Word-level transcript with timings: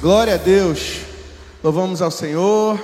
Glória 0.00 0.34
a 0.34 0.36
Deus. 0.36 1.00
Louvamos 1.60 2.00
ao 2.00 2.10
Senhor. 2.12 2.78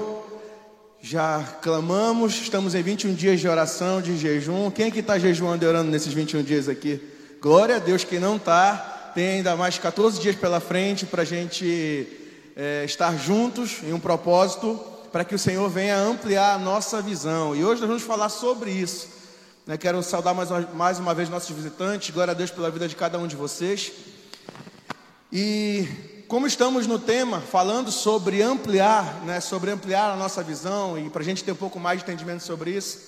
Já 1.01 1.41
clamamos, 1.63 2.35
estamos 2.35 2.75
em 2.75 2.83
21 2.83 3.15
dias 3.15 3.39
de 3.39 3.47
oração, 3.47 4.03
de 4.03 4.19
jejum. 4.19 4.69
Quem 4.69 4.87
é 4.87 4.91
que 4.91 4.99
está 4.99 5.17
jejuando 5.17 5.65
e 5.65 5.69
orando 5.69 5.93
nesses 5.93 6.13
21 6.13 6.43
dias 6.43 6.69
aqui? 6.69 7.01
Glória 7.41 7.77
a 7.77 7.79
Deus. 7.79 8.03
Quem 8.03 8.19
não 8.19 8.35
está, 8.35 9.13
tem 9.15 9.29
ainda 9.29 9.55
mais 9.55 9.79
14 9.79 10.21
dias 10.21 10.35
pela 10.35 10.59
frente 10.59 11.07
para 11.07 11.23
a 11.23 11.25
gente 11.25 12.09
é, 12.57 12.85
estar 12.85 13.17
juntos 13.17 13.77
em 13.85 13.93
um 13.93 14.01
propósito, 14.01 14.75
para 15.13 15.25
que 15.25 15.37
o 15.37 15.39
Senhor 15.39 15.71
venha 15.71 15.97
ampliar 15.97 16.55
a 16.55 16.59
nossa 16.59 17.01
visão. 17.01 17.55
E 17.55 17.65
hoje 17.65 17.81
nós 17.81 17.91
vamos 17.91 18.03
falar 18.03 18.29
sobre 18.29 18.73
isso. 18.73 19.09
Né? 19.69 19.77
Quero 19.77 20.03
saudar 20.03 20.35
mais 20.35 20.51
uma, 20.51 20.61
mais 20.75 20.99
uma 20.99 21.15
vez 21.15 21.29
nossos 21.29 21.55
visitantes. 21.55 22.11
Glória 22.11 22.33
a 22.33 22.35
Deus 22.35 22.51
pela 22.51 22.73
vida 22.73 22.89
de 22.89 22.97
cada 22.97 23.21
um 23.21 23.29
de 23.29 23.37
vocês. 23.37 23.93
E 25.33 25.87
como 26.27 26.47
estamos 26.47 26.87
no 26.87 26.99
tema 26.99 27.41
falando 27.41 27.93
sobre 27.93 28.41
ampliar, 28.41 29.23
né, 29.25 29.41
sobre 29.41 29.71
ampliar 29.71 30.11
a 30.11 30.17
nossa 30.17 30.43
visão 30.43 30.99
e 30.99 31.11
para 31.11 31.23
a 31.23 31.25
gente 31.25 31.45
ter 31.45 31.53
um 31.53 31.57
pouco 31.57 31.79
mais 31.79 31.99
de 31.99 32.05
entendimento 32.05 32.43
sobre 32.43 32.71
isso, 32.71 33.01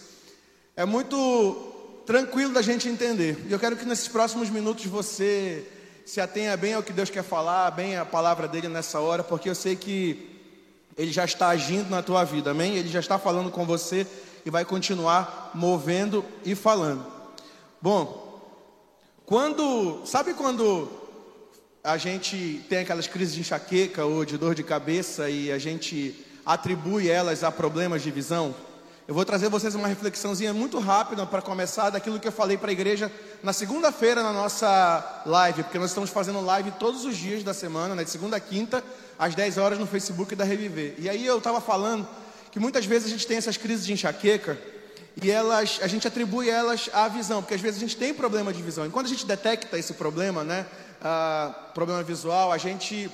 é 0.76 0.84
muito 0.84 2.02
tranquilo 2.04 2.52
da 2.52 2.62
gente 2.62 2.88
entender. 2.88 3.44
E 3.48 3.52
eu 3.52 3.58
quero 3.58 3.76
que 3.76 3.84
nesses 3.84 4.08
próximos 4.08 4.50
minutos 4.50 4.84
você 4.86 5.66
se 6.04 6.20
atenha 6.20 6.56
bem 6.56 6.74
ao 6.74 6.82
que 6.82 6.92
Deus 6.92 7.10
quer 7.10 7.24
falar, 7.24 7.70
bem 7.70 7.96
a 7.96 8.04
palavra 8.04 8.46
dele 8.46 8.68
nessa 8.68 9.00
hora, 9.00 9.24
porque 9.24 9.48
eu 9.48 9.54
sei 9.54 9.74
que 9.74 10.40
ele 10.96 11.10
já 11.10 11.24
está 11.24 11.48
agindo 11.48 11.90
na 11.90 12.02
tua 12.02 12.22
vida, 12.24 12.50
amém? 12.50 12.76
Ele 12.76 12.88
já 12.88 13.00
está 13.00 13.18
falando 13.18 13.50
com 13.50 13.64
você 13.64 14.06
e 14.44 14.50
vai 14.50 14.64
continuar 14.64 15.50
movendo 15.54 16.24
e 16.44 16.54
falando. 16.54 17.04
Bom, 17.82 18.40
quando, 19.24 20.02
sabe 20.06 20.34
quando 20.34 21.05
a 21.86 21.96
gente 21.96 22.64
tem 22.68 22.78
aquelas 22.78 23.06
crises 23.06 23.32
de 23.32 23.42
enxaqueca 23.42 24.04
ou 24.04 24.24
de 24.24 24.36
dor 24.36 24.56
de 24.56 24.64
cabeça 24.64 25.30
e 25.30 25.52
a 25.52 25.58
gente 25.58 26.16
atribui 26.44 27.08
elas 27.08 27.44
a 27.44 27.52
problemas 27.52 28.02
de 28.02 28.10
visão, 28.10 28.52
eu 29.06 29.14
vou 29.14 29.24
trazer 29.24 29.48
vocês 29.48 29.72
uma 29.76 29.86
reflexãozinha 29.86 30.52
muito 30.52 30.80
rápida 30.80 31.24
para 31.24 31.40
começar 31.40 31.90
daquilo 31.90 32.18
que 32.18 32.26
eu 32.26 32.32
falei 32.32 32.56
para 32.56 32.70
a 32.70 32.72
igreja 32.72 33.10
na 33.40 33.52
segunda-feira 33.52 34.20
na 34.20 34.32
nossa 34.32 35.22
live, 35.26 35.62
porque 35.62 35.78
nós 35.78 35.90
estamos 35.90 36.10
fazendo 36.10 36.40
live 36.40 36.72
todos 36.72 37.04
os 37.04 37.16
dias 37.16 37.44
da 37.44 37.54
semana, 37.54 37.94
né, 37.94 38.02
de 38.02 38.10
segunda 38.10 38.36
a 38.36 38.40
quinta, 38.40 38.82
às 39.16 39.36
10 39.36 39.56
horas 39.56 39.78
no 39.78 39.86
Facebook 39.86 40.34
da 40.34 40.42
Reviver. 40.42 40.96
E 40.98 41.08
aí 41.08 41.24
eu 41.24 41.38
estava 41.38 41.60
falando 41.60 42.04
que 42.50 42.58
muitas 42.58 42.84
vezes 42.84 43.06
a 43.06 43.10
gente 43.10 43.28
tem 43.28 43.36
essas 43.36 43.56
crises 43.56 43.86
de 43.86 43.92
enxaqueca 43.92 44.58
e 45.22 45.30
elas, 45.30 45.78
a 45.82 45.86
gente 45.86 46.06
atribui 46.06 46.50
elas 46.50 46.90
à 46.92 47.08
visão, 47.08 47.40
porque 47.42 47.54
às 47.54 47.60
vezes 47.60 47.78
a 47.78 47.80
gente 47.80 47.96
tem 47.96 48.12
problema 48.12 48.52
de 48.52 48.62
visão. 48.62 48.84
E 48.86 48.90
quando 48.90 49.06
a 49.06 49.08
gente 49.08 49.24
detecta 49.24 49.78
esse 49.78 49.94
problema, 49.94 50.44
né, 50.44 50.66
problema 51.72 52.02
visual, 52.02 52.52
a 52.52 52.58
gente 52.58 53.10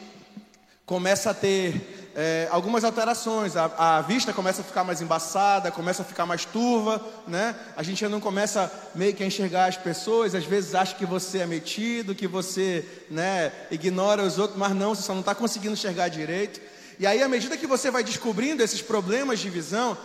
começa 0.85 1.31
a 1.31 1.35
ter 1.35 2.11
é, 2.15 2.49
algumas 2.51 2.83
alterações. 2.83 3.57
A, 3.57 3.99
a, 3.99 4.01
vista 4.03 4.33
começa 4.33 4.63
a 4.63 4.65
ficar 4.65 4.85
mais 4.85 5.01
embaçada, 5.01 5.71
começa 5.71 6.03
a 6.03 6.05
ficar 6.05 6.27
mais 6.27 6.45
turva, 6.45 7.01
né? 7.27 7.55
A 7.77 7.83
gente 7.83 8.01
já 8.01 8.09
não 8.09 8.21
começa 8.21 8.71
meio 8.95 9.15
que 9.15 9.23
a 9.23 9.27
enxergar 9.27 9.67
as 9.67 9.77
pessoas. 9.77 10.35
Às 10.35 10.45
vezes 10.45 10.75
acha 10.75 10.97
que 10.97 11.07
você 11.07 11.39
é 11.39 11.47
metido, 11.47 12.15
que 12.15 12.27
você, 12.27 12.85
né, 13.11 13.53
ignora 13.71 14.23
os 14.23 14.39
outros, 14.39 14.59
mas 14.59 14.75
não, 14.75 14.95
você 14.95 15.03
só 15.03 15.13
não 15.13 15.21
está 15.21 15.35
conseguindo 15.35 15.75
enxergar 15.75 16.09
direito. 16.09 16.61
E 16.99 17.07
aí, 17.07 17.23
à 17.23 17.29
medida 17.29 17.57
que 17.57 17.67
você 17.67 17.91
vai 17.91 18.05
descobrindo 18.05 18.63
esses 18.63 18.83
problemas 18.83 19.41
de 19.41 19.49
visão, 19.49 19.97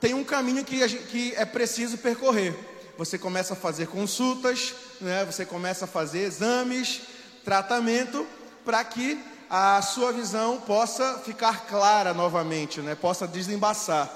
tem 0.00 0.14
um 0.14 0.24
caminho 0.24 0.64
que, 0.64 0.86
gente, 0.86 1.04
que 1.04 1.34
é 1.36 1.44
preciso 1.44 1.98
percorrer. 1.98 2.54
Você 2.96 3.18
começa 3.18 3.54
a 3.54 3.56
fazer 3.56 3.88
consultas, 3.88 4.74
né? 5.00 5.24
Você 5.24 5.44
começa 5.44 5.84
a 5.84 5.88
fazer 5.88 6.20
exames 6.20 7.02
tratamento 7.44 8.26
para 8.64 8.82
que 8.82 9.22
a 9.48 9.80
sua 9.82 10.12
visão 10.12 10.60
possa 10.60 11.18
ficar 11.18 11.66
clara 11.66 12.14
novamente, 12.14 12.80
né? 12.80 12.94
possa 12.94 13.28
desembaçar. 13.28 14.10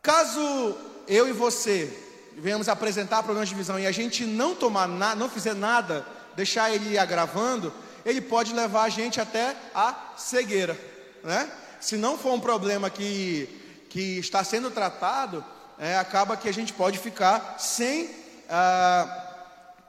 Caso 0.00 0.76
eu 1.06 1.28
e 1.28 1.32
você 1.32 1.92
venhamos 2.38 2.68
apresentar 2.68 3.22
problemas 3.22 3.48
de 3.48 3.54
visão 3.54 3.78
e 3.78 3.86
a 3.86 3.92
gente 3.92 4.24
não 4.24 4.54
tomar 4.54 4.86
nada, 4.88 5.16
não 5.16 5.28
fizer 5.28 5.54
nada, 5.54 6.06
deixar 6.36 6.72
ele 6.72 6.96
agravando, 6.96 7.72
ele 8.04 8.20
pode 8.20 8.54
levar 8.54 8.84
a 8.84 8.88
gente 8.88 9.20
até 9.20 9.54
a 9.74 10.14
cegueira, 10.16 10.78
né? 11.22 11.50
Se 11.80 11.96
não 11.96 12.16
for 12.16 12.32
um 12.32 12.40
problema 12.40 12.88
que, 12.88 13.48
que 13.90 14.18
está 14.18 14.42
sendo 14.44 14.70
tratado, 14.70 15.44
é, 15.76 15.98
acaba 15.98 16.36
que 16.36 16.48
a 16.48 16.52
gente 16.52 16.72
pode 16.72 16.98
ficar 16.98 17.56
sem 17.58 18.08
ah, 18.48 19.26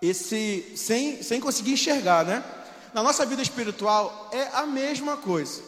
esse 0.01 0.73
sem, 0.75 1.21
sem 1.21 1.39
conseguir 1.39 1.73
enxergar, 1.73 2.25
né? 2.25 2.43
Na 2.93 3.03
nossa 3.03 3.25
vida 3.25 3.41
espiritual 3.41 4.29
é 4.33 4.49
a 4.53 4.65
mesma 4.65 5.15
coisa. 5.15 5.61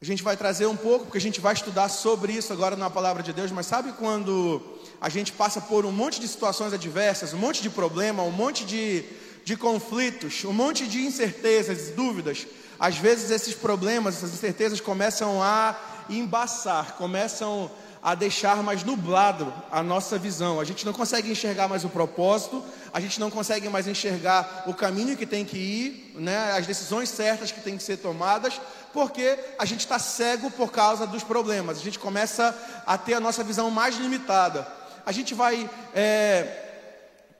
A 0.00 0.04
gente 0.04 0.22
vai 0.22 0.34
trazer 0.34 0.64
um 0.64 0.76
pouco, 0.76 1.04
porque 1.04 1.18
a 1.18 1.20
gente 1.20 1.40
vai 1.40 1.52
estudar 1.52 1.90
sobre 1.90 2.32
isso 2.32 2.52
agora 2.54 2.74
na 2.74 2.88
palavra 2.88 3.22
de 3.22 3.34
Deus, 3.34 3.50
mas 3.50 3.66
sabe 3.66 3.92
quando 3.92 4.62
a 4.98 5.10
gente 5.10 5.32
passa 5.32 5.60
por 5.60 5.84
um 5.84 5.92
monte 5.92 6.20
de 6.20 6.28
situações 6.28 6.72
adversas, 6.72 7.34
um 7.34 7.38
monte 7.38 7.60
de 7.60 7.68
problema, 7.68 8.22
um 8.22 8.30
monte 8.30 8.64
de, 8.64 9.04
de 9.44 9.56
conflitos, 9.58 10.42
um 10.44 10.54
monte 10.54 10.86
de 10.86 11.00
incertezas, 11.04 11.90
dúvidas. 11.90 12.46
Às 12.78 12.96
vezes 12.96 13.30
esses 13.30 13.54
problemas, 13.54 14.16
essas 14.16 14.32
incertezas 14.32 14.80
começam 14.80 15.42
a 15.42 15.78
embaçar, 16.18 16.94
começam 16.96 17.70
a 18.02 18.14
deixar 18.14 18.62
mais 18.62 18.82
nublado 18.82 19.52
a 19.70 19.82
nossa 19.82 20.18
visão. 20.18 20.58
A 20.58 20.64
gente 20.64 20.86
não 20.86 20.92
consegue 20.92 21.30
enxergar 21.30 21.68
mais 21.68 21.84
o 21.84 21.88
propósito, 21.88 22.64
a 22.92 23.00
gente 23.00 23.20
não 23.20 23.30
consegue 23.30 23.68
mais 23.68 23.86
enxergar 23.86 24.64
o 24.66 24.74
caminho 24.74 25.16
que 25.16 25.26
tem 25.26 25.44
que 25.44 25.58
ir, 25.58 26.12
né, 26.16 26.52
as 26.52 26.66
decisões 26.66 27.10
certas 27.10 27.52
que 27.52 27.60
têm 27.60 27.76
que 27.76 27.82
ser 27.82 27.98
tomadas, 27.98 28.60
porque 28.92 29.38
a 29.58 29.64
gente 29.64 29.80
está 29.80 29.98
cego 29.98 30.50
por 30.50 30.72
causa 30.72 31.06
dos 31.06 31.22
problemas. 31.22 31.78
A 31.78 31.82
gente 31.82 31.98
começa 31.98 32.56
a 32.86 32.96
ter 32.96 33.14
a 33.14 33.20
nossa 33.20 33.44
visão 33.44 33.70
mais 33.70 33.96
limitada. 33.96 34.66
A 35.04 35.12
gente 35.12 35.34
vai. 35.34 35.68
É, 35.94 36.66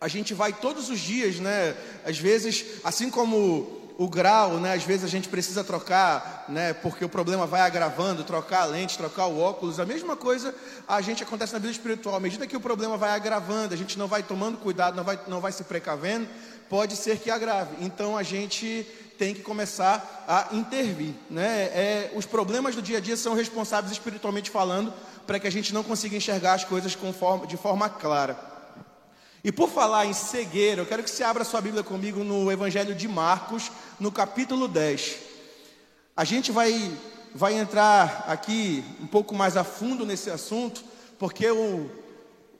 a 0.01 0.09
gente 0.09 0.33
vai 0.33 0.53
todos 0.53 0.89
os 0.89 0.99
dias, 0.99 1.39
né? 1.41 1.75
Às 2.07 2.19
vezes, 2.19 2.65
assim 2.83 3.11
como 3.11 3.80
o 4.00 4.09
grau, 4.09 4.53
né? 4.55 4.72
Às 4.72 4.83
vezes 4.83 5.05
a 5.05 5.09
gente 5.09 5.28
precisa 5.28 5.62
trocar, 5.62 6.47
né? 6.49 6.72
Porque 6.72 7.05
o 7.05 7.09
problema 7.09 7.47
vai 7.47 7.61
agravando, 7.61 8.25
trocar 8.25 8.62
a 8.62 8.65
lente, 8.65 8.97
trocar 8.97 9.27
o 9.27 9.38
óculos. 9.38 9.78
A 9.78 9.84
mesma 9.84 10.16
coisa 10.16 10.55
a 10.88 11.03
gente 11.03 11.22
acontece 11.22 11.53
na 11.53 11.59
vida 11.59 11.71
espiritual. 11.71 12.16
À 12.16 12.21
medida 12.21 12.47
que 12.47 12.56
o 12.56 12.60
problema 12.60 12.97
vai 12.97 13.10
agravando, 13.10 13.75
a 13.75 13.77
gente 13.77 13.99
não 13.99 14.09
vai 14.09 14.22
tomando 14.22 14.56
cuidado, 14.56 14.97
não 14.97 15.05
vai, 15.05 15.21
não 15.28 15.39
vai 15.39 15.53
se 15.53 15.65
precavendo, 15.65 16.27
pode 16.71 16.97
ser 16.97 17.19
que 17.19 17.31
agrave. 17.31 17.77
Então 17.84 18.16
a 18.16 18.22
gente 18.22 18.87
tem 19.19 19.34
que 19.34 19.43
começar 19.43 20.25
a 20.27 20.56
intervir, 20.56 21.12
né? 21.28 21.65
É, 21.65 22.12
os 22.15 22.25
problemas 22.25 22.75
do 22.75 22.81
dia 22.81 22.97
a 22.97 23.00
dia 23.03 23.19
são 23.19 23.34
responsáveis 23.34 23.93
espiritualmente 23.93 24.50
falando 24.50 24.94
para 25.27 25.39
que 25.39 25.47
a 25.47 25.53
gente 25.53 25.75
não 25.75 25.83
consiga 25.83 26.16
enxergar 26.16 26.55
as 26.55 26.65
coisas 26.65 26.97
forma, 27.12 27.47
de 27.47 27.59
forma 27.59 27.87
clara. 27.91 28.50
E 29.43 29.51
por 29.51 29.71
falar 29.71 30.05
em 30.05 30.12
cegueira, 30.12 30.83
eu 30.83 30.87
quero 30.87 31.03
que 31.03 31.09
você 31.09 31.25
abra 31.25 31.45
sua 31.45 31.62
Bíblia 31.62 31.83
comigo 31.83 32.23
no 32.23 32.53
Evangelho 32.53 32.95
de 32.95 33.09
Marcos, 33.09 33.73
no 33.99 34.12
capítulo 34.12 34.69
10. 34.69 35.17
A 36.15 36.25
gente 36.25 36.53
vai, 36.53 36.93
vai 37.34 37.55
entrar 37.55 38.27
aqui 38.28 38.84
um 39.01 39.06
pouco 39.06 39.34
mais 39.34 39.56
a 39.56 39.65
fundo 39.65 40.05
nesse 40.05 40.31
assunto, 40.31 40.84
porque 41.19 41.51
o, 41.51 41.91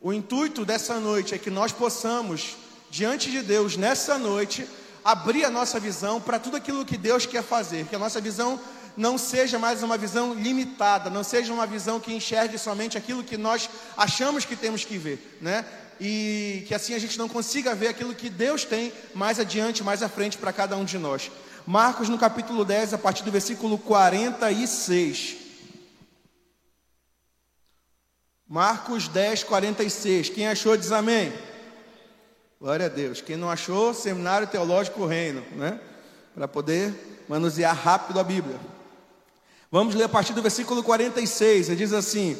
o 0.01 0.11
intuito 0.11 0.65
dessa 0.65 0.99
noite 0.99 1.35
é 1.35 1.39
que 1.39 1.51
nós 1.51 1.71
possamos, 1.71 2.57
diante 2.89 3.31
de 3.31 3.43
Deus, 3.43 3.77
nessa 3.77 4.17
noite, 4.17 4.67
abrir 5.05 5.45
a 5.45 5.51
nossa 5.51 5.79
visão 5.79 6.19
para 6.19 6.39
tudo 6.39 6.57
aquilo 6.57 6.87
que 6.87 6.97
Deus 6.97 7.27
quer 7.27 7.43
fazer, 7.43 7.85
que 7.89 7.97
a 7.97 7.99
nossa 7.99 8.23
visão 8.23 8.59
não 8.97 9.19
seja 9.19 9.59
mais 9.59 9.83
uma 9.83 9.99
visão 9.99 10.33
limitada, 10.33 11.11
não 11.11 11.23
seja 11.23 11.53
uma 11.53 11.67
visão 11.67 12.01
que 12.01 12.15
enxergue 12.15 12.57
somente 12.57 12.97
aquilo 12.97 13.23
que 13.23 13.37
nós 13.37 13.69
achamos 13.99 14.47
que 14.47 14.57
temos 14.57 14.83
que 14.83 14.97
ver, 14.97 15.39
né? 15.43 15.67
E 16.01 16.65
que 16.67 16.75
assim 16.75 16.95
a 16.95 16.99
gente 16.99 17.19
não 17.19 17.29
consiga 17.29 17.75
ver 17.75 17.89
aquilo 17.89 18.15
que 18.15 18.31
Deus 18.31 18.65
tem 18.65 18.91
mais 19.15 19.39
adiante, 19.39 19.85
mais 19.85 20.03
à 20.03 20.09
frente 20.09 20.39
para 20.39 20.53
cada 20.53 20.77
um 20.77 20.85
de 20.85 20.97
nós. 20.97 21.31
Marcos 21.67 22.09
no 22.09 22.19
capítulo 22.19 22.65
10, 22.65 22.95
a 22.95 22.99
partir 22.99 23.23
do 23.23 23.31
versículo 23.31 23.77
46. 23.77 25.37
Marcos 28.49 29.07
10, 29.09 29.45
46. 29.45 30.31
Quem 30.31 30.49
achou 30.49 30.77
diz 30.77 30.91
amém. 30.91 31.33
Glória 32.59 32.87
a 32.87 32.89
Deus. 32.89 33.21
Quem 33.21 33.37
não 33.37 33.51
achou, 33.51 33.93
Seminário 33.93 34.49
Teológico 34.49 35.07
Reino, 35.07 35.45
né? 35.53 35.79
Para 36.35 36.49
poder 36.49 37.25
manusear 37.29 37.77
rápido 37.77 38.19
a 38.19 38.25
Bíblia. 38.25 38.59
Vamos 39.71 39.95
ler 39.95 40.05
a 40.05 40.09
partir 40.09 40.33
do 40.33 40.43
versículo 40.43 40.83
46. 40.83 41.69
Ele 41.69 41.77
diz 41.77 41.93
assim: 41.93 42.37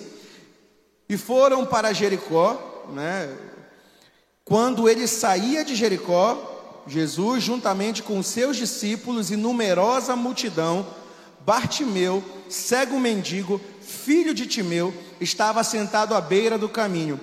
E 1.09 1.17
foram 1.17 1.65
para 1.65 1.93
Jericó, 1.93 2.87
né? 2.93 3.50
Quando 4.45 4.89
ele 4.89 5.07
saía 5.07 5.65
de 5.65 5.75
Jericó, 5.75 6.83
Jesus, 6.87 7.45
juntamente 7.45 8.03
com 8.03 8.23
seus 8.23 8.57
discípulos 8.57 9.31
e 9.31 9.37
numerosa 9.37 10.17
multidão, 10.17 10.87
Bartimeu, 11.47 12.23
cego 12.49 12.99
mendigo, 12.99 13.61
filho 13.81 14.35
de 14.35 14.47
Timeu, 14.47 14.93
estava 15.21 15.65
sentado 15.65 16.15
à 16.15 16.21
beira 16.21 16.59
do 16.59 16.69
caminho. 16.69 17.19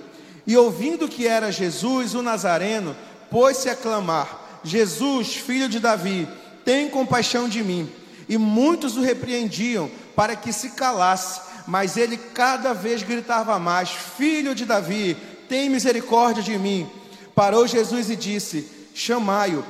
E 0.46 0.56
ouvindo 0.56 1.08
que 1.08 1.26
era 1.26 1.52
Jesus, 1.52 2.14
o 2.14 2.22
Nazareno, 2.22 2.96
pôs-se 3.30 3.68
a 3.68 3.76
clamar: 3.76 4.60
Jesus, 4.64 5.34
filho 5.34 5.68
de 5.68 5.78
Davi, 5.78 6.26
tem 6.64 6.88
compaixão 6.88 7.48
de 7.48 7.62
mim. 7.62 7.90
e 8.28 8.36
muitos 8.36 8.96
o 8.96 9.00
repreendiam 9.00 9.90
para 10.14 10.36
que 10.36 10.52
se 10.52 10.70
calasse, 10.70 11.40
mas 11.66 11.96
ele 11.96 12.16
cada 12.16 12.72
vez 12.72 13.02
gritava 13.02 13.58
mais: 13.58 13.90
Filho 13.90 14.54
de 14.54 14.64
Davi, 14.64 15.16
tem 15.48 15.70
misericórdia 15.70 16.42
de 16.42 16.58
mim. 16.58 16.90
Parou 17.38 17.68
Jesus 17.68 18.10
e 18.10 18.16
disse: 18.16 18.66
Chamai-o. 18.92 19.64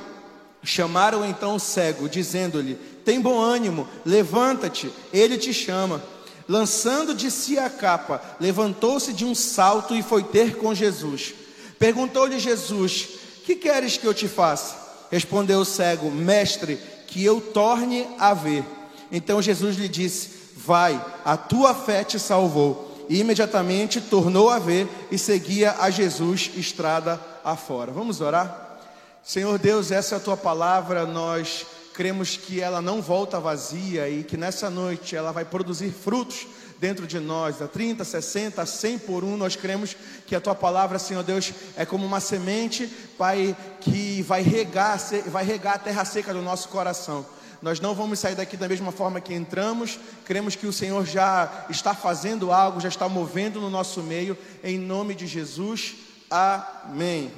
Chamaram 0.63 1.23
então 1.23 1.53
o 1.53 1.59
cego, 1.59 2.09
dizendo-lhe: 2.09 2.73
Tem 3.05 3.21
bom 3.21 3.39
ânimo, 3.39 3.87
levanta-te, 4.03 4.91
ele 5.13 5.37
te 5.37 5.53
chama. 5.53 6.03
Lançando 6.47 7.13
de 7.13 7.29
si 7.29 7.59
a 7.59 7.69
capa, 7.69 8.23
levantou-se 8.39 9.13
de 9.13 9.23
um 9.23 9.35
salto 9.35 9.95
e 9.95 10.01
foi 10.01 10.23
ter 10.23 10.55
com 10.55 10.73
Jesus. 10.73 11.35
Perguntou-lhe 11.77 12.39
Jesus: 12.39 13.07
Que 13.45 13.55
queres 13.55 13.97
que 13.97 14.07
eu 14.07 14.15
te 14.15 14.27
faça? 14.27 15.05
Respondeu 15.11 15.59
o 15.59 15.65
cego: 15.65 16.09
Mestre, 16.09 16.79
que 17.05 17.23
eu 17.23 17.39
torne 17.39 18.07
a 18.17 18.33
ver. 18.33 18.63
Então 19.11 19.43
Jesus 19.43 19.77
lhe 19.77 19.87
disse: 19.87 20.31
Vai, 20.55 20.99
a 21.23 21.37
tua 21.37 21.75
fé 21.75 22.03
te 22.03 22.17
salvou. 22.17 22.87
E 23.07 23.19
imediatamente 23.19 24.01
tornou 24.01 24.49
a 24.49 24.57
ver 24.57 24.87
e 25.11 25.19
seguia 25.19 25.75
a 25.79 25.89
Jesus 25.89 26.51
estrada 26.55 27.19
afora. 27.43 27.91
Vamos 27.91 28.21
orar? 28.21 28.77
Senhor 29.23 29.59
Deus, 29.59 29.91
essa 29.91 30.15
é 30.15 30.17
a 30.17 30.21
tua 30.21 30.37
palavra, 30.37 31.05
nós 31.05 31.65
cremos 31.93 32.37
que 32.37 32.61
ela 32.61 32.81
não 32.81 33.01
volta 33.01 33.39
vazia 33.39 34.09
e 34.09 34.23
que 34.23 34.37
nessa 34.37 34.69
noite 34.69 35.15
ela 35.15 35.31
vai 35.31 35.43
produzir 35.43 35.91
frutos 35.91 36.47
dentro 36.79 37.05
de 37.05 37.19
nós, 37.19 37.61
a 37.61 37.67
30, 37.67 38.05
60, 38.05 38.65
100 38.65 38.99
por 38.99 39.23
um, 39.23 39.35
nós 39.35 39.55
cremos 39.55 39.95
que 40.25 40.33
a 40.33 40.39
tua 40.39 40.55
palavra, 40.55 40.97
Senhor 40.97 41.23
Deus, 41.23 41.53
é 41.75 41.85
como 41.85 42.05
uma 42.05 42.21
semente, 42.21 42.87
Pai, 43.17 43.55
que 43.81 44.21
vai 44.21 44.41
regar, 44.41 44.97
vai 45.27 45.43
regar 45.43 45.75
a 45.75 45.79
terra 45.79 46.05
seca 46.05 46.33
do 46.33 46.41
nosso 46.41 46.69
coração. 46.69 47.25
Nós 47.61 47.81
não 47.81 47.93
vamos 47.93 48.19
sair 48.19 48.35
daqui 48.35 48.55
da 48.55 48.69
mesma 48.69 48.91
forma 48.93 49.19
que 49.19 49.33
entramos. 49.33 49.99
Cremos 50.23 50.55
que 50.55 50.65
o 50.65 50.71
Senhor 50.71 51.05
já 51.05 51.65
está 51.69 51.93
fazendo 51.93 52.53
algo, 52.53 52.79
já 52.79 52.87
está 52.87 53.09
movendo 53.09 53.59
no 53.59 53.69
nosso 53.69 54.01
meio, 54.01 54.37
em 54.63 54.77
nome 54.77 55.13
de 55.13 55.27
Jesus. 55.27 55.95
Amém. 56.29 57.31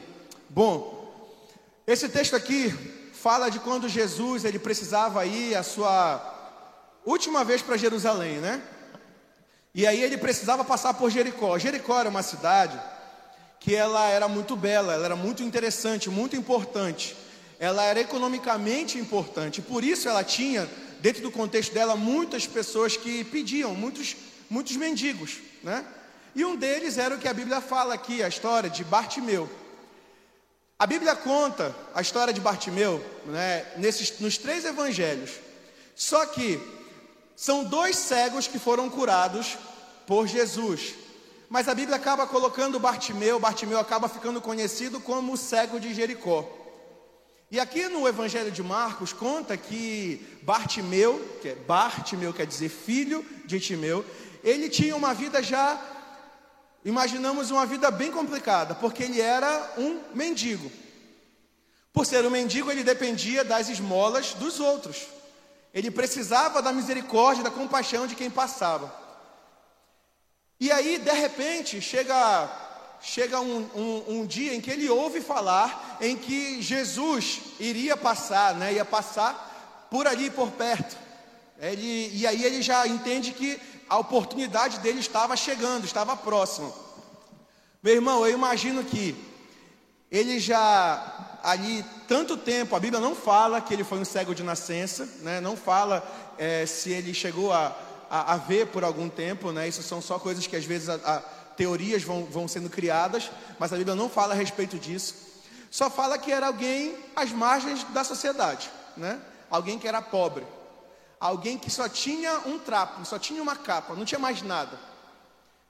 Bom, 0.49 1.13
esse 1.87 2.09
texto 2.09 2.35
aqui 2.35 2.69
fala 3.13 3.49
de 3.49 3.59
quando 3.59 3.87
Jesus 3.87 4.43
ele 4.43 4.59
precisava 4.59 5.25
ir 5.25 5.55
a 5.55 5.63
sua 5.63 6.19
última 7.05 7.43
vez 7.43 7.61
para 7.61 7.77
Jerusalém, 7.77 8.39
né? 8.39 8.61
E 9.73 9.87
aí 9.87 10.03
ele 10.03 10.17
precisava 10.17 10.65
passar 10.65 10.93
por 10.95 11.09
Jericó. 11.09 11.57
Jericó 11.57 12.01
era 12.01 12.09
uma 12.09 12.21
cidade 12.21 12.77
que 13.61 13.73
ela 13.73 14.09
era 14.09 14.27
muito 14.27 14.57
bela, 14.57 14.93
ela 14.93 15.05
era 15.05 15.15
muito 15.15 15.41
interessante, 15.41 16.09
muito 16.09 16.35
importante. 16.35 17.15
Ela 17.59 17.85
era 17.85 18.01
economicamente 18.01 18.97
importante. 18.97 19.61
Por 19.61 19.85
isso 19.85 20.09
ela 20.09 20.23
tinha, 20.23 20.69
dentro 20.99 21.21
do 21.21 21.31
contexto 21.31 21.73
dela, 21.73 21.95
muitas 21.95 22.45
pessoas 22.45 22.97
que 22.97 23.23
pediam, 23.23 23.73
muitos, 23.73 24.17
muitos 24.49 24.75
mendigos, 24.75 25.37
né? 25.63 25.85
E 26.33 26.45
um 26.45 26.55
deles 26.55 26.97
era 26.97 27.15
o 27.15 27.17
que 27.17 27.27
a 27.27 27.33
Bíblia 27.33 27.59
fala 27.59 27.93
aqui, 27.93 28.23
a 28.23 28.27
história 28.27 28.69
de 28.69 28.83
Bartimeu. 28.83 29.49
A 30.79 30.87
Bíblia 30.87 31.15
conta 31.15 31.75
a 31.93 32.01
história 32.01 32.33
de 32.33 32.41
Bartimeu 32.41 33.03
né, 33.25 33.65
nesses, 33.77 34.19
nos 34.19 34.37
três 34.37 34.65
evangelhos. 34.65 35.31
Só 35.95 36.25
que 36.25 36.59
são 37.35 37.63
dois 37.63 37.95
cegos 37.97 38.47
que 38.47 38.57
foram 38.57 38.89
curados 38.89 39.57
por 40.07 40.25
Jesus. 40.25 40.95
Mas 41.49 41.67
a 41.67 41.75
Bíblia 41.75 41.97
acaba 41.97 42.25
colocando 42.25 42.79
Bartimeu, 42.79 43.39
Bartimeu 43.39 43.77
acaba 43.77 44.07
ficando 44.07 44.39
conhecido 44.39 44.99
como 44.99 45.33
o 45.33 45.37
cego 45.37 45.79
de 45.79 45.93
Jericó. 45.93 46.49
E 47.51 47.59
aqui 47.59 47.89
no 47.89 48.07
Evangelho 48.07 48.49
de 48.49 48.63
Marcos 48.63 49.11
conta 49.11 49.57
que 49.57 50.39
Bartimeu, 50.41 51.19
que 51.41 51.49
é 51.49 51.55
Bartimeu 51.55 52.33
quer 52.33 52.47
dizer 52.47 52.69
filho 52.69 53.25
de 53.45 53.59
Timeu, 53.59 54.05
ele 54.41 54.69
tinha 54.69 54.95
uma 54.95 55.13
vida 55.13 55.43
já 55.43 55.79
imaginamos 56.83 57.51
uma 57.51 57.65
vida 57.65 57.91
bem 57.91 58.11
complicada, 58.11 58.75
porque 58.75 59.03
ele 59.03 59.21
era 59.21 59.73
um 59.77 60.01
mendigo. 60.13 60.71
Por 61.93 62.05
ser 62.05 62.25
um 62.25 62.29
mendigo, 62.29 62.71
ele 62.71 62.83
dependia 62.83 63.43
das 63.43 63.69
esmolas 63.69 64.33
dos 64.33 64.59
outros. 64.59 65.07
Ele 65.73 65.91
precisava 65.91 66.61
da 66.61 66.71
misericórdia, 66.71 67.43
da 67.43 67.51
compaixão 67.51 68.07
de 68.07 68.15
quem 68.15 68.29
passava. 68.29 68.93
E 70.59 70.71
aí, 70.71 70.97
de 70.97 71.11
repente, 71.11 71.81
chega, 71.81 72.49
chega 73.01 73.39
um, 73.39 73.69
um, 73.75 74.03
um 74.07 74.25
dia 74.25 74.53
em 74.53 74.61
que 74.61 74.69
ele 74.69 74.89
ouve 74.89 75.21
falar 75.21 75.97
em 75.99 76.15
que 76.15 76.61
Jesus 76.61 77.41
iria 77.59 77.97
passar, 77.97 78.53
né, 78.55 78.73
ia 78.73 78.85
passar 78.85 79.87
por 79.89 80.07
ali, 80.07 80.29
por 80.29 80.51
perto. 80.51 80.95
Ele, 81.59 82.11
e 82.13 82.25
aí 82.25 82.43
ele 82.43 82.61
já 82.61 82.87
entende 82.87 83.33
que 83.33 83.59
a 83.91 83.97
oportunidade 83.97 84.79
dele 84.79 85.01
estava 85.01 85.35
chegando, 85.35 85.83
estava 85.83 86.15
próximo. 86.15 86.73
Meu 87.83 87.93
irmão, 87.93 88.25
eu 88.25 88.33
imagino 88.33 88.85
que 88.85 89.13
ele 90.09 90.39
já 90.39 91.39
ali 91.43 91.83
tanto 92.07 92.37
tempo, 92.37 92.73
a 92.73 92.79
Bíblia 92.79 93.01
não 93.01 93.13
fala 93.13 93.59
que 93.59 93.73
ele 93.73 93.83
foi 93.83 93.99
um 93.99 94.05
cego 94.05 94.33
de 94.33 94.43
nascença, 94.43 95.05
né? 95.19 95.41
não 95.41 95.57
fala 95.57 96.09
é, 96.37 96.65
se 96.65 96.89
ele 96.89 97.13
chegou 97.13 97.51
a, 97.51 97.75
a, 98.09 98.35
a, 98.35 98.37
ver 98.37 98.67
por 98.67 98.85
algum 98.85 99.09
tempo, 99.09 99.51
né? 99.51 99.67
isso 99.67 99.83
são 99.83 100.01
só 100.01 100.17
coisas 100.17 100.47
que 100.47 100.55
às 100.55 100.63
vezes 100.63 100.87
a, 100.87 100.95
a, 100.95 101.19
teorias 101.57 102.01
vão, 102.01 102.23
vão 102.23 102.47
sendo 102.47 102.69
criadas, 102.69 103.29
mas 103.59 103.73
a 103.73 103.75
Bíblia 103.75 103.93
não 103.93 104.07
fala 104.07 104.33
a 104.33 104.37
respeito 104.37 104.79
disso. 104.79 105.15
Só 105.69 105.89
fala 105.89 106.17
que 106.17 106.31
era 106.31 106.47
alguém 106.47 106.95
às 107.13 107.29
margens 107.33 107.83
da 107.89 108.05
sociedade, 108.05 108.71
né? 108.95 109.19
alguém 109.49 109.77
que 109.77 109.87
era 109.87 110.01
pobre. 110.01 110.45
Alguém 111.21 111.55
que 111.55 111.69
só 111.69 111.87
tinha 111.87 112.39
um 112.47 112.57
trapo, 112.57 113.05
só 113.05 113.19
tinha 113.19 113.43
uma 113.43 113.55
capa, 113.55 113.93
não 113.93 114.03
tinha 114.03 114.17
mais 114.17 114.41
nada. 114.41 114.79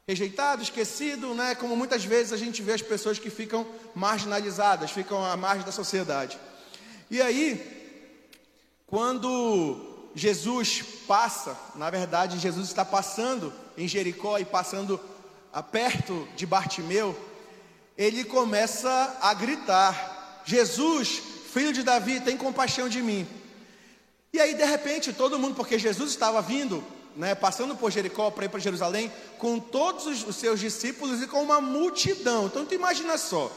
Rejeitado, 0.08 0.64
esquecido, 0.64 1.36
né? 1.36 1.56
Como 1.56 1.76
muitas 1.76 2.06
vezes 2.06 2.32
a 2.32 2.38
gente 2.38 2.62
vê 2.62 2.72
as 2.72 2.82
pessoas 2.82 3.20
que 3.20 3.30
ficam 3.30 3.68
marginalizadas, 3.94 4.92
ficam 4.92 5.22
à 5.26 5.36
margem 5.36 5.66
da 5.66 5.72
sociedade. 5.74 6.40
E 7.10 7.22
aí, 7.22 8.30
quando 8.88 10.10
Jesus 10.16 10.84
passa, 11.06 11.58
na 11.76 11.90
verdade, 11.90 12.40
Jesus 12.40 12.70
está 12.70 12.86
passando 12.86 13.54
em 13.78 13.90
Jericó 13.90 14.38
e 14.38 14.46
passando 14.46 14.98
perto 15.70 16.30
de 16.34 16.46
Bartimeu, 16.46 17.14
ele 17.98 18.24
começa 18.24 19.18
a 19.22 19.34
gritar: 19.34 20.42
Jesus, 20.46 21.22
filho 21.52 21.74
de 21.74 21.84
Davi, 21.84 22.22
tem 22.22 22.38
compaixão 22.38 22.88
de 22.88 23.02
mim. 23.02 23.28
E 24.34 24.40
aí, 24.40 24.54
de 24.54 24.64
repente, 24.64 25.12
todo 25.12 25.38
mundo, 25.38 25.56
porque 25.56 25.78
Jesus 25.78 26.12
estava 26.12 26.42
vindo, 26.42 26.82
né, 27.18 27.36
passando 27.36 27.76
por 27.76 27.92
Jericó 27.92 28.32
para 28.32 28.46
ir 28.46 28.50
para 28.50 28.62
Jerusalém, 28.62 29.12
com 29.38 29.60
todos 29.60 30.06
os, 30.26 30.38
seus 30.38 30.58
discípulos 30.58 31.22
e 31.22 31.28
com 31.28 31.44
uma 31.44 31.60
multidão. 31.60 32.46
Então, 32.46 32.66
tu 32.66 32.74
imagina 32.74 33.18
só, 33.18 33.52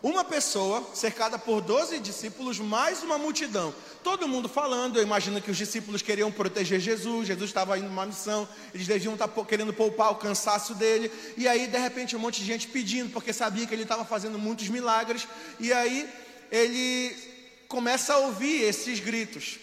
uma 0.00 0.22
pessoa 0.22 0.88
cercada 0.94 1.36
por 1.36 1.60
12 1.60 1.98
discípulos, 1.98 2.60
mais 2.60 3.02
uma 3.02 3.18
multidão. 3.18 3.74
Todo 4.04 4.28
mundo 4.28 4.48
falando, 4.48 4.98
eu 4.98 5.02
imagino 5.02 5.42
que 5.42 5.50
os 5.50 5.56
discípulos 5.56 6.00
queriam 6.00 6.30
proteger 6.30 6.78
Jesus, 6.78 7.26
Jesus 7.26 7.50
estava 7.50 7.76
indo 7.76 7.88
numa 7.88 8.06
missão, 8.06 8.48
eles 8.72 8.86
deviam 8.86 9.14
estar 9.14 9.26
querendo 9.48 9.74
poupar 9.74 10.12
o 10.12 10.14
cansaço 10.14 10.76
dele. 10.76 11.10
E 11.36 11.48
aí, 11.48 11.66
de 11.66 11.76
repente, 11.76 12.14
um 12.14 12.20
monte 12.20 12.38
de 12.38 12.46
gente 12.46 12.68
pedindo, 12.68 13.10
porque 13.10 13.32
sabia 13.32 13.66
que 13.66 13.74
ele 13.74 13.82
estava 13.82 14.04
fazendo 14.04 14.38
muitos 14.38 14.68
milagres. 14.68 15.26
E 15.58 15.72
aí, 15.72 16.08
ele 16.52 17.16
começa 17.66 18.14
a 18.14 18.18
ouvir 18.18 18.62
esses 18.62 19.00
gritos. 19.00 19.58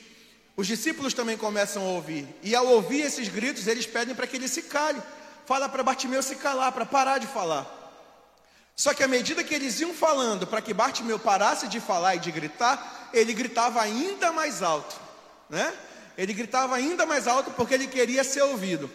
Os 0.58 0.66
discípulos 0.66 1.14
também 1.14 1.38
começam 1.38 1.84
a 1.84 1.90
ouvir, 1.90 2.28
e 2.42 2.56
ao 2.56 2.66
ouvir 2.66 3.02
esses 3.02 3.30
gritos, 3.30 3.68
eles 3.68 3.86
pedem 3.86 4.16
para 4.16 4.26
que 4.26 4.36
ele 4.36 4.48
se 4.48 4.64
cale. 4.64 5.00
Fala 5.46 5.70
para 5.70 5.84
Bartimeu 5.84 6.22
se 6.24 6.36
calar, 6.36 6.72
para 6.72 6.86
parar 6.86 7.20
de 7.20 7.28
falar. 7.28 7.76
Só 8.76 8.92
que 8.92 9.04
à 9.04 9.08
medida 9.08 9.44
que 9.44 9.54
eles 9.54 9.80
iam 9.80 9.94
falando 9.94 10.48
para 10.48 10.62
que 10.62 10.74
Bartimeu 10.74 11.20
parasse 11.20 11.68
de 11.68 11.80
falar 11.80 12.16
e 12.16 12.20
de 12.20 12.32
gritar, 12.32 13.10
ele 13.14 13.34
gritava 13.34 13.82
ainda 13.82 14.32
mais 14.32 14.64
alto, 14.64 15.00
né? 15.48 15.72
Ele 16.18 16.34
gritava 16.34 16.76
ainda 16.76 17.06
mais 17.06 17.28
alto 17.28 17.52
porque 17.52 17.76
ele 17.76 17.88
queria 17.88 18.24
ser 18.24 18.42
ouvido. 18.42 18.90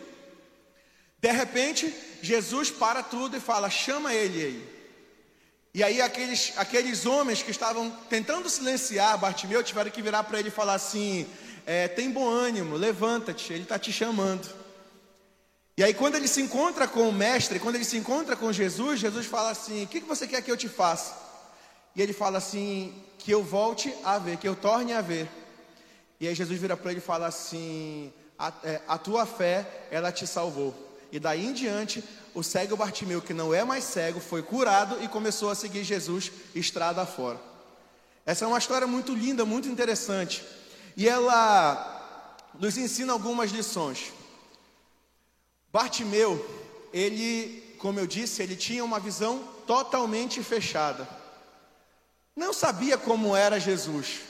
De 1.21 1.31
repente, 1.31 1.95
Jesus 2.21 2.71
para 2.71 3.04
tudo 3.04 3.37
e 3.37 3.40
fala: 3.40 3.71
chama 3.71 4.12
ele 4.12 4.45
aí. 4.45 4.73
E 5.75 5.83
aí 5.83 6.02
aqueles, 6.02 6.52
aqueles 6.57 7.07
homens 7.07 7.42
que 7.42 7.50
estavam 7.50 7.90
tentando 8.11 8.50
silenciar 8.50 9.16
Bartimeu 9.16 9.62
tiveram 9.62 9.90
que 9.90 10.02
virar 10.02 10.25
para 10.25 10.38
ele 10.38 10.49
e 10.49 10.52
falar 10.52 10.75
assim: 10.75 11.26
é, 11.66 11.88
tem 11.88 12.11
bom 12.11 12.28
ânimo, 12.28 12.76
levanta-te, 12.76 13.52
ele 13.52 13.62
está 13.62 13.78
te 13.78 13.92
chamando. 13.92 14.49
E 15.76 15.83
aí, 15.83 15.95
quando 15.95 16.16
ele 16.16 16.28
se 16.28 16.42
encontra 16.42 16.87
com 16.87 17.09
o 17.09 17.12
Mestre, 17.12 17.59
quando 17.59 17.76
ele 17.76 17.85
se 17.85 17.97
encontra 17.97 18.37
com 18.37 18.52
Jesus, 18.52 19.00
Jesus 19.00 19.26
fala 19.26 19.50
assim: 19.50 19.85
O 19.85 19.87
que, 19.87 20.00
que 20.00 20.09
você 20.09 20.26
quer 20.26 20.42
que 20.42 20.50
eu 20.50 20.57
te 20.57 20.69
faça? 20.69 21.16
E 21.97 22.02
ele 22.02 22.12
fala 22.12 22.38
assim: 22.38 22.95
Que 23.19 23.31
eu 23.31 23.42
volte 23.42 23.92
a 24.04 24.19
ver, 24.19 24.37
que 24.37 24.47
eu 24.47 24.54
torne 24.54 24.92
a 24.92 25.00
ver. 25.00 25.28
E 26.21 26.28
aí, 26.28 26.35
Jesus 26.35 26.61
vira 26.61 26.76
para 26.76 26.90
ele 26.90 27.00
e 27.00 27.02
fala 27.02 27.26
assim: 27.26 28.12
a, 28.38 28.52
é, 28.64 28.81
a 28.87 28.99
tua 28.99 29.25
fé, 29.25 29.87
ela 29.90 30.12
te 30.12 30.26
salvou. 30.26 30.75
E 31.11 31.19
daí 31.19 31.47
em 31.47 31.52
diante, 31.52 32.02
o 32.35 32.42
cego 32.42 32.76
Bartimeu, 32.76 33.23
que 33.23 33.35
não 33.35 33.54
é 33.54 33.64
mais 33.64 33.85
cego, 33.85 34.21
foi 34.21 34.42
curado 34.42 35.02
e 35.02 35.09
começou 35.09 35.50
a 35.50 35.54
seguir 35.54 35.85
Jesus 35.85 36.31
estrada 36.54 37.04
fora. 37.07 37.40
Essa 38.25 38.45
é 38.45 38.49
uma 38.49 38.59
história 38.59 38.87
muito 38.87 39.14
linda, 39.14 39.45
muito 39.45 39.69
interessante. 39.69 40.45
E 40.97 41.09
ela 41.09 41.89
nos 42.59 42.77
ensina 42.77 43.13
algumas 43.13 43.51
lições. 43.51 44.13
Bartimeu, 45.73 46.45
ele, 46.93 47.77
como 47.79 47.99
eu 47.99 48.07
disse, 48.07 48.43
ele 48.43 48.57
tinha 48.57 48.85
uma 48.85 49.01
visão 49.01 49.43
totalmente 49.67 50.43
fechada. 50.43 51.09
Não 52.37 52.53
sabia 52.53 52.99
como 52.99 53.35
era 53.37 53.59
Jesus. 53.59 54.21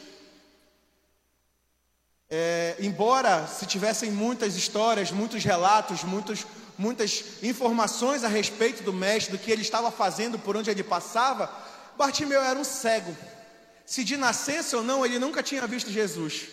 É, 2.31 2.77
embora 2.81 3.47
se 3.47 3.67
tivessem 3.67 4.11
muitas 4.11 4.57
histórias, 4.57 5.11
muitos 5.11 5.45
relatos, 5.45 6.03
muitos, 6.03 6.47
muitas 6.79 7.43
informações 7.43 8.25
a 8.25 8.29
respeito 8.29 8.83
do 8.83 8.93
mestre, 8.93 9.37
do 9.37 9.43
que 9.43 9.51
ele 9.51 9.63
estava 9.63 9.91
fazendo, 9.91 10.39
por 10.39 10.57
onde 10.57 10.71
ele 10.71 10.83
passava, 10.83 11.53
Bartimeu 11.97 12.41
era 12.41 12.59
um 12.59 12.65
cego. 12.65 13.15
Se 13.93 14.03
de 14.03 14.17
nascença 14.17 14.79
ou 14.79 14.83
não, 14.83 15.05
ele 15.05 15.19
nunca 15.19 15.43
tinha 15.43 15.67
visto 15.67 15.91
Jesus. 15.91 16.49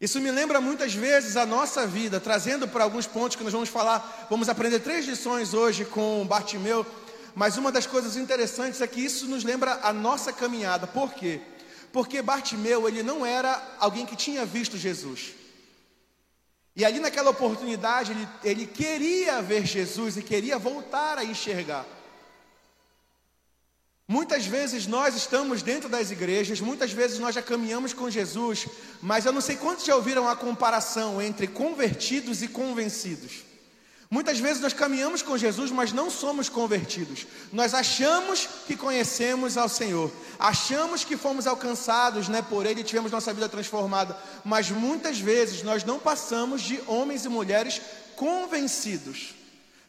Isso 0.00 0.20
me 0.20 0.28
lembra 0.28 0.60
muitas 0.60 0.92
vezes 0.92 1.36
a 1.36 1.46
nossa 1.46 1.86
vida, 1.86 2.18
trazendo 2.18 2.66
para 2.66 2.82
alguns 2.82 3.06
pontos 3.06 3.36
que 3.36 3.44
nós 3.44 3.52
vamos 3.52 3.68
falar. 3.68 4.26
Vamos 4.28 4.48
aprender 4.48 4.80
três 4.80 5.06
lições 5.06 5.54
hoje 5.54 5.84
com 5.84 6.26
Bartimeu, 6.26 6.84
mas 7.32 7.56
uma 7.56 7.70
das 7.70 7.86
coisas 7.86 8.16
interessantes 8.16 8.80
é 8.80 8.88
que 8.88 9.00
isso 9.00 9.26
nos 9.26 9.44
lembra 9.44 9.78
a 9.84 9.92
nossa 9.92 10.32
caminhada. 10.32 10.84
Por 10.84 11.14
quê? 11.14 11.40
Porque 11.92 12.20
Bartimeu, 12.20 12.88
ele 12.88 13.04
não 13.04 13.24
era 13.24 13.62
alguém 13.78 14.04
que 14.04 14.16
tinha 14.16 14.44
visto 14.44 14.76
Jesus. 14.76 15.34
E 16.74 16.84
ali 16.84 16.98
naquela 16.98 17.30
oportunidade, 17.30 18.10
ele, 18.10 18.28
ele 18.42 18.66
queria 18.66 19.40
ver 19.40 19.64
Jesus 19.64 20.16
e 20.16 20.24
queria 20.24 20.58
voltar 20.58 21.18
a 21.18 21.24
enxergar. 21.24 21.86
Muitas 24.10 24.44
vezes 24.44 24.88
nós 24.88 25.14
estamos 25.14 25.62
dentro 25.62 25.88
das 25.88 26.10
igrejas, 26.10 26.60
muitas 26.60 26.90
vezes 26.90 27.20
nós 27.20 27.32
já 27.32 27.40
caminhamos 27.40 27.92
com 27.92 28.10
Jesus, 28.10 28.66
mas 29.00 29.24
eu 29.24 29.32
não 29.32 29.40
sei 29.40 29.54
quantos 29.54 29.84
já 29.84 29.94
ouviram 29.94 30.28
a 30.28 30.34
comparação 30.34 31.22
entre 31.22 31.46
convertidos 31.46 32.42
e 32.42 32.48
convencidos. 32.48 33.44
Muitas 34.10 34.40
vezes 34.40 34.60
nós 34.60 34.72
caminhamos 34.72 35.22
com 35.22 35.38
Jesus, 35.38 35.70
mas 35.70 35.92
não 35.92 36.10
somos 36.10 36.48
convertidos. 36.48 37.24
Nós 37.52 37.72
achamos 37.72 38.48
que 38.66 38.76
conhecemos 38.76 39.56
ao 39.56 39.68
Senhor, 39.68 40.10
achamos 40.40 41.04
que 41.04 41.16
fomos 41.16 41.46
alcançados 41.46 42.28
né, 42.28 42.42
por 42.42 42.66
Ele 42.66 42.80
e 42.80 42.84
tivemos 42.84 43.12
nossa 43.12 43.32
vida 43.32 43.48
transformada, 43.48 44.18
mas 44.44 44.70
muitas 44.70 45.20
vezes 45.20 45.62
nós 45.62 45.84
não 45.84 46.00
passamos 46.00 46.62
de 46.62 46.82
homens 46.88 47.24
e 47.24 47.28
mulheres 47.28 47.80
convencidos. 48.16 49.36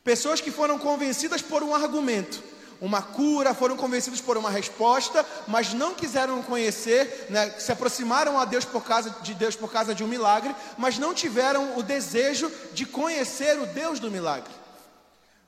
Pessoas 0.03 0.39
que 0.39 0.51
foram 0.51 0.77
convencidas 0.77 1.41
por 1.41 1.63
um 1.63 1.73
argumento, 1.73 2.51
uma 2.81 3.01
cura, 3.01 3.53
foram 3.53 3.77
convencidos 3.77 4.19
por 4.19 4.35
uma 4.35 4.50
resposta, 4.50 5.23
mas 5.47 5.71
não 5.71 5.93
quiseram 5.93 6.41
conhecer, 6.41 7.27
né, 7.29 7.51
se 7.59 7.71
aproximaram 7.71 8.39
a 8.39 8.43
Deus 8.43 8.65
por 8.65 8.83
causa 8.83 9.11
de 9.21 9.35
Deus 9.35 9.55
por 9.55 9.71
causa 9.71 9.93
de 9.93 10.03
um 10.03 10.07
milagre, 10.07 10.55
mas 10.79 10.97
não 10.97 11.13
tiveram 11.13 11.77
o 11.77 11.83
desejo 11.83 12.51
de 12.73 12.85
conhecer 12.88 13.59
o 13.59 13.67
Deus 13.67 14.00
do 14.00 14.09
milagre. 14.09 14.51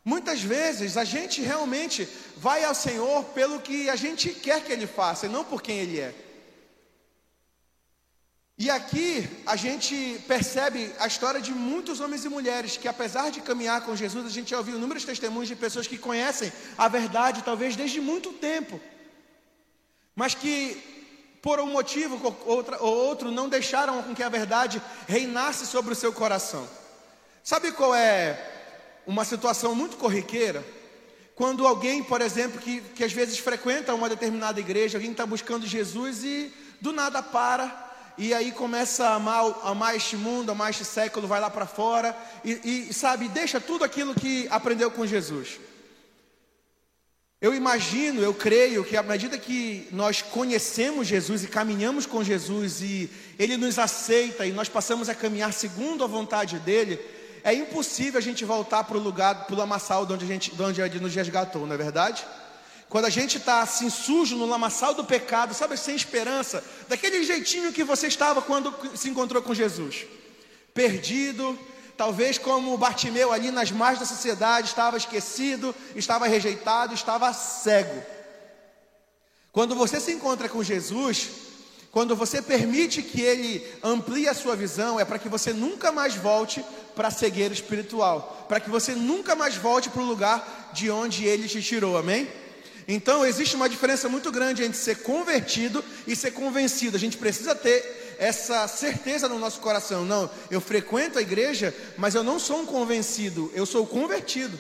Muitas 0.06 0.42
vezes 0.42 0.96
a 0.96 1.04
gente 1.04 1.42
realmente 1.42 2.08
vai 2.38 2.64
ao 2.64 2.76
Senhor 2.76 3.24
pelo 3.26 3.60
que 3.60 3.90
a 3.90 3.96
gente 3.96 4.30
quer 4.30 4.62
que 4.64 4.72
Ele 4.72 4.86
faça, 4.86 5.26
e 5.26 5.30
não 5.30 5.44
por 5.44 5.62
quem 5.62 5.80
Ele 5.80 6.00
é. 6.00 6.14
E 8.58 8.70
aqui 8.70 9.28
a 9.48 9.56
gente 9.56 10.22
percebe 10.28 10.94
a 11.00 11.08
história 11.08 11.42
de 11.42 11.52
muitos 11.52 12.00
homens 12.00 12.24
e 12.24 12.30
mulheres 12.30 12.78
que, 12.78 12.88
apesar 12.88 13.32
de 13.32 13.42
caminhar 13.42 13.82
com 13.82 13.96
Jesus, 13.96 14.26
a 14.28 14.30
gente 14.30 14.52
já 14.52 14.58
ouviu 14.58 14.78
inúmeros 14.78 15.04
testemunhos 15.04 15.48
de 15.48 15.56
pessoas 15.56 15.88
que 15.88 15.98
conhecem 15.98 16.54
a 16.78 16.88
verdade, 16.88 17.42
talvez 17.44 17.76
desde 17.76 18.00
muito 18.00 18.32
tempo, 18.34 18.80
mas 20.16 20.36
que, 20.36 20.78
por 21.42 21.60
um 21.60 21.72
motivo 21.72 22.22
ou 22.46 22.96
outro, 22.96 23.32
não 23.32 23.50
deixaram 23.50 24.04
com 24.04 24.14
que 24.14 24.22
a 24.22 24.30
verdade 24.30 24.82
reinasse 25.08 25.66
sobre 25.66 25.94
o 25.94 25.96
seu 25.96 26.14
coração. 26.14 26.70
Sabe 27.44 27.72
qual 27.72 27.96
é 27.96 28.40
uma 29.08 29.26
situação 29.26 29.74
muito 29.74 29.98
corriqueira? 29.98 30.64
Quando 31.36 31.66
alguém, 31.66 32.04
por 32.04 32.22
exemplo, 32.22 32.62
que, 32.62 32.82
que 32.82 33.04
às 33.04 33.12
vezes 33.12 33.40
frequenta 33.40 33.96
uma 33.96 34.08
determinada 34.08 34.60
igreja, 34.60 35.00
alguém 35.00 35.12
está 35.12 35.26
buscando 35.26 35.66
Jesus 35.66 36.24
e 36.24 36.54
do 36.80 36.94
nada 36.94 37.24
para 37.24 37.83
e 38.18 38.34
aí 38.34 38.52
começa 38.52 39.08
a 39.08 39.16
amar, 39.16 39.44
amar 39.64 39.96
este 39.96 40.16
mundo, 40.16 40.52
amar 40.52 40.70
este 40.70 40.86
século, 40.86 41.28
vai 41.28 41.40
lá 41.40 41.50
para 41.50 41.66
fora 41.66 42.16
e, 42.44 42.88
e, 42.90 42.94
sabe, 42.94 43.28
deixa 43.28 43.60
tudo 43.60 43.84
aquilo 43.84 44.14
que 44.14 44.48
aprendeu 44.50 44.92
com 44.92 45.06
Jesus. 45.06 45.60
Eu 47.42 47.54
imagino, 47.54 48.22
eu 48.22 48.34
creio 48.34 48.86
que 48.86 48.96
à 48.96 49.04
medida 49.04 49.38
que 49.38 49.88
nós 49.92 50.22
conhecemos 50.22 51.08
Jesus 51.08 51.44
e 51.44 51.48
caminhamos 51.48 52.06
com 52.06 52.24
Jesus 52.24 52.82
e 52.82 53.10
Ele 53.38 53.58
nos 53.58 53.78
aceita 53.78 54.46
e 54.46 54.54
nós 54.54 54.70
passamos 54.70 55.10
a 55.10 55.16
caminhar 55.16 55.52
segundo 55.52 56.04
a 56.04 56.08
vontade 56.08 56.58
dEle, 56.60 57.00
é 57.44 57.54
impossível 57.54 58.18
a 58.18 58.22
gente 58.22 58.46
voltar 58.46 58.86
para 58.86 58.98
o 58.98 59.02
lugar, 59.02 59.46
para 59.46 59.54
o 59.54 59.58
lamaçal 59.58 60.06
de 60.06 60.14
onde, 60.14 60.24
a 60.24 60.28
gente, 60.28 60.56
de 60.56 60.62
onde 60.62 61.00
nos 61.02 61.14
resgatou, 61.14 61.68
não 61.68 61.74
é 61.74 61.78
verdade? 61.78 62.26
Quando 62.94 63.06
a 63.06 63.10
gente 63.10 63.38
está 63.38 63.64
assim 63.64 63.90
sujo 63.90 64.36
no 64.36 64.46
lamaçal 64.46 64.94
do 64.94 65.04
pecado, 65.04 65.56
sabe, 65.56 65.76
sem 65.78 65.96
esperança, 65.96 66.64
daquele 66.88 67.24
jeitinho 67.24 67.74
que 67.74 67.84
você 67.84 68.06
estava 68.06 68.40
quando 68.40 68.72
se 68.96 69.10
encontrou 69.10 69.42
com 69.42 69.52
Jesus, 69.52 70.06
perdido, 70.76 71.58
talvez 71.98 72.38
como 72.38 72.78
Bartimeu 72.78 73.34
ali 73.34 73.50
nas 73.50 73.72
margens 73.72 74.02
da 74.02 74.16
sociedade, 74.16 74.68
estava 74.68 74.96
esquecido, 74.96 75.74
estava 75.96 76.28
rejeitado, 76.28 76.94
estava 76.94 77.34
cego. 77.34 78.00
Quando 79.52 79.74
você 79.74 80.00
se 80.00 80.12
encontra 80.12 80.48
com 80.48 80.62
Jesus, 80.62 81.30
quando 81.92 82.16
você 82.16 82.44
permite 82.44 83.02
que 83.02 83.22
Ele 83.22 83.66
amplie 83.82 84.30
a 84.30 84.36
sua 84.36 84.56
visão, 84.56 85.00
é 85.00 85.04
para 85.04 85.18
que 85.18 85.28
você 85.28 85.52
nunca 85.52 85.92
mais 85.92 86.14
volte 86.14 86.64
para 86.96 87.08
a 87.08 87.12
cegueira 87.12 87.56
espiritual, 87.56 88.46
para 88.48 88.60
que 88.60 88.70
você 88.70 88.94
nunca 88.94 89.36
mais 89.36 89.56
volte 89.56 89.90
para 89.90 90.04
o 90.04 90.06
lugar 90.06 90.70
de 90.74 90.92
onde 90.92 91.26
Ele 91.26 91.48
te 91.48 91.60
tirou, 91.60 91.98
amém? 91.98 92.43
Então 92.88 93.26
existe 93.26 93.56
uma 93.56 93.70
diferença 93.70 94.10
muito 94.10 94.32
grande 94.32 94.64
entre 94.64 94.78
ser 94.78 94.98
convertido 94.98 95.84
e 96.06 96.16
ser 96.16 96.32
convencido. 96.32 96.98
A 96.98 97.00
gente 97.00 97.18
precisa 97.18 97.56
ter 97.56 98.16
essa 98.20 98.68
certeza 98.68 99.28
no 99.28 99.40
nosso 99.40 99.60
coração. 99.60 100.06
Não, 100.06 100.30
eu 100.50 100.62
frequento 100.62 101.18
a 101.18 101.22
igreja, 101.22 101.74
mas 101.98 102.16
eu 102.16 102.24
não 102.24 102.40
sou 102.40 102.62
um 102.62 102.66
convencido, 102.66 103.52
eu 103.54 103.66
sou 103.66 103.86
convertido. 103.88 104.60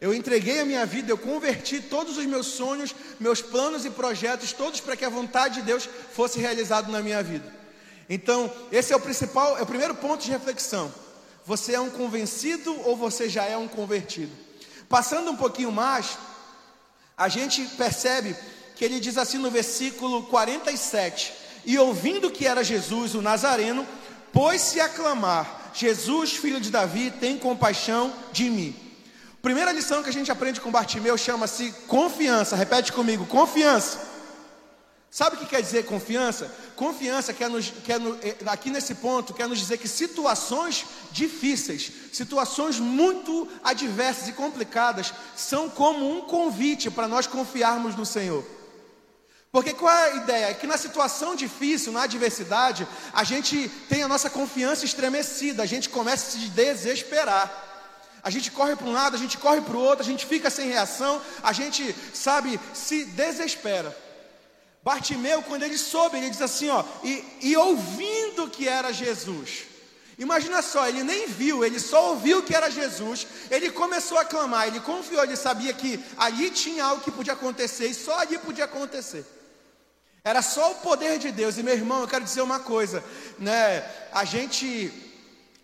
Eu 0.00 0.14
entreguei 0.14 0.60
a 0.60 0.64
minha 0.64 0.86
vida, 0.86 1.10
eu 1.10 1.18
converti 1.18 1.80
todos 1.80 2.16
os 2.16 2.24
meus 2.24 2.46
sonhos, 2.46 2.94
meus 3.18 3.42
planos 3.42 3.84
e 3.84 3.90
projetos, 3.90 4.52
todos 4.52 4.80
para 4.80 4.96
que 4.96 5.04
a 5.04 5.08
vontade 5.08 5.56
de 5.56 5.62
Deus 5.62 5.88
fosse 6.12 6.38
realizada 6.38 6.90
na 6.90 7.02
minha 7.02 7.20
vida. 7.20 7.52
Então, 8.08 8.50
esse 8.70 8.92
é 8.92 8.96
o 8.96 9.00
principal, 9.00 9.58
é 9.58 9.62
o 9.62 9.66
primeiro 9.66 9.96
ponto 9.96 10.24
de 10.24 10.30
reflexão. 10.30 10.92
Você 11.44 11.72
é 11.74 11.80
um 11.80 11.90
convencido 11.90 12.72
ou 12.82 12.96
você 12.96 13.28
já 13.28 13.44
é 13.44 13.56
um 13.56 13.66
convertido? 13.66 14.30
Passando 14.88 15.30
um 15.30 15.36
pouquinho 15.36 15.72
mais, 15.72 16.16
a 17.18 17.28
gente 17.28 17.64
percebe 17.76 18.36
que 18.76 18.84
ele 18.84 19.00
diz 19.00 19.18
assim 19.18 19.38
no 19.38 19.50
versículo 19.50 20.22
47: 20.24 21.34
E 21.66 21.76
ouvindo 21.76 22.30
que 22.30 22.46
era 22.46 22.62
Jesus, 22.62 23.16
o 23.16 23.20
Nazareno, 23.20 23.84
pôs-se 24.32 24.80
a 24.80 24.88
clamar: 24.88 25.72
Jesus, 25.74 26.32
filho 26.32 26.60
de 26.60 26.70
Davi, 26.70 27.10
tem 27.10 27.36
compaixão 27.36 28.12
de 28.32 28.48
mim. 28.48 28.74
Primeira 29.42 29.72
lição 29.72 30.02
que 30.02 30.08
a 30.08 30.12
gente 30.12 30.30
aprende 30.30 30.60
com 30.60 30.70
Bartimeu 30.70 31.18
chama-se 31.18 31.72
confiança. 31.88 32.54
Repete 32.54 32.92
comigo: 32.92 33.26
confiança. 33.26 34.07
Sabe 35.10 35.36
o 35.36 35.38
que 35.38 35.46
quer 35.46 35.62
dizer 35.62 35.86
confiança? 35.86 36.54
Confiança 36.76 37.32
quer 37.32 37.48
nos, 37.48 37.72
quer 37.82 37.98
no, 37.98 38.14
eh, 38.22 38.36
aqui 38.46 38.70
nesse 38.70 38.94
ponto 38.94 39.32
quer 39.32 39.48
nos 39.48 39.58
dizer 39.58 39.78
que 39.78 39.88
situações 39.88 40.84
difíceis, 41.10 41.90
situações 42.12 42.78
muito 42.78 43.48
adversas 43.64 44.28
e 44.28 44.32
complicadas, 44.32 45.14
são 45.34 45.70
como 45.70 46.10
um 46.10 46.20
convite 46.22 46.90
para 46.90 47.08
nós 47.08 47.26
confiarmos 47.26 47.96
no 47.96 48.04
Senhor. 48.04 48.44
Porque 49.50 49.72
qual 49.72 49.92
é 49.94 50.12
a 50.12 50.16
ideia? 50.16 50.46
É 50.50 50.54
que 50.54 50.66
na 50.66 50.76
situação 50.76 51.34
difícil, 51.34 51.90
na 51.90 52.02
adversidade, 52.02 52.86
a 53.14 53.24
gente 53.24 53.66
tem 53.88 54.02
a 54.02 54.08
nossa 54.08 54.28
confiança 54.28 54.84
estremecida, 54.84 55.62
a 55.62 55.66
gente 55.66 55.88
começa 55.88 56.28
a 56.28 56.30
se 56.32 56.48
desesperar. 56.50 57.64
A 58.22 58.28
gente 58.28 58.50
corre 58.50 58.76
para 58.76 58.86
um 58.86 58.92
lado, 58.92 59.16
a 59.16 59.18
gente 59.18 59.38
corre 59.38 59.62
para 59.62 59.76
o 59.76 59.80
outro, 59.80 60.04
a 60.04 60.06
gente 60.06 60.26
fica 60.26 60.50
sem 60.50 60.68
reação, 60.68 61.22
a 61.42 61.52
gente, 61.54 61.96
sabe, 62.12 62.60
se 62.74 63.06
desespera. 63.06 63.96
Bartimeu, 64.82 65.42
quando 65.42 65.62
ele 65.62 65.76
soube, 65.76 66.16
ele 66.16 66.30
diz 66.30 66.40
assim: 66.40 66.68
ó, 66.68 66.84
e, 67.04 67.24
e 67.42 67.56
ouvindo 67.56 68.48
que 68.48 68.68
era 68.68 68.92
Jesus. 68.92 69.64
Imagina 70.18 70.62
só, 70.62 70.88
ele 70.88 71.04
nem 71.04 71.28
viu, 71.28 71.64
ele 71.64 71.78
só 71.78 72.10
ouviu 72.10 72.42
que 72.42 72.54
era 72.54 72.68
Jesus, 72.68 73.24
ele 73.50 73.70
começou 73.70 74.18
a 74.18 74.24
clamar, 74.24 74.66
ele 74.66 74.80
confiou, 74.80 75.22
ele 75.22 75.36
sabia 75.36 75.72
que 75.72 76.04
ali 76.16 76.50
tinha 76.50 76.84
algo 76.84 77.02
que 77.02 77.10
podia 77.10 77.34
acontecer 77.34 77.86
e 77.86 77.94
só 77.94 78.18
ali 78.18 78.36
podia 78.38 78.64
acontecer. 78.64 79.24
Era 80.24 80.42
só 80.42 80.72
o 80.72 80.74
poder 80.76 81.18
de 81.18 81.30
Deus. 81.30 81.56
E 81.56 81.62
meu 81.62 81.74
irmão, 81.74 82.00
eu 82.00 82.08
quero 82.08 82.24
dizer 82.24 82.42
uma 82.42 82.58
coisa, 82.58 83.02
né? 83.38 83.88
A 84.12 84.24
gente 84.24 84.92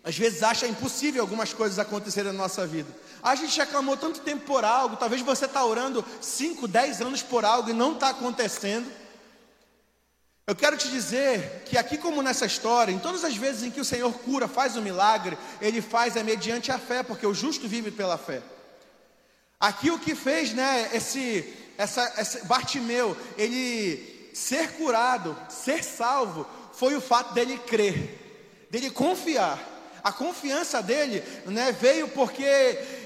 às 0.05 0.17
vezes 0.17 0.41
acha 0.41 0.67
impossível 0.67 1.21
algumas 1.21 1.51
coisas 1.51 1.77
acontecerem 1.77 2.31
na 2.31 2.37
nossa 2.37 2.65
vida. 2.65 2.89
A 3.21 3.35
gente 3.35 3.55
já 3.55 3.65
clamou 3.65 3.97
tanto 3.97 4.21
tempo 4.21 4.45
por 4.45 4.63
algo, 4.63 4.95
talvez 4.95 5.21
você 5.21 5.45
está 5.45 5.65
orando 5.65 6.05
5, 6.21 6.67
10 6.67 7.01
anos 7.01 7.23
por 7.23 7.43
algo 7.43 7.71
e 7.71 7.73
não 7.73 7.93
está 7.93 8.09
acontecendo. 8.09 8.89
Eu 10.47 10.55
quero 10.55 10.77
te 10.77 10.89
dizer 10.89 11.63
que 11.65 11.75
aqui 11.75 11.97
como 11.97 12.21
nessa 12.21 12.45
história, 12.45 12.91
em 12.91 12.99
todas 12.99 13.23
as 13.23 13.35
vezes 13.35 13.63
em 13.63 13.71
que 13.71 13.81
o 13.81 13.85
Senhor 13.85 14.13
cura, 14.19 14.47
faz 14.47 14.77
um 14.77 14.81
milagre, 14.81 15.35
ele 15.59 15.81
faz 15.81 16.15
é 16.15 16.21
mediante 16.21 16.71
a 16.71 16.77
fé, 16.77 17.01
porque 17.01 17.25
o 17.25 17.33
justo 17.33 17.67
vive 17.67 17.89
pela 17.89 18.15
fé. 18.15 18.43
Aqui 19.59 19.89
o 19.89 19.97
que 19.97 20.13
fez, 20.13 20.53
né, 20.53 20.91
esse, 20.93 21.51
essa, 21.79 22.13
esse 22.19 22.45
Bartimeu, 22.45 23.17
ele 23.39 24.29
ser 24.35 24.73
curado, 24.73 25.35
ser 25.49 25.83
salvo, 25.83 26.45
foi 26.73 26.95
o 26.95 27.01
fato 27.01 27.33
dele 27.33 27.57
crer, 27.57 28.67
dele 28.69 28.91
confiar. 28.91 29.59
A 30.03 30.11
confiança 30.11 30.79
dele, 30.83 31.23
né, 31.47 31.71
veio 31.71 32.07
porque 32.09 32.45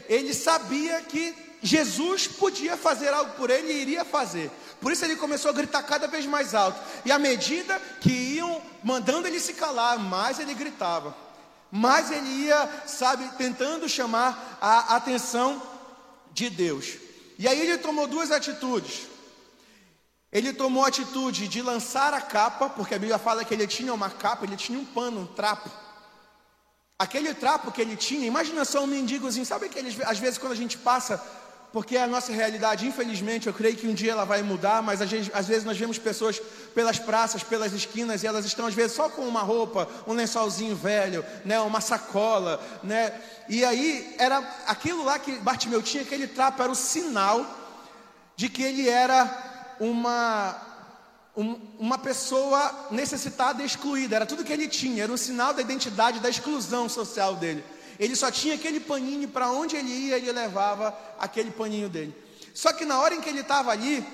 ele 0.09 0.33
sabia 0.33 1.01
que 1.03 1.33
Jesus 1.61 2.27
podia 2.27 2.77
fazer 2.77 3.13
algo 3.13 3.33
por 3.33 3.49
ele 3.49 3.71
e 3.71 3.81
iria 3.81 4.05
fazer. 4.05 4.49
Por 4.79 4.91
isso 4.91 5.03
ele 5.03 5.17
começou 5.17 5.51
a 5.51 5.53
gritar 5.53 5.83
cada 5.83 6.07
vez 6.07 6.25
mais 6.25 6.55
alto. 6.55 6.79
E 7.03 7.11
à 7.11 7.19
medida 7.19 7.79
que 7.99 8.11
iam 8.11 8.61
mandando 8.83 9.27
ele 9.27 9.39
se 9.39 9.53
calar, 9.53 9.99
mais 9.99 10.39
ele 10.39 10.53
gritava. 10.53 11.15
Mais 11.71 12.11
ele 12.11 12.27
ia, 12.27 12.69
sabe, 12.87 13.29
tentando 13.37 13.89
chamar 13.89 14.57
a 14.61 14.95
atenção 14.95 15.61
de 16.31 16.49
Deus. 16.49 16.97
E 17.37 17.47
aí 17.47 17.59
ele 17.59 17.77
tomou 17.77 18.07
duas 18.07 18.31
atitudes. 18.31 19.07
Ele 20.31 20.53
tomou 20.53 20.85
a 20.85 20.87
atitude 20.87 21.47
de 21.47 21.61
lançar 21.61 22.13
a 22.13 22.21
capa, 22.21 22.69
porque 22.69 22.93
a 22.93 22.99
Bíblia 22.99 23.17
fala 23.17 23.43
que 23.43 23.53
ele 23.53 23.67
tinha 23.67 23.93
uma 23.93 24.09
capa, 24.09 24.45
ele 24.45 24.55
tinha 24.55 24.79
um 24.79 24.85
pano, 24.85 25.21
um 25.21 25.25
trapo. 25.25 25.69
Aquele 26.97 27.33
trapo 27.33 27.71
que 27.71 27.81
ele 27.81 27.95
tinha, 27.95 28.27
imagina 28.27 28.63
só 28.63 28.83
um 28.83 28.87
mendigozinho, 28.87 29.45
sabe 29.45 29.65
aqueles, 29.65 29.99
às 30.01 30.19
vezes 30.19 30.37
quando 30.37 30.51
a 30.51 30.55
gente 30.55 30.77
passa 30.77 31.23
porque 31.71 31.97
a 31.97 32.07
nossa 32.07 32.31
realidade, 32.31 32.87
infelizmente, 32.87 33.47
eu 33.47 33.53
creio 33.53 33.75
que 33.75 33.87
um 33.87 33.93
dia 33.93 34.13
ela 34.13 34.25
vai 34.25 34.41
mudar, 34.41 34.81
mas 34.81 35.01
às 35.01 35.09
vezes, 35.09 35.31
às 35.33 35.47
vezes, 35.47 35.63
nós 35.63 35.77
vemos 35.77 35.99
pessoas 35.99 36.41
pelas 36.73 36.97
praças, 36.97 37.43
pelas 37.43 37.73
esquinas, 37.73 38.23
e 38.23 38.27
elas 38.27 38.45
estão 38.45 38.65
às 38.65 38.73
vezes 38.73 38.93
só 38.93 39.07
com 39.07 39.21
uma 39.21 39.41
roupa, 39.41 39.87
um 40.07 40.13
lençolzinho 40.13 40.75
velho, 40.75 41.23
né, 41.45 41.59
uma 41.59 41.79
sacola, 41.79 42.59
né? 42.83 43.13
E 43.47 43.63
aí 43.63 44.15
era 44.17 44.39
aquilo 44.65 45.03
lá 45.03 45.19
que 45.19 45.33
Bartimeu 45.39 45.81
tinha, 45.81 46.03
aquele 46.03 46.27
trapo 46.27 46.61
era 46.61 46.71
o 46.71 46.75
sinal 46.75 47.45
de 48.35 48.49
que 48.49 48.63
ele 48.63 48.89
era 48.89 49.75
uma 49.79 50.69
um, 51.37 51.57
uma 51.77 51.97
pessoa 51.97 52.87
necessitada 52.91 53.61
e 53.61 53.65
excluída, 53.65 54.15
era 54.15 54.25
tudo 54.25 54.43
que 54.43 54.51
ele 54.51 54.67
tinha, 54.67 55.03
era 55.03 55.11
um 55.11 55.17
sinal 55.17 55.53
da 55.53 55.61
identidade, 55.61 56.19
da 56.19 56.29
exclusão 56.29 56.89
social 56.89 57.35
dele. 57.35 57.63
Ele 57.99 58.15
só 58.15 58.31
tinha 58.31 58.55
aquele 58.55 58.79
paninho 58.79 59.27
para 59.27 59.51
onde 59.51 59.75
ele 59.75 59.89
ia, 59.89 60.17
ele 60.17 60.31
levava 60.31 60.97
aquele 61.19 61.51
paninho 61.51 61.89
dele. 61.89 62.15
Só 62.53 62.71
que 62.71 62.85
na 62.85 62.99
hora 62.99 63.13
em 63.13 63.21
que 63.21 63.29
ele 63.29 63.41
estava 63.41 63.71
ali, 63.71 64.05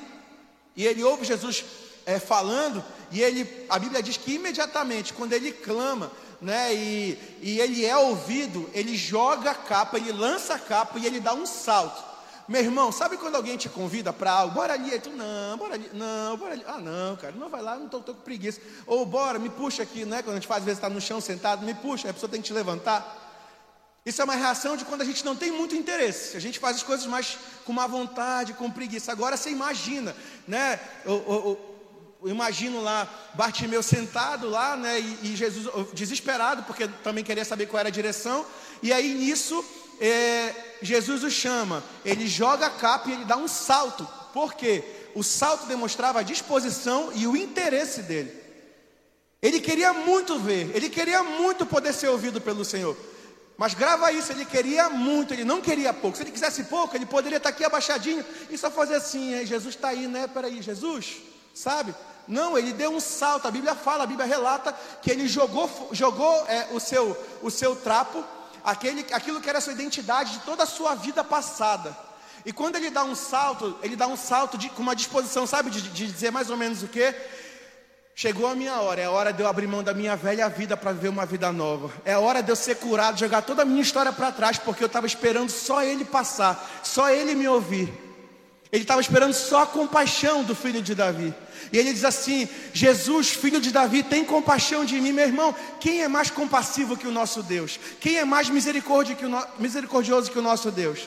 e 0.76 0.86
ele 0.86 1.04
ouve 1.04 1.24
Jesus 1.24 1.64
é, 2.06 2.18
falando, 2.18 2.84
e 3.12 3.22
ele, 3.22 3.48
a 3.70 3.78
Bíblia 3.78 4.02
diz 4.02 4.18
que 4.18 4.34
imediatamente, 4.34 5.14
quando 5.14 5.34
ele 5.34 5.52
clama, 5.52 6.12
né, 6.42 6.74
e, 6.74 7.18
e 7.42 7.60
ele 7.60 7.86
é 7.86 7.96
ouvido, 7.96 8.70
ele 8.74 8.98
joga 8.98 9.52
a 9.52 9.56
capa, 9.56 9.98
ele 9.98 10.12
lança 10.12 10.56
a 10.56 10.60
capa 10.60 10.98
e 10.98 11.06
ele 11.06 11.20
dá 11.20 11.34
um 11.34 11.46
salto. 11.46 12.04
Meu 12.48 12.62
irmão, 12.62 12.92
sabe 12.92 13.18
quando 13.18 13.36
alguém 13.36 13.58
te 13.58 13.68
convida 13.68 14.14
para 14.14 14.32
algo? 14.32 14.54
Bora 14.54 14.74
ali, 14.74 14.92
aí 14.92 15.00
tu, 15.00 15.10
não, 15.10 15.58
bora 15.58 15.74
ali, 15.74 15.90
não, 15.94 16.38
bora 16.38 16.54
ali. 16.54 16.64
Ah, 16.68 16.78
não, 16.78 17.16
cara, 17.16 17.34
não 17.36 17.50
vai 17.50 17.62
lá, 17.62 17.76
não 17.76 17.86
estou 17.86 18.02
com 18.02 18.14
preguiça. 18.14 18.62
Ou 18.86 19.04
bora, 19.04 19.40
me 19.40 19.50
puxa 19.50 19.82
aqui, 19.82 20.06
né? 20.06 20.22
Quando 20.22 20.34
a 20.34 20.40
gente 20.40 20.48
faz, 20.48 20.60
às 20.60 20.66
vezes 20.66 20.78
está 20.78 20.88
no 20.88 21.02
chão 21.02 21.20
sentado, 21.20 21.66
me 21.66 21.74
puxa, 21.74 22.08
a 22.08 22.14
pessoa 22.14 22.30
tem 22.30 22.40
que 22.40 22.48
te 22.48 22.54
levantar. 22.54 23.25
Isso 24.06 24.22
é 24.22 24.24
uma 24.24 24.36
reação 24.36 24.78
de 24.78 24.86
quando 24.86 25.02
a 25.02 25.06
gente 25.06 25.26
não 25.26 25.36
tem 25.36 25.52
muito 25.52 25.74
interesse. 25.74 26.38
A 26.38 26.40
gente 26.40 26.60
faz 26.60 26.76
as 26.76 26.84
coisas 26.84 27.08
mais 27.08 27.40
com 27.66 27.74
má 27.74 27.88
vontade, 27.88 28.54
com 28.54 28.70
preguiça. 28.70 29.12
Agora 29.12 29.36
você 29.36 29.50
imagina, 29.50 30.16
né? 30.48 30.80
Eu, 31.04 31.14
eu, 31.28 31.76
eu 32.22 32.30
imagino 32.30 32.82
lá 32.84 33.10
Bartimeu 33.34 33.82
sentado 33.82 34.48
lá, 34.48 34.78
né? 34.78 35.00
E, 35.00 35.20
e, 35.24 35.36
Jesus 35.36 35.68
desesperado, 35.92 36.62
porque 36.64 36.88
também 37.04 37.24
queria 37.24 37.44
saber 37.44 37.66
qual 37.66 37.80
era 37.80 37.90
a 37.90 37.92
direção. 37.92 38.46
E 38.84 38.94
aí 38.94 39.12
nisso 39.12 39.66
é, 40.00 40.54
Jesus 40.84 41.24
o 41.24 41.32
chama. 41.32 41.84
Ele 42.04 42.28
joga 42.28 42.68
a 42.68 42.70
capa 42.70 43.10
e 43.10 43.14
ele 43.14 43.26
dá 43.26 43.38
um 43.38 43.48
salto. 43.48 44.08
Por 44.32 44.54
quê? 44.54 44.84
O 45.16 45.24
salto 45.24 45.66
demonstrava 45.66 46.20
a 46.20 46.24
disposição 46.24 47.12
e 47.16 47.26
o 47.26 47.36
interesse 47.36 48.04
dele. 48.04 48.32
Ele 49.42 49.60
queria 49.60 49.94
muito 49.94 50.38
ver, 50.38 50.70
ele 50.76 50.90
queria 50.90 51.24
muito 51.24 51.66
poder 51.66 51.94
ser 51.94 52.10
ouvido 52.10 52.40
pelo 52.40 52.64
Senhor. 52.64 52.96
Mas 53.58 53.74
grava 53.74 54.12
isso, 54.12 54.32
ele 54.32 54.44
queria 54.44 54.90
muito, 54.90 55.34
ele 55.34 55.46
não 55.46 55.62
queria 55.62 55.94
pouco. 55.94 56.18
Se 56.18 56.24
ele 56.24 56.32
quisesse 56.32 56.66
pouco, 56.66 56.96
ele 56.96 57.06
poderia 57.06 57.38
estar 57.38 57.50
aqui 57.50 57.64
abaixadinho 57.64 58.24
e 58.50 58.58
só 58.58 58.70
fazer 58.70 58.96
assim, 58.96 59.46
Jesus 59.46 59.76
está 59.76 59.90
aí, 59.90 60.08
né? 60.08 60.28
Peraí, 60.28 60.62
Jesus, 60.62 61.18
sabe? 61.54 61.96
Não, 62.28 62.58
ele 62.58 62.74
deu 62.74 62.92
um 62.92 63.00
salto, 63.00 63.48
a 63.48 63.52
Bíblia 63.52 63.76
fala, 63.76 64.04
a 64.04 64.08
Bíblia 64.08 64.28
relata 64.28 64.76
que 65.02 65.10
ele 65.10 65.28
jogou, 65.28 65.70
jogou 65.92 66.46
é, 66.48 66.68
o, 66.72 66.80
seu, 66.80 67.16
o 67.42 67.50
seu 67.50 67.76
trapo, 67.76 68.24
aquele, 68.64 69.06
aquilo 69.14 69.40
que 69.40 69.48
era 69.48 69.60
a 69.60 69.62
sua 69.62 69.74
identidade 69.74 70.34
de 70.34 70.40
toda 70.40 70.64
a 70.64 70.68
sua 70.68 70.96
vida 70.96 71.24
passada. 71.24 71.96
E 72.46 72.52
quando 72.52 72.76
ele 72.76 72.90
dá 72.90 73.04
um 73.04 73.16
salto, 73.16 73.78
ele 73.82 73.96
dá 73.96 74.08
um 74.08 74.18
salto 74.18 74.58
de, 74.58 74.70
com 74.70 74.82
uma 74.82 74.96
disposição, 74.96 75.48
sabe, 75.48 75.70
de, 75.70 75.82
de 75.82 76.08
dizer 76.08 76.32
mais 76.32 76.50
ou 76.50 76.58
menos 76.58 76.84
o 76.84 76.88
quê? 76.88 77.16
Chegou 78.18 78.48
a 78.48 78.56
minha 78.56 78.80
hora, 78.80 79.02
é 79.02 79.04
a 79.04 79.12
hora 79.12 79.34
de 79.34 79.42
eu 79.42 79.48
abrir 79.48 79.68
mão 79.68 79.84
da 79.84 79.94
minha 79.94 80.16
velha 80.16 80.48
vida 80.48 80.78
para 80.78 80.94
viver 80.94 81.10
uma 81.10 81.26
vida 81.26 81.52
nova. 81.52 81.92
É 82.06 82.14
a 82.14 82.20
hora 82.20 82.42
de 82.42 82.50
eu 82.50 82.56
ser 82.56 82.76
curado, 82.76 83.20
jogar 83.20 83.42
toda 83.42 83.64
a 83.64 83.66
minha 83.66 83.82
história 83.82 84.14
para 84.14 84.32
trás, 84.32 84.58
porque 84.58 84.82
eu 84.82 84.86
estava 84.86 85.06
esperando 85.06 85.50
só 85.50 85.84
ele 85.84 86.06
passar, 86.06 86.82
só 86.82 87.10
ele 87.10 87.36
me 87.36 87.46
ouvir. 87.46 87.92
Ele 88.72 88.84
estava 88.84 89.02
esperando 89.02 89.34
só 89.34 89.64
a 89.64 89.68
compaixão 89.68 90.46
do 90.46 90.56
filho 90.56 90.82
de 90.82 90.96
Davi. 90.96 91.36
E 91.74 91.78
ele 91.78 91.92
diz 91.92 92.06
assim: 92.06 92.48
Jesus, 92.74 93.32
filho 93.32 93.60
de 93.60 93.70
Davi, 93.70 94.02
tem 94.02 94.24
compaixão 94.24 94.86
de 94.86 95.00
mim, 95.02 95.12
meu 95.12 95.26
irmão. 95.26 95.54
Quem 95.82 96.02
é 96.02 96.08
mais 96.08 96.30
compassivo 96.32 96.96
que 96.96 97.08
o 97.08 97.12
nosso 97.12 97.44
Deus? 97.44 97.78
Quem 98.00 98.16
é 98.16 98.24
mais 98.24 98.48
que 98.48 99.26
no... 99.26 99.44
misericordioso 99.60 100.32
que 100.32 100.40
o 100.40 100.42
nosso 100.42 100.72
Deus? 100.72 101.06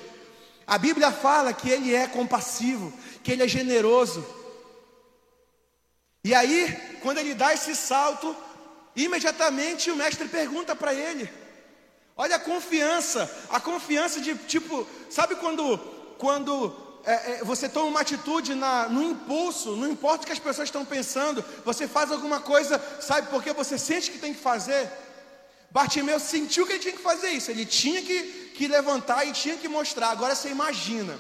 A 0.67 0.77
Bíblia 0.77 1.11
fala 1.11 1.55
que 1.55 1.71
ele 1.71 1.95
é 1.95 2.07
compassivo, 2.07 2.93
que 3.23 3.33
ele 3.33 3.43
é 3.43 3.49
generoso. 3.49 4.27
E 6.29 6.35
aí, 6.35 6.79
quando 7.01 7.17
ele 7.17 7.33
dá 7.33 7.55
esse 7.55 7.75
salto, 7.75 8.37
imediatamente 8.95 9.91
o 9.91 9.97
mestre 9.97 10.29
pergunta 10.29 10.77
para 10.77 10.93
ele: 10.93 11.27
Olha 12.15 12.37
a 12.37 12.39
confiança, 12.39 13.21
a 13.49 13.59
confiança 13.59 14.21
de 14.21 14.35
tipo, 14.35 14.87
sabe 15.09 15.37
quando, 15.37 15.79
quando 16.19 16.53
é, 17.03 17.13
é, 17.13 17.45
você 17.45 17.67
toma 17.67 17.87
uma 17.87 18.03
atitude 18.03 18.55
na, 18.55 18.91
no 18.91 19.03
impulso, 19.03 19.75
não 19.75 19.91
importa 19.91 20.25
o 20.25 20.27
que 20.27 20.33
as 20.35 20.39
pessoas 20.39 20.69
estão 20.69 20.85
pensando, 20.85 21.43
você 21.65 21.89
faz 21.89 22.13
alguma 22.13 22.41
coisa, 22.41 22.79
sabe 23.01 23.29
porque 23.31 23.55
você 23.55 23.79
sente 23.79 24.11
que 24.11 24.19
tem 24.19 24.35
que 24.35 24.41
fazer. 24.43 24.87
Bartimeu 25.71 26.21
sentiu 26.21 26.67
que 26.67 26.73
ele 26.73 26.81
tinha 26.81 26.97
que 26.99 27.03
fazer 27.03 27.31
isso, 27.31 27.51
ele 27.51 27.65
tinha 27.65 28.03
que, 28.03 28.53
que 28.55 28.69
levantar 28.69 29.27
e 29.27 29.33
tinha 29.33 29.57
que 29.57 29.67
mostrar. 29.67 30.11
Agora 30.11 30.35
você 30.35 30.51
imagina 30.51 31.19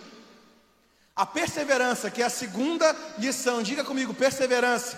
a 1.18 1.26
perseverança, 1.26 2.12
que 2.12 2.22
é 2.22 2.26
a 2.26 2.31
segunda 2.31 2.94
lição, 3.18 3.61
diga 3.61 3.83
comigo, 3.83 4.14
perseverança. 4.14 4.96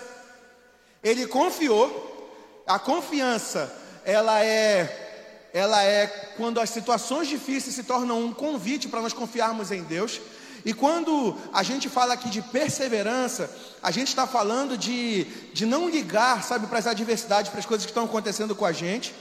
Ele 1.03 1.25
confiou, 1.25 2.63
a 2.67 2.77
confiança, 2.77 3.75
ela 4.05 4.45
é, 4.45 5.49
ela 5.51 5.83
é 5.83 6.05
quando 6.37 6.59
as 6.59 6.69
situações 6.69 7.27
difíceis 7.27 7.73
se 7.73 7.83
tornam 7.85 8.23
um 8.23 8.31
convite 8.31 8.87
para 8.87 9.01
nós 9.01 9.13
confiarmos 9.13 9.71
em 9.71 9.81
Deus. 9.81 10.21
E 10.63 10.75
quando 10.75 11.35
a 11.51 11.63
gente 11.63 11.89
fala 11.89 12.13
aqui 12.13 12.29
de 12.29 12.43
perseverança, 12.43 13.49
a 13.81 13.89
gente 13.89 14.09
está 14.09 14.27
falando 14.27 14.77
de, 14.77 15.23
de 15.53 15.65
não 15.65 15.89
ligar, 15.89 16.43
sabe, 16.43 16.67
para 16.67 16.77
as 16.77 16.85
adversidades, 16.85 17.49
para 17.49 17.61
as 17.61 17.65
coisas 17.65 17.83
que 17.83 17.89
estão 17.89 18.05
acontecendo 18.05 18.53
com 18.55 18.63
a 18.67 18.71
gente, 18.71 19.11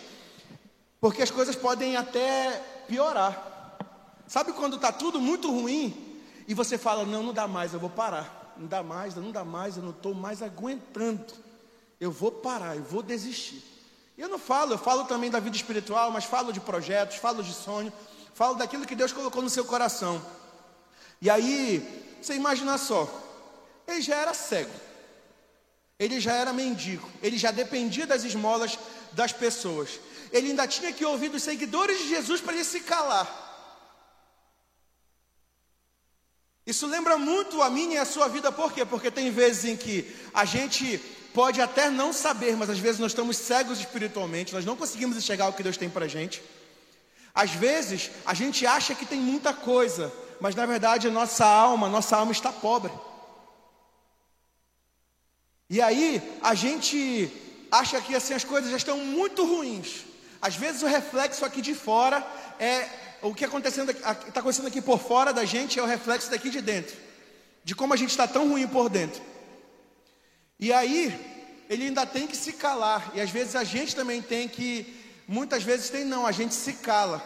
porque 1.00 1.22
as 1.22 1.30
coisas 1.30 1.56
podem 1.56 1.96
até 1.96 2.60
piorar. 2.86 3.78
Sabe 4.26 4.52
quando 4.52 4.76
está 4.76 4.92
tudo 4.92 5.18
muito 5.18 5.50
ruim 5.50 6.09
e 6.50 6.54
você 6.54 6.76
fala: 6.76 7.06
Não, 7.06 7.22
não 7.22 7.32
dá 7.32 7.46
mais, 7.46 7.72
eu 7.72 7.78
vou 7.78 7.88
parar. 7.88 8.52
Não 8.56 8.66
dá 8.66 8.82
mais, 8.82 9.14
não 9.14 9.30
dá 9.30 9.44
mais, 9.44 9.76
eu 9.76 9.84
não 9.84 9.90
estou 9.92 10.12
mais 10.12 10.42
aguentando. 10.42 11.32
Eu 12.00 12.10
vou 12.10 12.32
parar, 12.32 12.74
eu 12.74 12.82
vou 12.82 13.04
desistir. 13.04 13.62
Eu 14.18 14.28
não 14.28 14.36
falo, 14.36 14.72
eu 14.74 14.78
falo 14.78 15.04
também 15.04 15.30
da 15.30 15.38
vida 15.38 15.54
espiritual, 15.54 16.10
mas 16.10 16.24
falo 16.24 16.52
de 16.52 16.58
projetos, 16.58 17.18
falo 17.18 17.40
de 17.40 17.52
sonho, 17.52 17.92
falo 18.34 18.56
daquilo 18.56 18.84
que 18.84 18.96
Deus 18.96 19.12
colocou 19.12 19.40
no 19.40 19.48
seu 19.48 19.64
coração. 19.64 20.20
E 21.22 21.30
aí, 21.30 22.18
você 22.20 22.34
imagina 22.34 22.76
só, 22.76 23.08
ele 23.86 24.02
já 24.02 24.16
era 24.16 24.34
cego, 24.34 24.74
ele 26.00 26.18
já 26.18 26.32
era 26.32 26.52
mendigo, 26.52 27.08
ele 27.22 27.38
já 27.38 27.52
dependia 27.52 28.08
das 28.08 28.24
esmolas 28.24 28.76
das 29.12 29.32
pessoas, 29.32 30.00
ele 30.32 30.48
ainda 30.48 30.66
tinha 30.66 30.92
que 30.92 31.04
ouvir 31.04 31.28
dos 31.28 31.44
seguidores 31.44 32.00
de 32.00 32.08
Jesus 32.08 32.40
para 32.40 32.54
ele 32.54 32.64
se 32.64 32.80
calar. 32.80 33.49
Isso 36.66 36.86
lembra 36.86 37.16
muito 37.16 37.62
a 37.62 37.70
minha 37.70 37.94
e 37.94 37.98
a 37.98 38.04
sua 38.04 38.28
vida, 38.28 38.52
por 38.52 38.72
quê? 38.72 38.84
Porque 38.84 39.10
tem 39.10 39.30
vezes 39.30 39.64
em 39.64 39.76
que 39.76 40.14
a 40.32 40.44
gente 40.44 40.98
pode 41.32 41.60
até 41.60 41.88
não 41.90 42.12
saber, 42.12 42.56
mas 42.56 42.70
às 42.70 42.78
vezes 42.78 43.00
nós 43.00 43.12
estamos 43.12 43.36
cegos 43.36 43.78
espiritualmente, 43.78 44.52
nós 44.52 44.64
não 44.64 44.76
conseguimos 44.76 45.16
enxergar 45.16 45.48
o 45.48 45.52
que 45.52 45.62
Deus 45.62 45.76
tem 45.76 45.88
para 45.88 46.04
a 46.04 46.08
gente. 46.08 46.42
Às 47.34 47.50
vezes 47.50 48.10
a 48.26 48.34
gente 48.34 48.66
acha 48.66 48.94
que 48.94 49.06
tem 49.06 49.20
muita 49.20 49.54
coisa, 49.54 50.12
mas 50.40 50.54
na 50.54 50.66
verdade 50.66 51.08
a 51.08 51.10
nossa 51.10 51.46
alma, 51.46 51.88
nossa 51.88 52.16
alma 52.16 52.32
está 52.32 52.52
pobre. 52.52 52.92
E 55.68 55.80
aí 55.80 56.20
a 56.42 56.54
gente 56.54 57.30
acha 57.70 58.00
que 58.00 58.14
assim 58.14 58.34
as 58.34 58.44
coisas 58.44 58.70
já 58.70 58.76
estão 58.76 58.98
muito 58.98 59.44
ruins. 59.44 60.04
Às 60.42 60.56
vezes 60.56 60.82
o 60.82 60.86
reflexo 60.86 61.44
aqui 61.44 61.60
de 61.60 61.74
fora 61.74 62.26
é 62.58 62.88
o 63.22 63.34
que 63.34 63.44
acontecendo 63.44 63.90
está 63.90 64.40
acontecendo 64.40 64.68
aqui 64.68 64.80
por 64.80 64.98
fora 64.98 65.32
da 65.32 65.44
gente 65.44 65.78
é 65.78 65.82
o 65.82 65.86
reflexo 65.86 66.30
daqui 66.30 66.50
de 66.50 66.60
dentro, 66.60 66.96
de 67.64 67.74
como 67.74 67.94
a 67.94 67.96
gente 67.96 68.10
está 68.10 68.26
tão 68.26 68.48
ruim 68.48 68.66
por 68.66 68.88
dentro. 68.88 69.22
E 70.58 70.72
aí 70.72 71.14
ele 71.68 71.86
ainda 71.86 72.04
tem 72.04 72.26
que 72.26 72.36
se 72.36 72.52
calar 72.54 73.12
e 73.14 73.20
às 73.20 73.30
vezes 73.30 73.56
a 73.56 73.64
gente 73.64 73.94
também 73.94 74.20
tem 74.20 74.48
que, 74.48 74.94
muitas 75.26 75.62
vezes 75.62 75.88
tem 75.88 76.04
não, 76.04 76.26
a 76.26 76.32
gente 76.32 76.54
se 76.54 76.74
cala, 76.74 77.22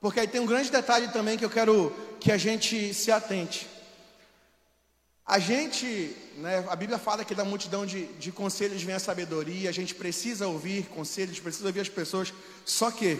porque 0.00 0.20
aí 0.20 0.28
tem 0.28 0.40
um 0.40 0.46
grande 0.46 0.70
detalhe 0.70 1.08
também 1.08 1.36
que 1.36 1.44
eu 1.44 1.50
quero 1.50 1.94
que 2.20 2.30
a 2.30 2.36
gente 2.36 2.92
se 2.94 3.10
atente. 3.10 3.66
A 5.30 5.38
gente, 5.38 6.16
né, 6.38 6.66
a 6.68 6.74
Bíblia 6.74 6.98
fala 6.98 7.24
que 7.24 7.36
da 7.36 7.44
multidão 7.44 7.86
de, 7.86 8.06
de 8.14 8.32
conselhos 8.32 8.82
vem 8.82 8.96
a 8.96 8.98
sabedoria, 8.98 9.70
a 9.70 9.72
gente 9.72 9.94
precisa 9.94 10.48
ouvir 10.48 10.86
conselhos, 10.86 11.38
precisa 11.38 11.66
ouvir 11.68 11.80
as 11.80 11.88
pessoas, 11.88 12.34
só 12.64 12.90
que, 12.90 13.16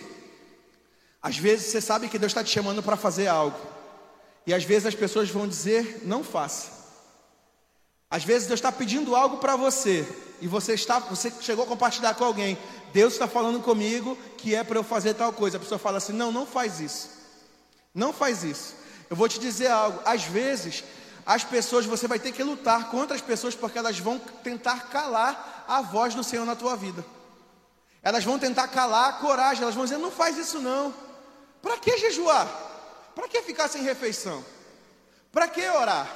às 1.22 1.36
vezes 1.36 1.66
você 1.66 1.80
sabe 1.80 2.08
que 2.08 2.18
Deus 2.18 2.30
está 2.30 2.42
te 2.42 2.50
chamando 2.50 2.82
para 2.82 2.96
fazer 2.96 3.26
algo, 3.26 3.58
e 4.46 4.54
às 4.54 4.64
vezes 4.64 4.86
as 4.86 4.94
pessoas 4.94 5.28
vão 5.28 5.46
dizer, 5.46 6.02
não 6.04 6.24
faça. 6.24 6.80
Às 8.10 8.24
vezes 8.24 8.48
Deus 8.48 8.58
está 8.58 8.72
pedindo 8.72 9.14
algo 9.14 9.36
para 9.36 9.54
você, 9.56 10.06
e 10.40 10.48
você 10.48 10.74
está, 10.74 10.98
você 10.98 11.30
chegou 11.40 11.64
a 11.64 11.68
compartilhar 11.68 12.14
com 12.14 12.24
alguém, 12.24 12.58
Deus 12.92 13.12
está 13.12 13.28
falando 13.28 13.60
comigo 13.60 14.16
que 14.36 14.54
é 14.54 14.64
para 14.64 14.78
eu 14.78 14.82
fazer 14.82 15.14
tal 15.14 15.32
coisa. 15.32 15.56
A 15.56 15.60
pessoa 15.60 15.78
fala 15.78 15.98
assim: 15.98 16.12
não, 16.12 16.32
não 16.32 16.46
faz 16.46 16.80
isso. 16.80 17.10
Não 17.94 18.12
faz 18.12 18.42
isso. 18.42 18.74
Eu 19.08 19.16
vou 19.16 19.28
te 19.28 19.38
dizer 19.38 19.70
algo. 19.70 20.00
Às 20.04 20.24
vezes 20.24 20.82
as 21.24 21.44
pessoas, 21.44 21.86
você 21.86 22.08
vai 22.08 22.18
ter 22.18 22.32
que 22.32 22.42
lutar 22.42 22.90
contra 22.90 23.14
as 23.14 23.22
pessoas 23.22 23.54
porque 23.54 23.78
elas 23.78 23.98
vão 23.98 24.18
tentar 24.18 24.88
calar 24.88 25.64
a 25.68 25.82
voz 25.82 26.14
do 26.14 26.24
Senhor 26.24 26.44
na 26.44 26.56
tua 26.56 26.76
vida. 26.76 27.04
Elas 28.02 28.24
vão 28.24 28.38
tentar 28.38 28.68
calar 28.68 29.10
a 29.10 29.12
coragem, 29.14 29.62
elas 29.62 29.74
vão 29.74 29.84
dizer: 29.84 29.98
não 29.98 30.10
faz 30.10 30.36
isso 30.36 30.58
não. 30.58 30.92
Para 31.62 31.78
que 31.78 31.96
jejuar? 31.98 32.46
Para 33.14 33.28
que 33.28 33.42
ficar 33.42 33.68
sem 33.68 33.82
refeição? 33.82 34.44
Para 35.32 35.48
que 35.48 35.66
orar? 35.68 36.08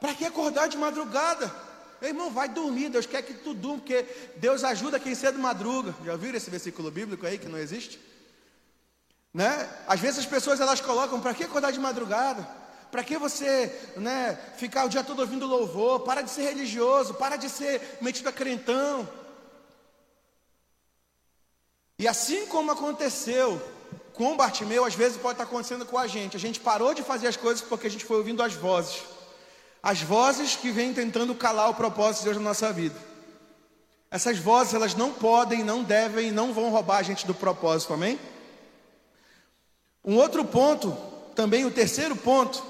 Para 0.00 0.14
que 0.14 0.24
acordar 0.24 0.68
de 0.68 0.76
madrugada? 0.76 1.52
Meu 2.00 2.10
irmão, 2.10 2.30
vai 2.30 2.48
dormir, 2.48 2.90
Deus 2.90 3.06
quer 3.06 3.22
que 3.22 3.32
tu 3.32 3.54
durma, 3.54 3.78
porque 3.78 4.02
Deus 4.36 4.62
ajuda 4.62 5.00
quem 5.00 5.14
cedo 5.14 5.38
madruga. 5.38 5.94
Já 6.04 6.16
viram 6.16 6.36
esse 6.36 6.50
versículo 6.50 6.90
bíblico 6.90 7.26
aí 7.26 7.38
que 7.38 7.48
não 7.48 7.58
existe? 7.58 7.98
Né? 9.32 9.68
Às 9.86 10.00
vezes 10.00 10.20
as 10.20 10.26
pessoas 10.26 10.60
elas 10.60 10.80
colocam, 10.80 11.20
para 11.20 11.34
que 11.34 11.44
acordar 11.44 11.72
de 11.72 11.80
madrugada? 11.80 12.46
Para 12.90 13.02
que 13.02 13.16
você 13.16 13.66
né, 13.96 14.38
ficar 14.56 14.84
o 14.84 14.88
dia 14.88 15.02
todo 15.02 15.20
ouvindo 15.20 15.46
louvor? 15.46 16.00
Para 16.00 16.20
de 16.22 16.30
ser 16.30 16.42
religioso, 16.42 17.14
para 17.14 17.36
de 17.36 17.48
ser 17.48 17.98
metido 18.00 18.28
a 18.28 18.32
crentão. 18.32 19.08
E 21.98 22.06
assim 22.06 22.46
como 22.46 22.70
aconteceu 22.70 23.60
com 24.14 24.36
Bartimeu, 24.36 24.84
às 24.84 24.94
vezes 24.94 25.18
pode 25.18 25.34
estar 25.34 25.44
acontecendo 25.44 25.84
com 25.84 25.98
a 25.98 26.06
gente. 26.06 26.36
A 26.36 26.40
gente 26.40 26.60
parou 26.60 26.94
de 26.94 27.02
fazer 27.02 27.26
as 27.26 27.36
coisas 27.36 27.60
porque 27.60 27.88
a 27.88 27.90
gente 27.90 28.04
foi 28.04 28.16
ouvindo 28.16 28.42
as 28.42 28.54
vozes. 28.54 29.02
As 29.82 30.00
vozes 30.00 30.56
que 30.56 30.70
vêm 30.70 30.94
tentando 30.94 31.34
calar 31.34 31.68
o 31.68 31.74
propósito 31.74 32.20
de 32.20 32.24
Deus 32.26 32.36
na 32.36 32.44
nossa 32.44 32.72
vida. 32.72 32.98
Essas 34.10 34.38
vozes, 34.38 34.72
elas 34.72 34.94
não 34.94 35.12
podem, 35.12 35.64
não 35.64 35.82
devem, 35.82 36.30
não 36.30 36.54
vão 36.54 36.70
roubar 36.70 36.98
a 36.98 37.02
gente 37.02 37.26
do 37.26 37.34
propósito, 37.34 37.92
amém? 37.92 38.18
Um 40.04 40.16
outro 40.16 40.44
ponto, 40.44 40.96
também 41.34 41.64
o 41.64 41.70
terceiro 41.70 42.14
ponto, 42.14 42.62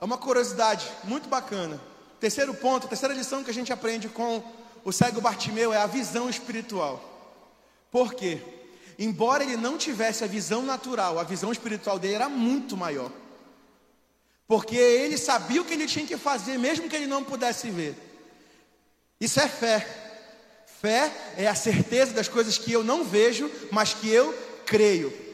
é 0.00 0.04
uma 0.04 0.16
curiosidade 0.16 0.90
muito 1.04 1.28
bacana. 1.28 1.78
Terceiro 2.18 2.54
ponto, 2.54 2.88
terceira 2.88 3.12
lição 3.14 3.44
que 3.44 3.50
a 3.50 3.54
gente 3.54 3.72
aprende 3.72 4.08
com 4.08 4.42
o 4.82 4.90
cego 4.92 5.20
Bartimeu 5.20 5.74
é 5.74 5.76
a 5.76 5.86
visão 5.86 6.30
espiritual. 6.30 7.02
Por 7.90 8.14
quê? 8.14 8.40
Embora 8.98 9.42
ele 9.42 9.56
não 9.56 9.76
tivesse 9.76 10.22
a 10.24 10.26
visão 10.26 10.62
natural, 10.62 11.18
a 11.18 11.24
visão 11.24 11.50
espiritual 11.50 11.98
dele 11.98 12.14
era 12.14 12.28
muito 12.28 12.76
maior. 12.76 13.10
Porque 14.46 14.76
ele 14.76 15.16
sabia 15.16 15.62
o 15.62 15.64
que 15.64 15.74
ele 15.74 15.86
tinha 15.86 16.06
que 16.06 16.16
fazer, 16.16 16.58
mesmo 16.58 16.88
que 16.88 16.96
ele 16.96 17.06
não 17.06 17.24
pudesse 17.24 17.70
ver. 17.70 17.96
Isso 19.20 19.40
é 19.40 19.48
fé. 19.48 19.86
Fé 20.80 21.10
é 21.36 21.46
a 21.46 21.54
certeza 21.54 22.12
das 22.12 22.28
coisas 22.28 22.58
que 22.58 22.70
eu 22.70 22.84
não 22.84 23.04
vejo, 23.04 23.50
mas 23.70 23.94
que 23.94 24.08
eu 24.08 24.34
creio. 24.66 25.24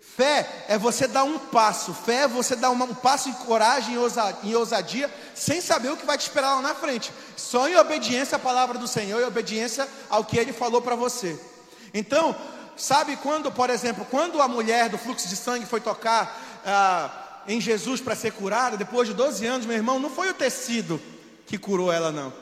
Fé 0.00 0.64
é 0.68 0.78
você 0.78 1.06
dar 1.06 1.24
um 1.24 1.38
passo, 1.38 1.92
fé 1.92 2.22
é 2.22 2.28
você 2.28 2.56
dar 2.56 2.70
um 2.70 2.94
passo 2.94 3.28
em 3.28 3.34
coragem 3.34 3.98
e 4.42 4.56
ousadia, 4.56 5.12
sem 5.34 5.60
saber 5.60 5.90
o 5.90 5.96
que 5.98 6.06
vai 6.06 6.16
te 6.16 6.22
esperar 6.22 6.54
lá 6.54 6.62
na 6.62 6.74
frente, 6.74 7.12
só 7.36 7.68
em 7.68 7.76
obediência 7.76 8.36
à 8.36 8.38
palavra 8.38 8.78
do 8.78 8.88
Senhor 8.88 9.20
e 9.20 9.24
obediência 9.24 9.86
ao 10.08 10.24
que 10.24 10.38
Ele 10.38 10.54
falou 10.54 10.80
para 10.80 10.94
você. 10.94 11.38
Então, 11.92 12.34
sabe 12.76 13.16
quando, 13.16 13.50
por 13.50 13.70
exemplo, 13.70 14.06
quando 14.10 14.40
a 14.40 14.48
mulher 14.48 14.88
do 14.88 14.98
fluxo 14.98 15.28
de 15.28 15.36
sangue 15.36 15.66
foi 15.66 15.80
tocar 15.80 16.62
ah, 16.64 17.42
em 17.48 17.60
Jesus 17.60 18.00
para 18.00 18.14
ser 18.14 18.32
curada, 18.32 18.76
depois 18.76 19.08
de 19.08 19.14
12 19.14 19.46
anos, 19.46 19.66
meu 19.66 19.76
irmão, 19.76 19.98
não 19.98 20.10
foi 20.10 20.30
o 20.30 20.34
tecido 20.34 21.00
que 21.46 21.56
curou 21.56 21.92
ela, 21.92 22.10
não. 22.10 22.32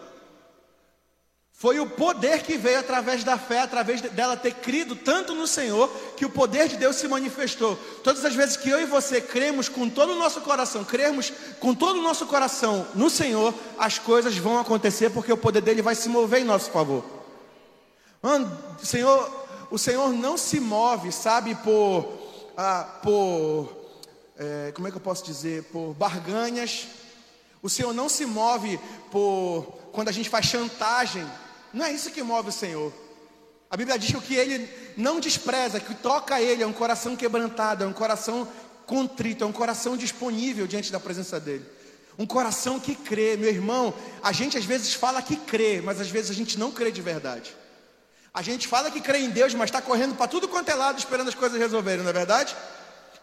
Foi 1.56 1.78
o 1.78 1.86
poder 1.86 2.42
que 2.42 2.58
veio 2.58 2.80
através 2.80 3.22
da 3.22 3.38
fé, 3.38 3.60
através 3.60 4.00
dela 4.00 4.36
ter 4.36 4.54
crido 4.54 4.96
tanto 4.96 5.34
no 5.34 5.46
Senhor, 5.46 5.88
que 6.16 6.26
o 6.26 6.30
poder 6.30 6.68
de 6.68 6.76
Deus 6.76 6.96
se 6.96 7.06
manifestou. 7.06 7.76
Todas 8.02 8.24
as 8.24 8.34
vezes 8.34 8.56
que 8.56 8.68
eu 8.68 8.80
e 8.80 8.86
você 8.86 9.20
cremos 9.20 9.68
com 9.68 9.88
todo 9.88 10.12
o 10.12 10.18
nosso 10.18 10.40
coração, 10.40 10.84
cremos 10.84 11.32
com 11.60 11.74
todo 11.74 12.00
o 12.00 12.02
nosso 12.02 12.26
coração 12.26 12.86
no 12.94 13.08
Senhor, 13.08 13.54
as 13.78 13.98
coisas 13.98 14.36
vão 14.36 14.58
acontecer 14.58 15.10
porque 15.10 15.32
o 15.32 15.36
poder 15.36 15.62
dele 15.62 15.80
vai 15.80 15.94
se 15.94 16.08
mover 16.08 16.40
em 16.40 16.44
nosso 16.44 16.70
favor. 16.70 17.04
Senhor, 18.82 19.43
o 19.74 19.78
Senhor 19.78 20.12
não 20.12 20.36
se 20.36 20.60
move, 20.60 21.10
sabe, 21.10 21.54
por, 21.56 22.06
ah, 22.56 22.84
por 23.02 23.68
é, 24.38 24.72
como 24.74 24.86
é 24.86 24.90
que 24.90 24.96
eu 24.96 25.00
posso 25.00 25.24
dizer, 25.24 25.64
por 25.64 25.94
barganhas. 25.94 26.86
O 27.62 27.68
Senhor 27.68 27.92
não 27.92 28.08
se 28.08 28.24
move 28.24 28.78
por 29.10 29.64
quando 29.92 30.08
a 30.08 30.12
gente 30.12 30.28
faz 30.28 30.46
chantagem 30.46 31.26
não 31.74 31.84
é 31.84 31.92
isso 31.92 32.12
que 32.12 32.22
move 32.22 32.50
o 32.50 32.52
Senhor. 32.52 32.92
A 33.68 33.76
Bíblia 33.76 33.98
diz 33.98 34.12
que 34.12 34.16
o 34.16 34.22
que 34.22 34.36
ele 34.36 34.70
não 34.96 35.18
despreza, 35.18 35.80
que 35.80 35.92
toca 35.92 36.40
ele, 36.40 36.62
é 36.62 36.66
um 36.66 36.72
coração 36.72 37.16
quebrantado, 37.16 37.82
é 37.82 37.86
um 37.86 37.92
coração 37.92 38.46
contrito, 38.86 39.42
é 39.42 39.46
um 39.46 39.52
coração 39.52 39.96
disponível 39.96 40.68
diante 40.68 40.92
da 40.92 41.00
presença 41.00 41.40
dele. 41.40 41.66
Um 42.16 42.26
coração 42.26 42.78
que 42.78 42.94
crê, 42.94 43.36
meu 43.36 43.48
irmão. 43.48 43.92
A 44.22 44.30
gente 44.30 44.56
às 44.56 44.64
vezes 44.64 44.94
fala 44.94 45.20
que 45.20 45.34
crê, 45.34 45.80
mas 45.80 46.00
às 46.00 46.08
vezes 46.08 46.30
a 46.30 46.34
gente 46.34 46.56
não 46.56 46.70
crê 46.70 46.92
de 46.92 47.02
verdade. 47.02 47.56
A 48.34 48.42
gente 48.42 48.66
fala 48.66 48.90
que 48.90 49.00
crê 49.00 49.18
em 49.18 49.30
Deus, 49.30 49.54
mas 49.54 49.70
está 49.70 49.80
correndo 49.80 50.16
para 50.16 50.26
tudo 50.26 50.48
quanto 50.48 50.68
é 50.68 50.74
lado 50.74 50.98
esperando 50.98 51.28
as 51.28 51.36
coisas 51.36 51.56
resolverem, 51.56 52.02
não 52.02 52.10
é 52.10 52.12
verdade? 52.12 52.56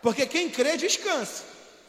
Porque 0.01 0.25
quem 0.25 0.49
crê 0.49 0.77
descansa. 0.77 1.43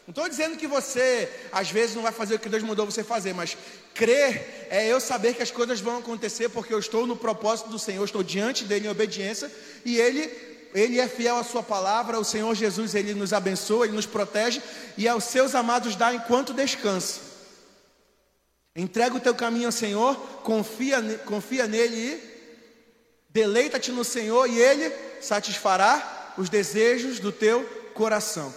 Não 0.05 0.11
estou 0.11 0.27
dizendo 0.27 0.57
que 0.57 0.67
você, 0.67 1.29
às 1.49 1.71
vezes, 1.71 1.95
não 1.95 2.03
vai 2.03 2.11
fazer 2.11 2.35
o 2.35 2.39
que 2.39 2.49
Deus 2.49 2.61
mandou 2.61 2.85
você 2.85 3.01
fazer, 3.01 3.33
mas 3.33 3.57
crer 3.93 4.67
é 4.69 4.85
eu 4.85 4.99
saber 4.99 5.33
que 5.33 5.41
as 5.41 5.49
coisas 5.49 5.79
vão 5.79 5.99
acontecer 5.99 6.49
porque 6.49 6.73
eu 6.73 6.79
estou 6.79 7.07
no 7.07 7.15
propósito 7.15 7.69
do 7.69 7.79
Senhor, 7.79 8.03
estou 8.03 8.21
diante 8.21 8.65
dele 8.65 8.87
em 8.87 8.89
obediência 8.89 9.49
e 9.85 9.97
ele, 9.97 10.29
ele 10.73 10.99
é 10.99 11.07
fiel 11.07 11.37
à 11.37 11.43
Sua 11.45 11.63
palavra. 11.63 12.19
O 12.19 12.25
Senhor 12.25 12.53
Jesus, 12.53 12.93
ele 12.93 13.13
nos 13.13 13.31
abençoa, 13.31 13.85
ele 13.85 13.95
nos 13.95 14.05
protege 14.05 14.61
e 14.97 15.07
aos 15.07 15.23
seus 15.23 15.55
amados 15.55 15.95
dá 15.95 16.13
enquanto 16.13 16.53
descansa. 16.53 17.21
Entrega 18.75 19.15
o 19.15 19.21
teu 19.21 19.33
caminho 19.33 19.67
ao 19.67 19.71
Senhor, 19.71 20.17
confia, 20.43 21.01
confia 21.25 21.65
nele 21.65 21.95
e 21.95 22.32
deleita-te 23.33 23.91
no 23.91 24.03
Senhor 24.03 24.47
e 24.47 24.59
ele 24.59 24.93
satisfará 25.19 26.33
os 26.37 26.49
desejos 26.49 27.19
do 27.19 27.31
teu 27.31 27.63
coração. 27.95 28.53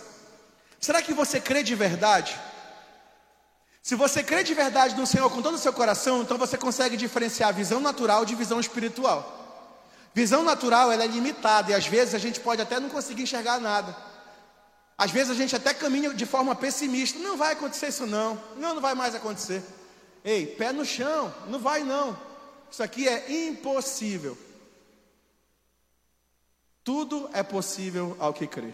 Será 0.79 1.01
que 1.01 1.15
você 1.15 1.41
crê 1.41 1.63
de 1.63 1.75
verdade? 1.75 2.39
Se 3.83 3.95
você 3.95 4.23
crê 4.23 4.43
de 4.43 4.53
verdade 4.53 4.95
no 4.95 5.07
Senhor 5.07 5.31
com 5.31 5.41
todo 5.41 5.55
o 5.55 5.59
seu 5.59 5.73
coração, 5.73 6.23
então 6.23 6.37
você 6.37 6.59
consegue 6.59 6.97
diferenciar 6.97 7.55
visão 7.55 7.81
natural 7.81 8.25
de 8.25 8.35
visão 8.35 8.61
espiritual. 8.61 9.33
Visão 10.13 10.43
natural 10.43 10.93
ela 10.93 11.05
é 11.05 11.07
limitada 11.07 11.71
e 11.71 11.75
às 11.75 11.87
vezes 11.87 12.15
a 12.15 12.19
gente 12.19 12.41
pode 12.41 12.61
até 12.61 12.79
não 12.79 12.89
conseguir 12.89 13.23
enxergar 13.23 13.61
nada. 13.61 13.97
Às 14.99 15.11
vezes 15.11 15.31
a 15.31 15.35
gente 15.35 15.55
até 15.55 15.73
caminha 15.75 16.13
de 16.13 16.27
forma 16.27 16.55
pessimista. 16.55 17.19
Não 17.19 17.37
vai 17.37 17.53
acontecer 17.53 17.89
isso 17.89 18.07
não. 18.07 18.41
Não, 18.57 18.75
não 18.75 18.81
vai 18.81 18.95
mais 18.95 19.15
acontecer. 19.15 19.63
Ei, 20.25 20.47
pé 20.47 20.73
no 20.73 20.85
chão. 20.85 21.33
Não 21.49 21.59
vai 21.59 21.83
não. 21.85 22.19
Isso 22.71 22.83
aqui 22.83 23.07
é 23.07 23.27
impossível. 23.47 24.37
Tudo 26.87 27.29
é 27.33 27.43
possível 27.43 28.17
ao 28.21 28.33
que 28.33 28.47
crê. 28.47 28.73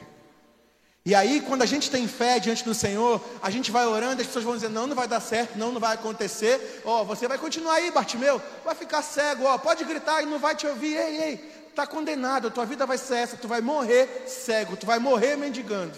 E 1.03 1.15
aí, 1.15 1.41
quando 1.41 1.63
a 1.63 1.67
gente 1.67 1.91
tem 1.91 2.07
fé 2.07 2.39
diante 2.39 2.63
do 2.63 2.75
Senhor, 2.75 3.19
a 3.43 3.49
gente 3.49 3.71
vai 3.71 3.87
orando, 3.87 4.21
as 4.21 4.27
pessoas 4.27 4.45
vão 4.45 4.55
dizer: 4.55 4.69
não, 4.69 4.87
não 4.87 4.95
vai 4.95 5.09
dar 5.09 5.19
certo, 5.19 5.57
não, 5.57 5.73
não 5.73 5.81
vai 5.81 5.95
acontecer. 5.95 6.83
Ó, 6.85 7.01
oh, 7.01 7.05
você 7.07 7.27
vai 7.27 7.39
continuar 7.39 7.77
aí, 7.77 7.91
Bartimeu, 7.91 8.39
vai 8.67 8.75
ficar 8.75 9.01
cego, 9.01 9.45
ó, 9.45 9.55
oh, 9.55 9.59
pode 9.59 9.83
gritar 9.85 10.23
e 10.23 10.27
não 10.27 10.39
vai 10.39 10.55
te 10.55 10.67
ouvir. 10.67 10.95
Ei, 10.95 11.23
ei, 11.23 11.67
está 11.71 11.87
condenado, 11.87 12.49
a 12.49 12.51
tua 12.51 12.67
vida 12.67 12.85
vai 12.85 12.99
ser 12.99 13.15
essa, 13.15 13.39
tu 13.39 13.49
vai 13.49 13.63
morrer 13.63 14.25
cego, 14.29 14.77
tu 14.77 14.85
vai 14.85 14.99
morrer 14.99 15.35
mendigando, 15.37 15.97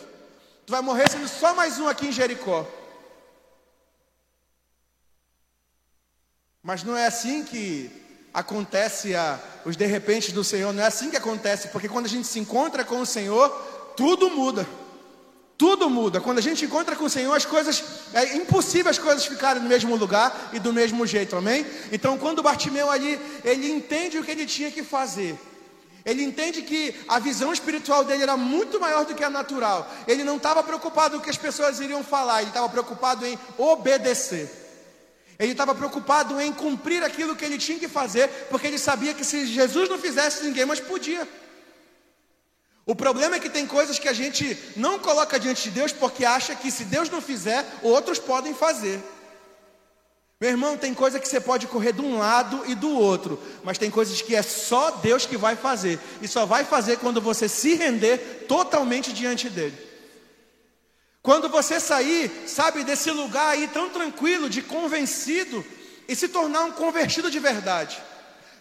tu 0.65 0.71
vai 0.71 0.83
morrer 0.83 1.11
sendo 1.11 1.27
só 1.27 1.53
mais 1.53 1.81
um 1.81 1.89
aqui 1.89 2.07
em 2.07 2.13
Jericó. 2.13 2.65
Mas 6.63 6.85
não 6.85 6.97
é 6.97 7.07
assim 7.07 7.43
que 7.43 8.04
acontece 8.35 9.15
a, 9.15 9.39
os 9.65 9.77
de 9.77 9.87
repente 9.87 10.33
do 10.33 10.43
Senhor, 10.43 10.73
não 10.73 10.83
é 10.83 10.87
assim 10.87 11.09
que 11.09 11.17
acontece, 11.17 11.69
porque 11.69 11.89
quando 11.89 12.07
a 12.07 12.09
gente 12.09 12.27
se 12.27 12.41
encontra 12.41 12.85
com 12.85 13.01
o 13.01 13.07
Senhor, 13.07 13.49
tudo 13.97 14.29
muda. 14.29 14.67
Tudo 15.57 15.89
muda. 15.89 16.21
Quando 16.21 16.39
a 16.39 16.43
gente 16.43 16.65
encontra 16.65 16.97
com 16.97 17.05
o 17.05 17.11
Senhor, 17.11 17.33
as 17.33 17.45
coisas 17.45 17.85
é 18.13 18.35
impossível 18.35 18.91
as 18.91 18.99
coisas 18.99 19.25
ficarem 19.25 19.63
no 19.63 19.69
mesmo 19.69 19.95
lugar 19.95 20.51
e 20.53 20.59
do 20.59 20.73
mesmo 20.73 21.07
jeito. 21.07 21.37
Amém? 21.37 21.65
Então, 21.93 22.19
quando 22.19 22.43
Bartimeu 22.43 22.91
ali, 22.91 23.21
ele 23.45 23.71
entende 23.71 24.19
o 24.19 24.25
que 24.25 24.33
ele 24.33 24.47
tinha 24.47 24.73
que 24.73 24.83
fazer. 24.83 25.39
Ele 26.05 26.25
entende 26.25 26.63
que 26.63 26.95
a 27.07 27.21
visão 27.21 27.53
espiritual 27.53 28.05
dele 28.05 28.25
era 28.25 28.37
muito 28.37 28.81
maior 28.81 29.05
do 29.05 29.15
que 29.15 29.23
a 29.23 29.31
natural. 29.31 29.89
Ele 30.09 30.25
não 30.25 30.37
estava 30.37 30.63
preocupado 30.63 31.15
com 31.15 31.21
o 31.21 31.25
que 31.25 31.31
as 31.31 31.39
pessoas 31.39 31.79
iriam 31.79 32.03
falar, 32.03 32.41
ele 32.41 32.51
estava 32.51 32.69
preocupado 32.69 33.25
em 33.25 33.39
obedecer. 33.57 34.64
Ele 35.39 35.53
estava 35.53 35.75
preocupado 35.75 36.41
em 36.41 36.53
cumprir 36.53 37.03
aquilo 37.03 37.35
que 37.35 37.45
ele 37.45 37.59
tinha 37.59 37.79
que 37.79 37.89
fazer, 37.89 38.29
porque 38.51 38.67
ele 38.67 38.79
sabia 38.79 39.15
que 39.15 39.25
se 39.25 39.47
Jesus 39.47 39.89
não 39.89 39.99
fizesse, 39.99 40.45
ninguém 40.45 40.65
mais 40.65 40.81
podia. 40.81 41.29
O 42.87 42.95
problema 42.95 43.37
é 43.37 43.41
que 43.41 43.49
tem 43.49 43.67
coisas 43.67 43.99
que 43.99 44.09
a 44.09 44.13
gente 44.13 44.57
não 44.77 44.99
coloca 44.99 45.41
diante 45.41 45.65
de 45.65 45.71
Deus 45.71 45.93
porque 45.93 46.25
acha 46.25 46.55
que 46.55 46.71
se 46.71 46.85
Deus 46.85 47.09
não 47.09 47.21
fizer, 47.21 47.65
outros 47.83 48.19
podem 48.19 48.55
fazer. 48.55 49.03
Meu 50.41 50.51
irmão, 50.51 50.77
tem 50.77 50.93
coisa 50.93 51.19
que 51.19 51.27
você 51.27 51.41
pode 51.41 51.67
correr 51.67 51.93
de 51.93 52.03
um 52.03 52.19
lado 52.19 52.63
e 52.67 52.75
do 52.75 52.91
outro, 52.91 53.41
mas 53.63 53.79
tem 53.79 53.91
coisas 53.91 54.21
que 54.21 54.37
é 54.37 54.43
só 54.43 54.91
Deus 54.91 55.25
que 55.25 55.39
vai 55.39 55.57
fazer, 55.57 55.99
e 56.21 56.29
só 56.29 56.45
vai 56.45 56.65
fazer 56.65 56.99
quando 56.99 57.21
você 57.21 57.49
se 57.49 57.75
render 57.75 58.45
totalmente 58.47 59.13
diante 59.13 59.49
dele. 59.49 59.94
Quando 61.25 61.49
você 61.49 61.81
sair, 61.81 62.31
sabe, 62.47 62.85
desse 62.85 63.11
lugar 63.11 63.49
aí 63.49 63.67
tão 63.67 63.89
tranquilo, 63.89 64.51
de 64.51 64.61
convencido, 64.61 65.65
e 66.07 66.15
se 66.15 66.29
tornar 66.29 66.65
um 66.65 66.73
convertido 66.73 67.31
de 67.31 67.39
verdade. 67.39 67.99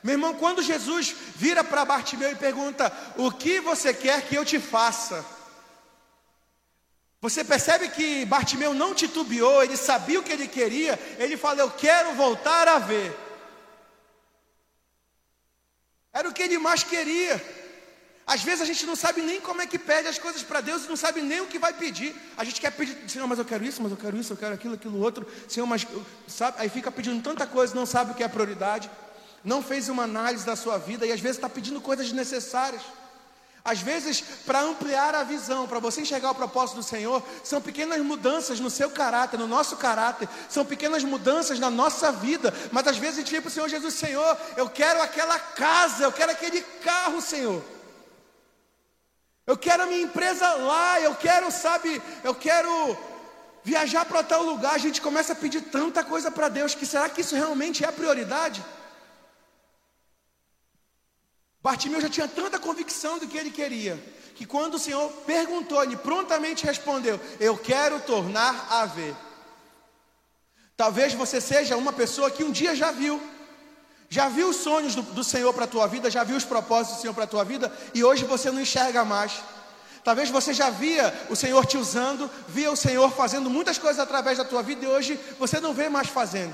Meu 0.02 0.14
irmão, 0.14 0.34
quando 0.36 0.64
Jesus 0.64 1.14
vira 1.36 1.62
para 1.62 1.84
Bartimeu 1.84 2.32
e 2.32 2.36
pergunta: 2.36 2.90
O 3.18 3.30
que 3.30 3.60
você 3.60 3.94
quer 3.94 4.22
que 4.22 4.36
eu 4.36 4.46
te 4.46 4.62
faça? 4.62 5.26
Você 7.20 7.44
percebe 7.44 7.90
que 7.90 8.24
Bartimeu 8.24 8.74
não 8.74 8.96
titubeou, 8.96 9.62
ele 9.62 9.76
sabia 9.76 10.22
o 10.22 10.24
que 10.24 10.32
ele 10.32 10.48
queria, 10.48 10.98
ele 11.20 11.36
fala: 11.36 11.60
Eu 11.60 11.72
quero 11.72 12.14
voltar 12.14 12.70
a 12.70 12.80
ver. 12.80 13.14
Era 16.14 16.30
o 16.30 16.34
que 16.34 16.44
ele 16.44 16.58
mais 16.58 16.82
queria. 16.82 17.63
Às 18.26 18.42
vezes 18.42 18.62
a 18.62 18.66
gente 18.66 18.86
não 18.86 18.96
sabe 18.96 19.22
nem 19.22 19.42
como 19.42 19.62
é 19.62 19.68
que 19.68 19.78
pede 19.78 20.08
as 20.08 20.18
coisas 20.18 20.42
para 20.42 20.62
Deus, 20.62 20.88
não 20.88 20.96
sabe 20.96 21.22
nem 21.22 21.42
o 21.42 21.48
que 21.48 21.60
vai 21.60 21.74
pedir. 21.74 22.16
A 22.38 22.44
gente 22.44 22.62
quer 22.62 22.72
pedir, 22.72 22.98
Senhor, 23.10 23.28
mas 23.28 23.38
eu 23.38 23.46
quero 23.46 23.66
isso, 23.66 23.82
mas 23.82 23.92
eu 23.92 23.98
quero 23.98 24.16
isso, 24.16 24.32
eu 24.32 24.38
quero 24.38 24.54
aquilo, 24.54 24.76
aquilo 24.76 25.00
outro. 25.00 25.28
Senhor, 25.48 25.66
mas 25.66 25.86
sabe? 26.28 26.58
Aí 26.60 26.70
fica 26.70 26.90
pedindo 26.90 27.22
tanta 27.22 27.46
coisa, 27.46 27.76
não 27.76 27.86
sabe 27.86 28.12
o 28.12 28.16
que 28.16 28.24
é 28.24 28.28
prioridade. 28.28 28.90
Não 29.44 29.62
fez 29.62 29.90
uma 29.90 30.04
análise 30.04 30.46
da 30.46 30.56
sua 30.56 30.78
vida 30.78 31.06
e 31.06 31.12
às 31.12 31.20
vezes 31.20 31.38
está 31.38 31.50
pedindo 31.50 31.82
coisas 31.82 32.06
desnecessárias. 32.06 32.82
Às 33.66 33.80
vezes, 33.80 34.22
para 34.46 34.62
ampliar 34.62 35.16
a 35.16 35.24
visão, 35.24 35.68
para 35.68 35.80
você 35.80 36.02
enxergar 36.02 36.32
o 36.32 36.36
propósito 36.36 36.78
do 36.78 36.84
Senhor, 36.84 37.24
são 37.44 37.62
pequenas 37.62 38.02
mudanças 38.02 38.60
no 38.60 38.70
seu 38.70 38.90
caráter, 38.90 39.38
no 39.38 39.48
nosso 39.48 39.78
caráter, 39.78 40.28
são 40.50 40.66
pequenas 40.66 41.04
mudanças 41.04 41.60
na 41.60 41.70
nossa 41.70 42.12
vida, 42.12 42.54
mas 42.74 42.86
às 42.88 42.98
vezes 42.98 43.18
a 43.18 43.22
gente 43.22 43.32
vem 43.32 43.42
para 43.42 43.48
o 43.48 43.52
Senhor 43.52 43.70
Jesus, 43.70 43.94
Senhor, 43.94 44.38
eu 44.58 44.70
quero 44.70 45.02
aquela 45.02 45.40
casa, 45.40 46.04
eu 46.04 46.12
quero 46.12 46.32
aquele 46.32 46.62
carro, 46.62 47.22
Senhor. 47.22 47.64
Eu 49.46 49.58
quero 49.58 49.84
a 49.84 49.86
minha 49.86 50.02
empresa 50.02 50.48
lá, 50.54 51.02
eu 51.02 51.16
quero, 51.16 51.52
sabe, 51.52 52.02
eu 52.24 52.34
quero 52.34 52.98
viajar 53.64 54.06
para 54.06 54.24
tal 54.24 54.44
lugar. 54.44 54.74
A 54.74 54.78
gente 54.78 55.02
começa 55.02 55.34
a 55.34 55.36
pedir 55.36 55.62
tanta 55.62 56.04
coisa 56.04 56.32
para 56.32 56.48
Deus 56.48 56.74
que 56.74 56.86
será 56.86 57.10
que 57.10 57.22
isso 57.22 57.36
realmente 57.36 57.84
é 57.84 57.88
a 57.88 57.92
prioridade? 57.92 58.64
Bartimeu 61.62 62.02
já 62.02 62.10
tinha 62.10 62.28
tanta 62.28 62.60
convicção 62.60 63.20
do 63.20 63.28
que 63.28 63.38
ele 63.38 63.50
queria, 63.50 63.98
que 64.36 64.46
quando 64.46 64.74
o 64.76 64.80
Senhor 64.80 65.10
perguntou, 65.26 65.82
ele 65.82 65.96
prontamente 65.96 66.66
respondeu: 66.66 67.20
Eu 67.40 67.58
quero 67.58 68.00
tornar 68.02 68.68
a 68.70 68.86
ver. 68.86 69.16
Talvez 70.76 71.14
você 71.14 71.40
seja 71.40 71.78
uma 71.78 71.94
pessoa 71.94 72.32
que 72.32 72.44
um 72.44 72.52
dia 72.52 72.76
já 72.76 72.92
viu, 72.92 73.22
já 74.14 74.30
viu 74.30 74.50
os 74.50 74.58
sonhos 74.58 74.94
do, 74.94 75.02
do 75.02 75.24
Senhor 75.24 75.52
para 75.56 75.64
a 75.64 75.68
tua 75.68 75.88
vida, 75.88 76.08
já 76.08 76.24
viu 76.24 76.38
os 76.38 76.46
propósitos 76.46 76.98
do 76.98 77.02
Senhor 77.02 77.16
para 77.16 77.24
a 77.24 77.28
tua 77.28 77.44
vida, 77.44 77.74
e 77.96 78.04
hoje 78.04 78.26
você 78.26 78.52
não 78.52 78.62
enxerga 78.62 79.04
mais. 79.04 79.42
Talvez 80.04 80.30
você 80.30 80.54
já 80.54 80.70
via 80.70 81.12
o 81.32 81.36
Senhor 81.36 81.66
te 81.66 81.80
usando, 81.80 82.30
via 82.48 82.72
o 82.72 82.76
Senhor 82.76 83.10
fazendo 83.12 83.50
muitas 83.50 83.80
coisas 83.80 83.98
através 83.98 84.38
da 84.38 84.46
tua 84.46 84.62
vida, 84.62 84.86
e 84.86 84.88
hoje 84.88 85.20
você 85.40 85.60
não 85.60 85.74
vê 85.74 85.90
mais 85.90 86.10
fazendo. 86.10 86.54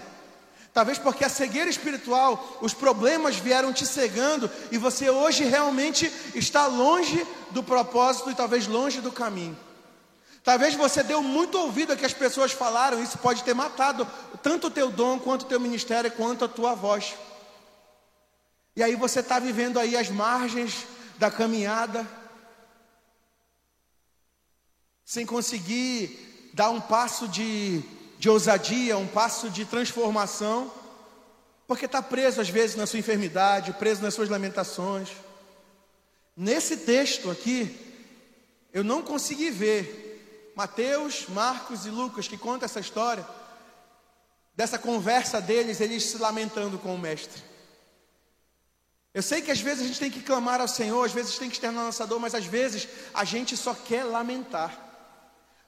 Talvez 0.74 0.98
porque 0.98 1.26
a 1.26 1.30
cegueira 1.30 1.70
espiritual, 1.70 2.60
os 2.62 2.74
problemas 2.74 3.36
vieram 3.36 3.74
te 3.74 3.86
cegando 3.86 4.50
e 4.72 4.78
você 4.78 5.10
hoje 5.10 5.44
realmente 5.44 6.10
está 6.36 6.66
longe 6.66 7.28
do 7.52 7.62
propósito 7.62 8.32
e 8.32 8.36
talvez 8.36 8.68
longe 8.68 9.02
do 9.02 9.12
caminho. 9.12 9.58
Talvez 10.46 10.76
você 10.76 11.04
deu 11.04 11.22
muito 11.22 11.60
ouvido 11.60 11.92
a 11.92 11.98
que 11.98 12.06
as 12.06 12.14
pessoas 12.14 12.54
falaram, 12.54 13.04
isso 13.04 13.18
pode 13.18 13.44
ter 13.44 13.54
matado 13.54 14.08
tanto 14.42 14.68
o 14.68 14.72
teu 14.72 14.90
dom, 14.90 15.20
quanto 15.20 15.42
o 15.42 15.48
teu 15.48 15.60
ministério, 15.60 16.10
quanto 16.12 16.46
a 16.46 16.48
tua 16.48 16.74
voz. 16.74 17.16
E 18.80 18.84
aí 18.84 18.96
você 18.96 19.20
está 19.20 19.40
vivendo 19.40 19.78
aí 19.78 19.98
as 19.98 20.10
margens 20.10 20.86
da 21.18 21.30
caminhada, 21.30 22.08
sem 25.04 25.26
conseguir 25.26 26.52
dar 26.54 26.70
um 26.70 26.80
passo 26.80 27.28
de 27.28 27.84
de 28.18 28.30
ousadia, 28.30 28.98
um 28.98 29.06
passo 29.06 29.50
de 29.50 29.66
transformação, 29.66 30.72
porque 31.68 31.88
está 31.88 32.02
preso 32.02 32.40
às 32.40 32.48
vezes 32.48 32.78
na 32.78 32.86
sua 32.86 33.00
enfermidade, 33.00 33.74
preso 33.74 34.02
nas 34.02 34.14
suas 34.14 34.30
lamentações. 34.30 35.10
Nesse 36.38 36.78
texto 36.78 37.30
aqui, 37.30 37.78
eu 38.72 38.82
não 38.82 39.02
consegui 39.02 39.50
ver 39.50 40.54
Mateus, 40.56 41.26
Marcos 41.28 41.86
e 41.86 41.90
Lucas 41.90 42.30
que 42.30 42.38
conta 42.38 42.64
essa 42.64 42.80
história, 42.80 43.28
dessa 44.56 44.80
conversa 44.80 45.42
deles, 45.42 45.82
eles 45.82 46.04
se 46.04 46.18
lamentando 46.18 46.80
com 46.80 46.96
o 46.96 46.98
mestre. 46.98 47.49
Eu 49.14 49.24
sei 49.24 49.42
que 49.42 49.52
às 49.52 49.60
vezes 49.60 49.84
a 49.84 49.88
gente 49.88 50.00
tem 50.00 50.12
que 50.12 50.22
clamar 50.22 50.62
ao 50.62 50.68
Senhor, 50.68 51.04
às 51.04 51.12
vezes 51.12 51.38
tem 51.38 51.50
que 51.50 51.56
externar 51.56 51.84
nossa 51.84 52.06
dor, 52.06 52.20
mas 52.20 52.36
às 52.36 52.46
vezes 52.46 52.88
a 53.14 53.24
gente 53.24 53.58
só 53.58 53.74
quer 53.74 54.04
lamentar. 54.04 54.88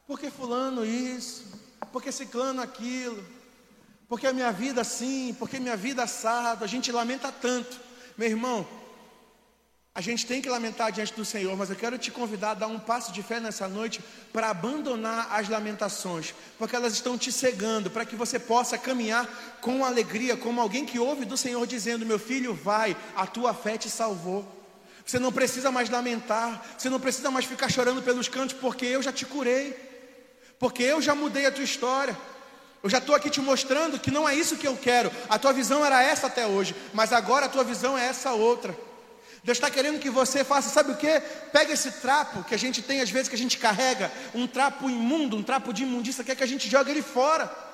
Porque 0.05 0.29
fulano 0.29 0.85
isso, 0.85 1.45
porque 1.91 2.11
ciclano 2.11 2.61
aquilo, 2.61 3.23
porque 4.07 4.27
a 4.27 4.33
minha 4.33 4.51
vida 4.51 4.81
assim, 4.81 5.35
porque 5.39 5.59
minha 5.59 5.75
vida 5.75 6.03
assado, 6.03 6.63
a 6.63 6.67
gente 6.67 6.91
lamenta 6.91 7.31
tanto. 7.31 7.79
Meu 8.17 8.27
irmão, 8.27 8.67
a 9.93 10.01
gente 10.01 10.25
tem 10.25 10.41
que 10.41 10.49
lamentar 10.49 10.91
diante 10.91 11.13
do 11.13 11.25
Senhor, 11.25 11.55
mas 11.57 11.69
eu 11.69 11.75
quero 11.75 11.97
te 11.97 12.09
convidar 12.11 12.51
a 12.51 12.53
dar 12.55 12.67
um 12.67 12.79
passo 12.79 13.11
de 13.11 13.21
fé 13.21 13.39
nessa 13.39 13.67
noite 13.67 14.01
para 14.31 14.49
abandonar 14.49 15.27
as 15.31 15.49
lamentações, 15.49 16.33
porque 16.57 16.75
elas 16.75 16.93
estão 16.93 17.17
te 17.17 17.31
cegando, 17.31 17.89
para 17.89 18.05
que 18.05 18.15
você 18.15 18.39
possa 18.39 18.77
caminhar 18.77 19.27
com 19.59 19.83
alegria, 19.83 20.37
como 20.37 20.61
alguém 20.61 20.85
que 20.85 20.97
ouve 20.97 21.25
do 21.25 21.35
Senhor 21.35 21.65
dizendo: 21.67 22.05
Meu 22.05 22.19
filho, 22.19 22.53
vai, 22.53 22.95
a 23.15 23.27
tua 23.27 23.53
fé 23.53 23.77
te 23.77 23.89
salvou. 23.89 24.45
Você 25.05 25.19
não 25.19 25.31
precisa 25.31 25.71
mais 25.71 25.89
lamentar, 25.89 26.63
você 26.77 26.89
não 26.89 26.99
precisa 26.99 27.29
mais 27.29 27.45
ficar 27.45 27.69
chorando 27.69 28.01
pelos 28.01 28.29
cantos, 28.29 28.55
porque 28.55 28.85
eu 28.85 29.01
já 29.01 29.11
te 29.11 29.25
curei 29.25 29.91
porque 30.61 30.83
eu 30.83 31.01
já 31.01 31.15
mudei 31.15 31.47
a 31.47 31.51
tua 31.51 31.63
história. 31.63 32.15
Eu 32.83 32.89
já 32.89 32.99
estou 32.99 33.15
aqui 33.15 33.31
te 33.31 33.41
mostrando 33.41 33.99
que 33.99 34.11
não 34.11 34.29
é 34.29 34.35
isso 34.35 34.57
que 34.57 34.67
eu 34.67 34.77
quero. 34.77 35.11
A 35.27 35.39
tua 35.39 35.51
visão 35.51 35.83
era 35.83 36.03
essa 36.03 36.27
até 36.27 36.45
hoje, 36.45 36.75
mas 36.93 37.11
agora 37.11 37.47
a 37.47 37.49
tua 37.49 37.63
visão 37.63 37.97
é 37.97 38.05
essa 38.05 38.33
outra. 38.33 38.77
Deus 39.43 39.57
está 39.57 39.71
querendo 39.71 39.99
que 39.99 40.09
você 40.09 40.43
faça, 40.43 40.69
sabe 40.69 40.91
o 40.91 40.97
que? 40.97 41.19
Pega 41.51 41.73
esse 41.73 41.93
trapo 41.93 42.43
que 42.43 42.53
a 42.53 42.59
gente 42.59 42.81
tem 42.81 43.01
às 43.01 43.09
vezes 43.09 43.27
que 43.27 43.35
a 43.35 43.37
gente 43.37 43.57
carrega, 43.57 44.11
um 44.35 44.45
trapo 44.45 44.89
imundo, 44.89 45.35
um 45.35 45.41
trapo 45.41 45.73
de 45.73 45.81
imundícia, 45.83 46.23
quer 46.23 46.35
que 46.35 46.43
a 46.43 46.47
gente 46.47 46.69
jogue 46.69 46.91
ele 46.91 47.01
fora 47.01 47.70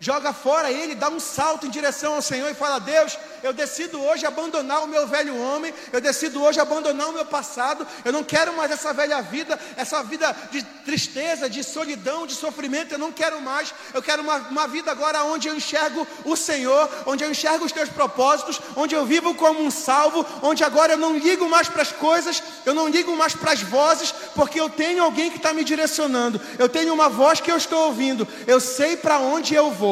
joga 0.00 0.32
fora 0.32 0.70
ele, 0.70 0.94
dá 0.94 1.08
um 1.08 1.18
salto 1.18 1.66
em 1.66 1.70
direção 1.70 2.14
ao 2.14 2.22
Senhor 2.22 2.48
e 2.48 2.54
fala: 2.54 2.78
Deus, 2.78 3.18
eu 3.42 3.52
decido 3.52 4.00
hoje 4.00 4.26
abandonar 4.26 4.84
o 4.84 4.86
meu 4.86 5.06
velho 5.06 5.36
homem, 5.36 5.74
eu 5.92 6.00
decido 6.00 6.42
hoje 6.42 6.60
abandonar 6.60 7.08
o 7.08 7.12
meu 7.12 7.24
passado, 7.24 7.86
eu 8.04 8.12
não 8.12 8.22
quero 8.22 8.52
mais 8.56 8.70
essa 8.70 8.92
velha 8.92 9.20
vida, 9.20 9.58
essa 9.76 10.02
vida 10.02 10.34
de 10.50 10.62
tristeza, 10.62 11.50
de 11.50 11.64
solidão, 11.64 12.26
de 12.26 12.34
sofrimento, 12.34 12.92
eu 12.92 12.98
não 12.98 13.10
quero 13.10 13.40
mais, 13.40 13.74
eu 13.92 14.00
quero 14.00 14.22
uma, 14.22 14.36
uma 14.36 14.68
vida 14.68 14.90
agora 14.90 15.24
onde 15.24 15.48
eu 15.48 15.56
enxergo 15.56 16.06
o 16.24 16.36
Senhor, 16.36 16.88
onde 17.06 17.24
eu 17.24 17.30
enxergo 17.30 17.64
os 17.64 17.72
teus 17.72 17.88
propósitos, 17.88 18.60
onde 18.76 18.94
eu 18.94 19.04
vivo 19.04 19.34
como 19.34 19.60
um 19.60 19.70
salvo, 19.70 20.24
onde 20.42 20.62
agora 20.62 20.92
eu 20.92 20.98
não 20.98 21.16
ligo 21.16 21.48
mais 21.48 21.68
para 21.68 21.82
as 21.82 21.90
coisas, 21.90 22.42
eu 22.64 22.74
não 22.74 22.88
ligo 22.88 23.16
mais 23.16 23.34
para 23.34 23.52
as 23.52 23.62
vozes, 23.62 24.12
porque 24.34 24.60
eu 24.60 24.70
tenho 24.70 25.02
alguém 25.02 25.30
que 25.30 25.38
está 25.38 25.52
me 25.52 25.64
direcionando, 25.64 26.40
eu 26.58 26.68
tenho 26.68 26.94
uma 26.94 27.08
voz 27.08 27.40
que 27.40 27.50
eu 27.50 27.56
estou 27.56 27.86
ouvindo, 27.86 28.26
eu 28.46 28.60
sei 28.60 28.96
para 28.96 29.18
onde 29.18 29.54
eu 29.54 29.70
vou. 29.72 29.87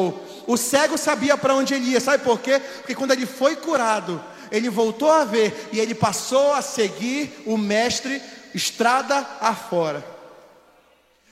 O 0.47 0.57
cego 0.57 0.97
sabia 0.97 1.37
para 1.37 1.55
onde 1.55 1.75
ele 1.75 1.91
ia, 1.91 2.01
sabe 2.01 2.23
por 2.23 2.41
quê? 2.41 2.61
Porque 2.79 2.95
quando 2.95 3.13
ele 3.13 3.27
foi 3.27 3.57
curado, 3.57 4.23
ele 4.51 4.71
voltou 4.71 5.11
a 5.11 5.25
ver 5.25 5.69
e 5.73 5.81
ele 5.81 5.95
passou 5.95 6.53
a 6.53 6.63
seguir 6.63 7.43
o 7.47 7.57
mestre 7.57 8.23
estrada 8.55 9.27
afora. 9.41 10.05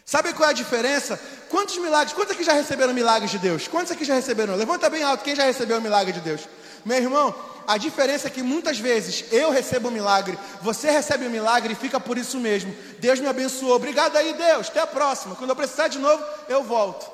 Sabe 0.05 0.33
qual 0.35 0.49
é 0.49 0.53
a 0.53 0.55
diferença? 0.55 1.19
Quantos 1.49 1.79
milagres, 1.79 2.13
quantos 2.13 2.33
aqui 2.33 2.45
já 2.45 2.53
receberam 2.53 2.93
milagres 2.93 3.31
de 3.31 3.39
Deus? 3.39 3.69
Quantos 3.69 3.93
aqui 3.93 4.05
já 4.05 4.15
receberam? 4.15 4.55
Levanta 4.57 4.91
bem 4.91 5.03
alto 5.03 5.25
quem 5.25 5.35
já 5.35 5.45
recebeu 5.45 5.79
o 5.79 5.81
milagre 5.81 6.13
de 6.13 6.21
Deus. 6.21 6.43
Meu 6.85 6.99
irmão, 6.99 7.35
a 7.67 7.79
diferença 7.79 8.27
é 8.29 8.31
que 8.31 8.43
muitas 8.43 8.79
vezes 8.79 9.25
eu 9.33 9.51
recebo 9.51 9.89
um 9.89 9.93
milagre, 9.93 10.39
você 10.61 10.91
recebe 10.91 11.27
um 11.27 11.31
milagre 11.31 11.73
e 11.73 11.77
fica 11.77 11.99
por 11.99 12.19
isso 12.19 12.39
mesmo. 12.39 12.75
Deus 12.99 13.19
me 13.21 13.27
abençoou. 13.27 13.75
Obrigado 13.75 14.17
aí, 14.17 14.35
Deus. 14.35 14.69
Até 14.69 14.81
a 14.81 14.87
próxima. 14.87 15.35
Quando 15.35 15.51
eu 15.51 15.57
precisar 15.57 15.89
de 15.89 15.99
novo, 15.99 16.23
eu 16.49 16.63
volto. 16.63 17.14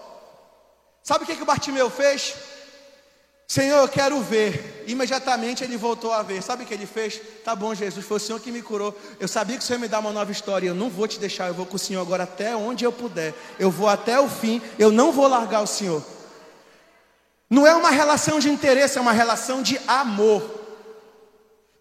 Sabe 1.03 1.25
o 1.25 1.27
que, 1.27 1.37
que 1.37 1.43
o 1.43 1.47
Bartimeu 1.47 1.91
fez? 1.91 2.35
Senhor, 3.51 3.79
eu 3.79 3.89
quero 3.89 4.21
ver. 4.21 4.85
Imediatamente 4.87 5.65
ele 5.65 5.77
voltou 5.77 6.13
a 6.13 6.23
ver. 6.23 6.41
Sabe 6.41 6.63
o 6.63 6.67
que 6.67 6.73
ele 6.73 6.87
fez? 6.87 7.21
Tá 7.45 7.57
bom, 7.57 7.75
Jesus, 7.75 8.07
foi 8.07 8.19
o 8.19 8.21
Senhor 8.21 8.39
que 8.39 8.53
me 8.53 8.63
curou. 8.63 8.97
Eu 9.19 9.27
sabia 9.27 9.57
que 9.57 9.65
o 9.65 9.67
Senhor 9.67 9.81
me 9.81 9.89
dar 9.89 9.99
uma 9.99 10.13
nova 10.13 10.31
história. 10.31 10.69
Eu 10.69 10.75
não 10.75 10.89
vou 10.89 11.09
te 11.09 11.19
deixar, 11.19 11.49
eu 11.49 11.55
vou 11.55 11.67
com 11.67 11.75
o 11.75 11.79
Senhor 11.79 12.01
agora 12.01 12.23
até 12.23 12.55
onde 12.55 12.85
eu 12.85 12.93
puder. 12.93 13.35
Eu 13.59 13.69
vou 13.69 13.89
até 13.89 14.21
o 14.21 14.29
fim. 14.29 14.63
Eu 14.79 14.93
não 14.93 15.11
vou 15.11 15.27
largar 15.27 15.63
o 15.63 15.67
Senhor. 15.67 16.01
Não 17.51 17.67
é 17.67 17.75
uma 17.75 17.91
relação 17.91 18.39
de 18.39 18.49
interesse, 18.49 18.99
é 18.99 19.01
uma 19.01 19.11
relação 19.11 19.61
de 19.61 19.81
amor. 19.89 20.61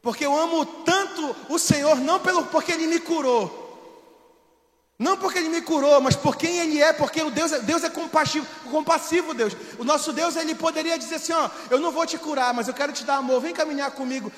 Porque 0.02 0.26
eu 0.26 0.36
amo 0.36 0.66
tanto 0.66 1.36
o 1.50 1.60
Senhor, 1.60 1.98
não 1.98 2.20
pelo 2.20 2.46
porque 2.46 2.72
Ele 2.72 2.88
me 2.88 3.00
curou, 3.00 3.69
não 5.00 5.16
porque 5.16 5.40
Ele 5.40 5.48
me 5.48 5.62
curou, 5.62 6.02
mas 6.02 6.18
por 6.18 6.36
quem 6.36 6.60
Ele 6.60 6.82
é, 6.82 6.92
porque 6.92 7.22
o 7.22 7.32
Deus, 7.32 7.54
é, 7.54 7.60
Deus 7.60 7.86
é 7.86 7.90
compassivo, 7.90 8.46
compassivo, 8.70 9.34
Deus. 9.34 9.56
O 9.78 9.86
nosso 9.86 10.12
Deus, 10.12 10.36
Ele 10.36 10.54
poderia 10.54 11.00
dizer 11.00 11.16
assim: 11.16 11.32
ó, 11.32 11.50
eu 11.70 11.80
não 11.80 11.90
vou 11.90 12.06
te 12.06 12.18
curar, 12.18 12.54
mas 12.54 12.68
eu 12.68 12.74
quero 12.74 12.92
te 12.92 13.06
dar 13.06 13.16
amor, 13.16 13.40
vem 13.40 13.54
caminhar 13.54 13.92
comigo. 13.92 14.30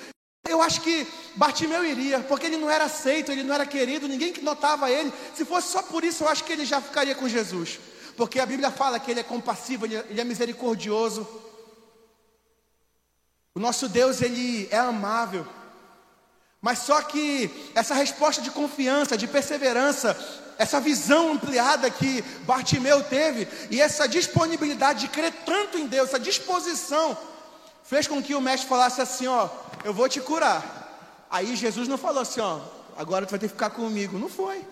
Eu 0.47 0.62
acho 0.62 0.82
que 0.82 1.08
Bartimeu 1.36 1.84
iria, 1.84 2.19
porque 2.19 2.45
ele 2.45 2.58
não 2.58 2.69
era 2.69 2.86
aceito, 2.86 3.32
ele 3.32 3.43
não 3.43 3.54
era 3.54 3.65
querido, 3.65 4.08
ninguém 4.08 4.34
que 4.34 4.41
notava 4.41 4.89
ele. 4.89 5.12
Se 5.34 5.45
fosse 5.45 5.67
só 5.69 5.82
por 5.82 6.04
isso, 6.04 6.24
eu 6.24 6.30
acho 6.30 6.43
que 6.43 6.52
ele 6.52 6.65
já 6.65 6.80
ficaria 6.80 7.15
com 7.15 7.28
Jesus. 7.28 7.80
Porque 8.17 8.39
a 8.39 8.45
Bíblia 8.45 8.69
fala 8.69 9.00
que 9.00 9.10
ele 9.10 9.19
é 9.19 9.24
compassivo, 9.24 9.86
ele, 9.86 9.95
ele 9.95 10.21
é 10.21 10.24
misericordioso. 10.24 11.28
O 13.56 13.60
nosso 13.60 13.88
Deus, 13.88 14.21
ele 14.21 14.67
é 14.71 14.78
amável. 14.78 15.45
Mas 16.62 16.80
só 16.80 17.02
que 17.02 17.50
essa 17.74 17.95
resposta 17.95 18.41
de 18.41 18.52
confiança, 18.52 19.17
de 19.17 19.28
perseverança, 19.28 20.15
essa 20.62 20.80
visão 20.80 21.32
ampliada 21.32 21.89
que 21.89 22.21
Bartimeu 22.45 23.04
teve 23.04 23.47
e 23.71 23.82
essa 23.82 24.08
disponibilidade 24.08 25.00
de 25.02 25.08
crer 25.08 25.34
tanto 25.43 25.76
em 25.76 25.88
Deus, 25.88 26.10
essa 26.10 26.19
disposição, 26.19 27.17
fez 27.84 28.08
com 28.08 28.21
que 28.21 28.36
o 28.36 28.41
mestre 28.41 28.69
falasse 28.69 29.02
assim: 29.02 29.26
Ó, 29.26 29.50
eu 29.84 29.91
vou 29.91 30.08
te 30.08 30.21
curar. 30.21 31.26
Aí 31.32 31.56
Jesus 31.56 31.88
não 31.88 31.97
falou 31.97 32.21
assim: 32.21 32.41
Ó, 32.41 32.60
agora 32.95 33.26
tu 33.26 33.32
vai 33.32 33.39
ter 33.39 33.47
que 33.47 33.54
ficar 33.54 33.71
comigo. 33.71 34.19
Não 34.19 34.30
foi. 34.30 34.63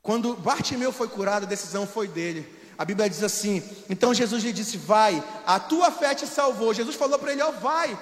Quando 0.00 0.36
Bartimeu 0.36 0.92
foi 0.92 1.08
curado, 1.08 1.42
a 1.42 1.48
decisão 1.48 1.84
foi 1.84 2.06
dele. 2.06 2.48
A 2.78 2.84
Bíblia 2.84 3.10
diz 3.10 3.24
assim: 3.24 3.60
Então 3.90 4.14
Jesus 4.14 4.44
lhe 4.44 4.52
disse: 4.52 4.76
Vai, 4.76 5.20
a 5.44 5.58
tua 5.58 5.90
fé 5.90 6.14
te 6.14 6.28
salvou. 6.28 6.72
Jesus 6.72 6.94
falou 6.94 7.18
para 7.18 7.32
ele: 7.32 7.42
Ó, 7.42 7.50
vai. 7.50 7.98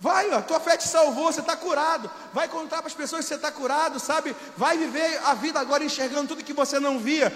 Vai, 0.00 0.30
a 0.32 0.40
tua 0.40 0.60
fé 0.60 0.76
te 0.76 0.86
salvou, 0.86 1.32
você 1.32 1.40
está 1.40 1.56
curado. 1.56 2.08
Vai 2.32 2.46
contar 2.48 2.78
para 2.78 2.86
as 2.86 2.94
pessoas 2.94 3.24
que 3.24 3.28
você 3.28 3.34
está 3.34 3.50
curado, 3.50 3.98
sabe? 3.98 4.34
Vai 4.56 4.78
viver 4.78 5.20
a 5.24 5.34
vida 5.34 5.58
agora 5.58 5.84
enxergando 5.84 6.28
tudo 6.28 6.44
que 6.44 6.52
você 6.52 6.78
não 6.78 7.00
via. 7.00 7.32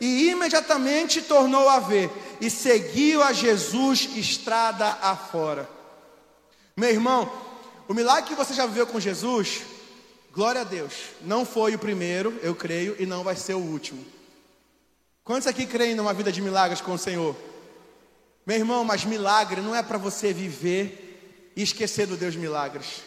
E 0.00 0.28
imediatamente 0.30 1.22
tornou 1.22 1.68
a 1.68 1.78
ver 1.78 2.10
e 2.40 2.50
seguiu 2.50 3.22
a 3.22 3.32
Jesus 3.32 4.08
estrada 4.16 4.86
afora. 5.02 5.68
Meu 6.76 6.90
irmão, 6.90 7.30
o 7.86 7.94
milagre 7.94 8.30
que 8.30 8.34
você 8.34 8.54
já 8.54 8.66
viveu 8.66 8.86
com 8.86 8.98
Jesus, 8.98 9.62
glória 10.32 10.62
a 10.62 10.64
Deus, 10.64 10.94
não 11.20 11.44
foi 11.44 11.74
o 11.74 11.78
primeiro, 11.78 12.36
eu 12.42 12.54
creio, 12.54 12.96
e 12.98 13.06
não 13.06 13.22
vai 13.22 13.36
ser 13.36 13.54
o 13.54 13.58
último. 13.58 14.04
Quantos 15.22 15.46
aqui 15.46 15.66
creem 15.66 15.94
numa 15.94 16.14
vida 16.14 16.32
de 16.32 16.40
milagres 16.40 16.80
com 16.80 16.94
o 16.94 16.98
Senhor? 16.98 17.36
Meu 18.46 18.56
irmão, 18.56 18.82
mas 18.82 19.04
milagre 19.04 19.60
não 19.60 19.76
é 19.76 19.82
para 19.82 19.98
você 19.98 20.32
viver 20.32 21.09
e 21.56 21.62
esquecer 21.62 22.06
do 22.06 22.16
Deus 22.16 22.34
de 22.34 22.38
milagres. 22.38 23.02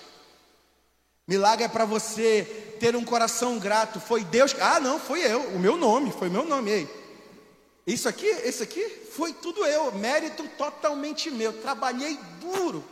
Milagre 1.27 1.65
é 1.65 1.67
para 1.69 1.85
você 1.85 2.75
ter 2.79 2.95
um 2.95 3.05
coração 3.05 3.57
grato. 3.57 3.99
Foi 3.99 4.23
Deus. 4.23 4.55
Ah, 4.59 4.79
não, 4.79 4.99
foi 4.99 5.21
eu. 5.21 5.41
O 5.49 5.59
meu 5.59 5.77
nome, 5.77 6.11
foi 6.11 6.29
meu 6.29 6.45
nome. 6.45 6.69
Ei. 6.69 7.03
Isso 7.87 8.09
aqui, 8.09 8.25
esse 8.25 8.63
aqui, 8.63 8.87
foi 9.11 9.33
tudo 9.33 9.65
eu. 9.65 9.91
Mérito 9.93 10.47
totalmente 10.57 11.31
meu. 11.31 11.53
Trabalhei 11.53 12.17
duro. 12.41 12.83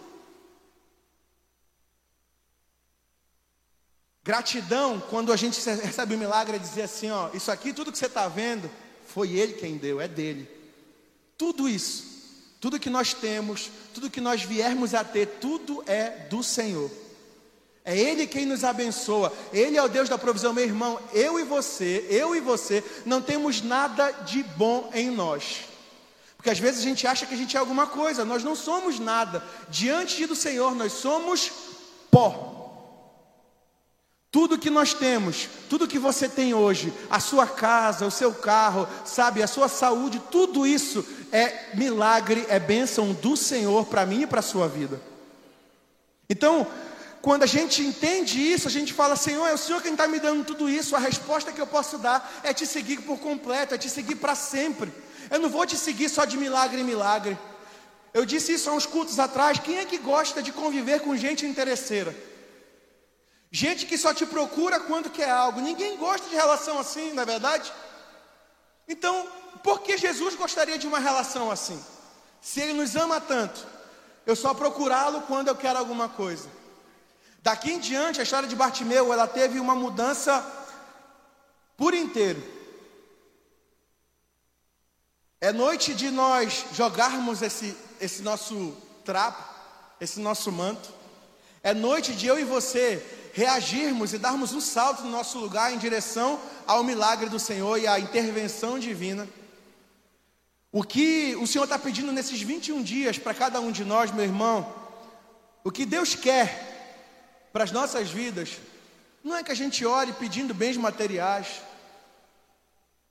Gratidão, 4.23 4.99
quando 5.09 5.33
a 5.33 5.35
gente 5.35 5.59
recebe 5.59 6.15
um 6.15 6.19
milagre, 6.19 6.55
é 6.55 6.59
dizer 6.59 6.83
assim: 6.83 7.09
ó, 7.09 7.29
isso 7.33 7.51
aqui, 7.51 7.73
tudo 7.73 7.91
que 7.91 7.97
você 7.97 8.05
está 8.05 8.27
vendo, 8.27 8.69
foi 9.07 9.31
Ele 9.31 9.53
quem 9.53 9.77
deu, 9.77 9.99
é 9.99 10.07
dele. 10.07 10.47
Tudo 11.37 11.67
isso. 11.67 12.10
Tudo 12.61 12.79
que 12.79 12.91
nós 12.91 13.13
temos, 13.13 13.71
tudo 13.91 14.09
que 14.09 14.21
nós 14.21 14.43
viermos 14.43 14.93
a 14.93 15.03
ter, 15.03 15.25
tudo 15.41 15.83
é 15.87 16.27
do 16.29 16.43
Senhor. 16.43 16.91
É 17.83 17.97
Ele 17.97 18.27
quem 18.27 18.45
nos 18.45 18.63
abençoa, 18.63 19.33
Ele 19.51 19.75
é 19.75 19.81
o 19.81 19.89
Deus 19.89 20.07
da 20.07 20.17
provisão, 20.17 20.53
meu 20.53 20.63
irmão. 20.63 20.99
Eu 21.11 21.39
e 21.39 21.43
você, 21.43 22.05
eu 22.07 22.35
e 22.35 22.39
você, 22.39 22.83
não 23.03 23.19
temos 23.19 23.63
nada 23.63 24.11
de 24.11 24.43
bom 24.43 24.91
em 24.93 25.09
nós. 25.09 25.61
Porque 26.37 26.51
às 26.51 26.59
vezes 26.59 26.81
a 26.81 26.83
gente 26.83 27.07
acha 27.07 27.25
que 27.25 27.33
a 27.33 27.37
gente 27.37 27.57
é 27.57 27.59
alguma 27.59 27.87
coisa, 27.87 28.23
nós 28.23 28.43
não 28.43 28.55
somos 28.55 28.99
nada. 28.99 29.43
Diante 29.67 30.27
do 30.27 30.35
Senhor, 30.35 30.75
nós 30.75 30.91
somos 30.91 31.51
pó. 32.11 32.50
Tudo 34.31 34.57
que 34.57 34.69
nós 34.69 34.93
temos, 34.93 35.49
tudo 35.69 35.87
que 35.87 35.99
você 35.99 36.29
tem 36.29 36.53
hoje, 36.53 36.93
a 37.09 37.19
sua 37.19 37.45
casa, 37.45 38.05
o 38.05 38.11
seu 38.11 38.33
carro, 38.33 38.87
sabe, 39.03 39.43
a 39.43 39.47
sua 39.47 39.67
saúde, 39.67 40.21
tudo 40.31 40.65
isso 40.65 41.05
é 41.33 41.75
milagre, 41.75 42.45
é 42.47 42.57
bênção 42.57 43.11
do 43.11 43.35
Senhor 43.35 43.85
para 43.87 44.05
mim 44.05 44.21
e 44.21 44.27
para 44.27 44.39
a 44.39 44.43
sua 44.43 44.69
vida. 44.69 45.01
Então, 46.29 46.65
quando 47.21 47.43
a 47.43 47.45
gente 47.45 47.81
entende 47.83 48.39
isso, 48.39 48.69
a 48.69 48.71
gente 48.71 48.93
fala: 48.93 49.17
Senhor, 49.17 49.45
é 49.47 49.53
o 49.53 49.57
Senhor 49.57 49.81
quem 49.81 49.91
está 49.91 50.07
me 50.07 50.17
dando 50.17 50.45
tudo 50.45 50.69
isso. 50.69 50.95
A 50.95 50.99
resposta 50.99 51.51
que 51.51 51.59
eu 51.59 51.67
posso 51.67 51.97
dar 51.97 52.39
é 52.41 52.53
te 52.53 52.65
seguir 52.65 53.01
por 53.01 53.19
completo, 53.19 53.75
é 53.75 53.77
te 53.77 53.89
seguir 53.89 54.15
para 54.15 54.33
sempre. 54.33 54.93
Eu 55.29 55.39
não 55.39 55.49
vou 55.49 55.65
te 55.65 55.75
seguir 55.75 56.07
só 56.07 56.23
de 56.23 56.37
milagre 56.37 56.79
em 56.79 56.85
milagre. 56.85 57.37
Eu 58.13 58.25
disse 58.25 58.53
isso 58.53 58.69
há 58.69 58.73
uns 58.73 58.85
cultos 58.85 59.19
atrás. 59.19 59.59
Quem 59.59 59.79
é 59.79 59.85
que 59.85 59.97
gosta 59.97 60.41
de 60.41 60.53
conviver 60.53 61.01
com 61.01 61.17
gente 61.17 61.45
interesseira? 61.45 62.30
Gente 63.51 63.85
que 63.85 63.97
só 63.97 64.13
te 64.13 64.25
procura 64.25 64.79
quando 64.79 65.09
quer 65.09 65.29
algo. 65.29 65.59
Ninguém 65.59 65.97
gosta 65.97 66.29
de 66.29 66.35
relação 66.35 66.79
assim, 66.79 67.11
não 67.11 67.23
é 67.23 67.25
verdade? 67.25 67.71
Então, 68.87 69.27
por 69.61 69.81
que 69.81 69.97
Jesus 69.97 70.35
gostaria 70.35 70.77
de 70.77 70.87
uma 70.87 70.99
relação 70.99 71.51
assim? 71.51 71.83
Se 72.39 72.61
Ele 72.61 72.73
nos 72.73 72.95
ama 72.95 73.19
tanto, 73.19 73.67
eu 74.25 74.37
só 74.37 74.53
procurá-lo 74.53 75.23
quando 75.23 75.49
eu 75.49 75.55
quero 75.55 75.77
alguma 75.77 76.07
coisa. 76.07 76.49
Daqui 77.43 77.71
em 77.71 77.79
diante, 77.79 78.21
a 78.21 78.23
história 78.23 78.47
de 78.47 78.55
Bartimeu, 78.55 79.11
ela 79.11 79.27
teve 79.27 79.59
uma 79.59 79.75
mudança 79.75 80.45
por 81.75 81.93
inteiro. 81.93 82.41
É 85.41 85.51
noite 85.51 85.93
de 85.93 86.09
nós 86.09 86.65
jogarmos 86.71 87.41
esse, 87.41 87.75
esse 87.99 88.21
nosso 88.21 88.77
trapo, 89.03 89.43
esse 89.99 90.19
nosso 90.21 90.51
manto. 90.51 90.89
É 91.63 91.73
noite 91.73 92.13
de 92.13 92.27
eu 92.27 92.39
e 92.39 92.43
você 92.43 93.20
reagirmos 93.33 94.13
e 94.13 94.17
darmos 94.17 94.53
um 94.53 94.61
salto 94.61 95.03
no 95.03 95.09
nosso 95.09 95.37
lugar 95.39 95.73
em 95.73 95.77
direção 95.77 96.39
ao 96.67 96.83
milagre 96.83 97.29
do 97.29 97.39
Senhor 97.39 97.77
e 97.77 97.87
à 97.87 97.99
intervenção 97.99 98.77
divina. 98.77 99.27
O 100.71 100.83
que 100.83 101.35
o 101.35 101.47
Senhor 101.47 101.65
está 101.65 101.77
pedindo 101.77 102.11
nesses 102.11 102.41
21 102.41 102.81
dias 102.81 103.17
para 103.17 103.33
cada 103.33 103.59
um 103.59 103.71
de 103.71 103.83
nós, 103.83 104.11
meu 104.11 104.23
irmão, 104.23 104.73
o 105.63 105.71
que 105.71 105.85
Deus 105.85 106.15
quer 106.15 106.69
para 107.51 107.63
as 107.63 107.71
nossas 107.71 108.09
vidas, 108.09 108.57
não 109.23 109.35
é 109.35 109.43
que 109.43 109.51
a 109.51 109.55
gente 109.55 109.85
ore 109.85 110.13
pedindo 110.13 110.53
bens 110.53 110.77
materiais. 110.77 111.61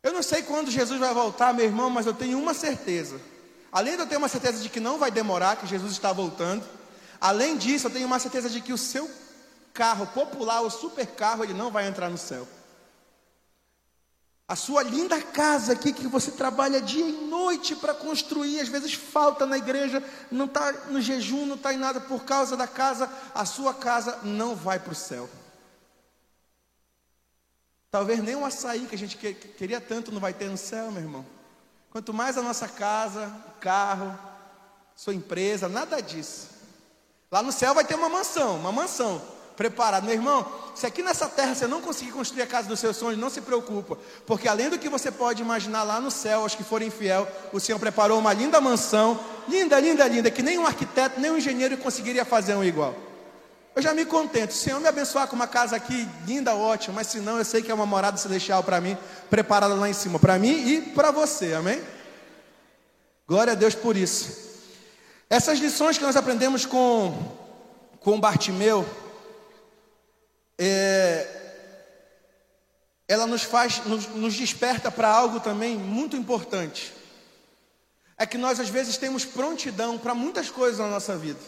Eu 0.03 0.13
não 0.13 0.23
sei 0.23 0.43
quando 0.43 0.71
Jesus 0.71 0.99
vai 0.99 1.13
voltar, 1.13 1.53
meu 1.53 1.65
irmão, 1.65 1.91
mas 1.91 2.07
eu 2.07 2.15
tenho 2.15 2.39
uma 2.39 2.55
certeza. 2.55 3.21
Além 3.71 3.95
de 3.95 4.01
eu 4.01 4.07
ter 4.07 4.17
uma 4.17 4.29
certeza 4.29 4.63
de 4.63 4.69
que 4.69 4.81
não 4.81 4.99
vai 4.99 5.11
demorar, 5.11 5.57
que 5.57 5.67
Jesus 5.67 5.93
está 5.93 6.13
voltando, 6.13 6.67
além 7.21 7.57
disso, 7.57 7.87
eu 7.87 7.91
tenho 7.91 8.07
uma 8.07 8.19
certeza 8.19 8.49
de 8.49 8.61
que 8.61 8.73
o 8.73 8.79
seu 8.79 9.09
carro 9.73 10.07
popular, 10.09 10.61
o 10.63 10.71
super 10.71 11.07
carro, 11.07 11.45
ele 11.45 11.55
não 11.55 11.71
vai 11.71 11.87
entrar 11.87 12.09
no 12.09 12.19
céu. 12.19 12.47
A 14.51 14.57
sua 14.57 14.83
linda 14.83 15.23
casa 15.23 15.75
aqui 15.75 15.93
que 15.93 16.09
você 16.09 16.33
trabalha 16.33 16.81
dia 16.81 17.07
e 17.07 17.13
noite 17.13 17.77
para 17.77 17.95
construir, 17.95 18.61
às 18.61 18.69
vezes 18.69 18.95
falta 18.95 19.47
na 19.47 19.57
igreja, 19.57 20.03
não 20.29 20.47
está 20.47 20.73
no 20.89 21.01
jejum, 21.01 21.47
não 21.47 21.55
está 21.55 21.73
em 21.73 21.77
nada 21.77 22.01
por 22.01 22.25
causa 22.25 22.57
da 22.57 22.67
casa, 22.67 23.09
a 23.33 23.45
sua 23.45 23.73
casa 23.73 24.19
não 24.25 24.57
vai 24.57 24.81
para 24.81 24.93
o 24.93 24.97
céu. 24.97 25.31
Talvez 27.93 28.21
nem 28.21 28.35
um 28.35 28.45
açaí 28.45 28.87
que 28.87 28.95
a 28.97 28.99
gente 28.99 29.17
queria 29.17 29.81
tanto 29.81 30.11
não 30.11 30.21
vai 30.21 30.35
ter 30.35 30.49
no 30.49 30.57
céu, 30.57 30.91
meu 30.91 31.03
irmão. 31.03 31.25
Quanto 31.91 32.13
mais 32.13 32.37
a 32.37 32.43
nossa 32.43 32.67
casa, 32.67 33.33
carro, 33.61 34.19
sua 34.97 35.15
empresa, 35.15 35.69
nada 35.69 36.01
disso. 36.01 36.49
Lá 37.31 37.41
no 37.41 37.53
céu 37.53 37.73
vai 37.73 37.85
ter 37.85 37.95
uma 37.95 38.09
mansão, 38.09 38.57
uma 38.57 38.73
mansão 38.73 39.40
preparado. 39.61 40.05
Meu 40.05 40.15
irmão, 40.15 40.51
se 40.75 40.87
aqui 40.87 41.03
nessa 41.03 41.29
terra 41.29 41.55
você 41.55 41.67
não 41.67 41.83
conseguir 41.83 42.13
construir 42.13 42.41
a 42.41 42.47
casa 42.47 42.67
dos 42.67 42.81
seus 42.81 42.97
sonhos, 42.97 43.21
não 43.21 43.29
se 43.29 43.43
preocupa, 43.43 43.99
porque 44.25 44.49
além 44.49 44.71
do 44.71 44.79
que 44.79 44.89
você 44.89 45.11
pode 45.11 45.43
imaginar 45.43 45.83
lá 45.83 46.01
no 46.01 46.11
céu, 46.11 46.41
aos 46.41 46.55
que 46.55 46.65
forem 46.65 46.91
fiel, 46.91 47.29
o 47.53 47.61
Senhor 47.61 47.79
preparou 47.79 48.19
uma 48.19 48.33
linda 48.33 48.59
mansão, 48.59 49.21
linda, 49.47 49.79
linda, 49.79 50.09
linda, 50.09 50.31
que 50.31 50.43
nem 50.43 50.57
um 50.57 50.65
arquiteto, 50.65 51.21
nem 51.21 51.31
um 51.31 51.37
engenheiro 51.37 51.77
conseguiria 51.77 52.25
fazer 52.25 52.55
um 52.55 52.65
igual. 52.65 52.95
Eu 53.77 53.83
já 53.83 53.93
me 53.93 54.07
contento, 54.07 54.53
o 54.53 54.55
Senhor 54.55 54.81
me 54.81 54.89
abençoar 54.89 55.29
com 55.29 55.37
uma 55.37 55.47
casa 55.47 55.77
aqui 55.77 56.09
linda, 56.27 56.55
ótima, 56.55 56.95
mas 56.95 57.09
se 57.09 57.19
não, 57.19 57.37
eu 57.37 57.45
sei 57.45 57.61
que 57.61 57.71
é 57.71 57.75
uma 57.75 57.85
morada 57.85 58.17
celestial 58.17 58.63
para 58.63 58.81
mim, 58.81 58.97
preparada 59.29 59.75
lá 59.75 59.91
em 59.91 59.93
cima, 59.93 60.19
para 60.19 60.39
mim 60.39 60.69
e 60.69 60.81
para 60.81 61.11
você, 61.11 61.53
amém? 61.53 61.83
Glória 63.29 63.53
a 63.53 63.57
Deus 63.57 63.75
por 63.75 63.95
isso. 63.95 64.39
Essas 65.29 65.59
lições 65.59 65.99
que 65.99 66.05
nós 66.05 66.17
aprendemos 66.17 66.65
com, 66.65 67.15
com 68.01 68.19
Bartimeu, 68.19 68.87
é, 70.63 71.27
ela 73.09 73.27
nos 73.27 73.43
faz, 73.43 73.83
nos, 73.87 74.07
nos 74.09 74.35
desperta 74.35 74.91
para 74.91 75.09
algo 75.09 75.41
também 75.41 75.75
muito 75.77 76.17
importante. 76.17 76.93
É 78.19 78.27
que 78.27 78.37
nós 78.37 78.61
às 78.61 78.69
vezes 78.69 78.99
temos 78.99 79.25
prontidão 79.25 79.97
para 79.97 80.15
muitas 80.15 80.51
coisas 80.51 80.79
na 80.79 80.89
nossa 80.89 81.17
vida. 81.17 81.41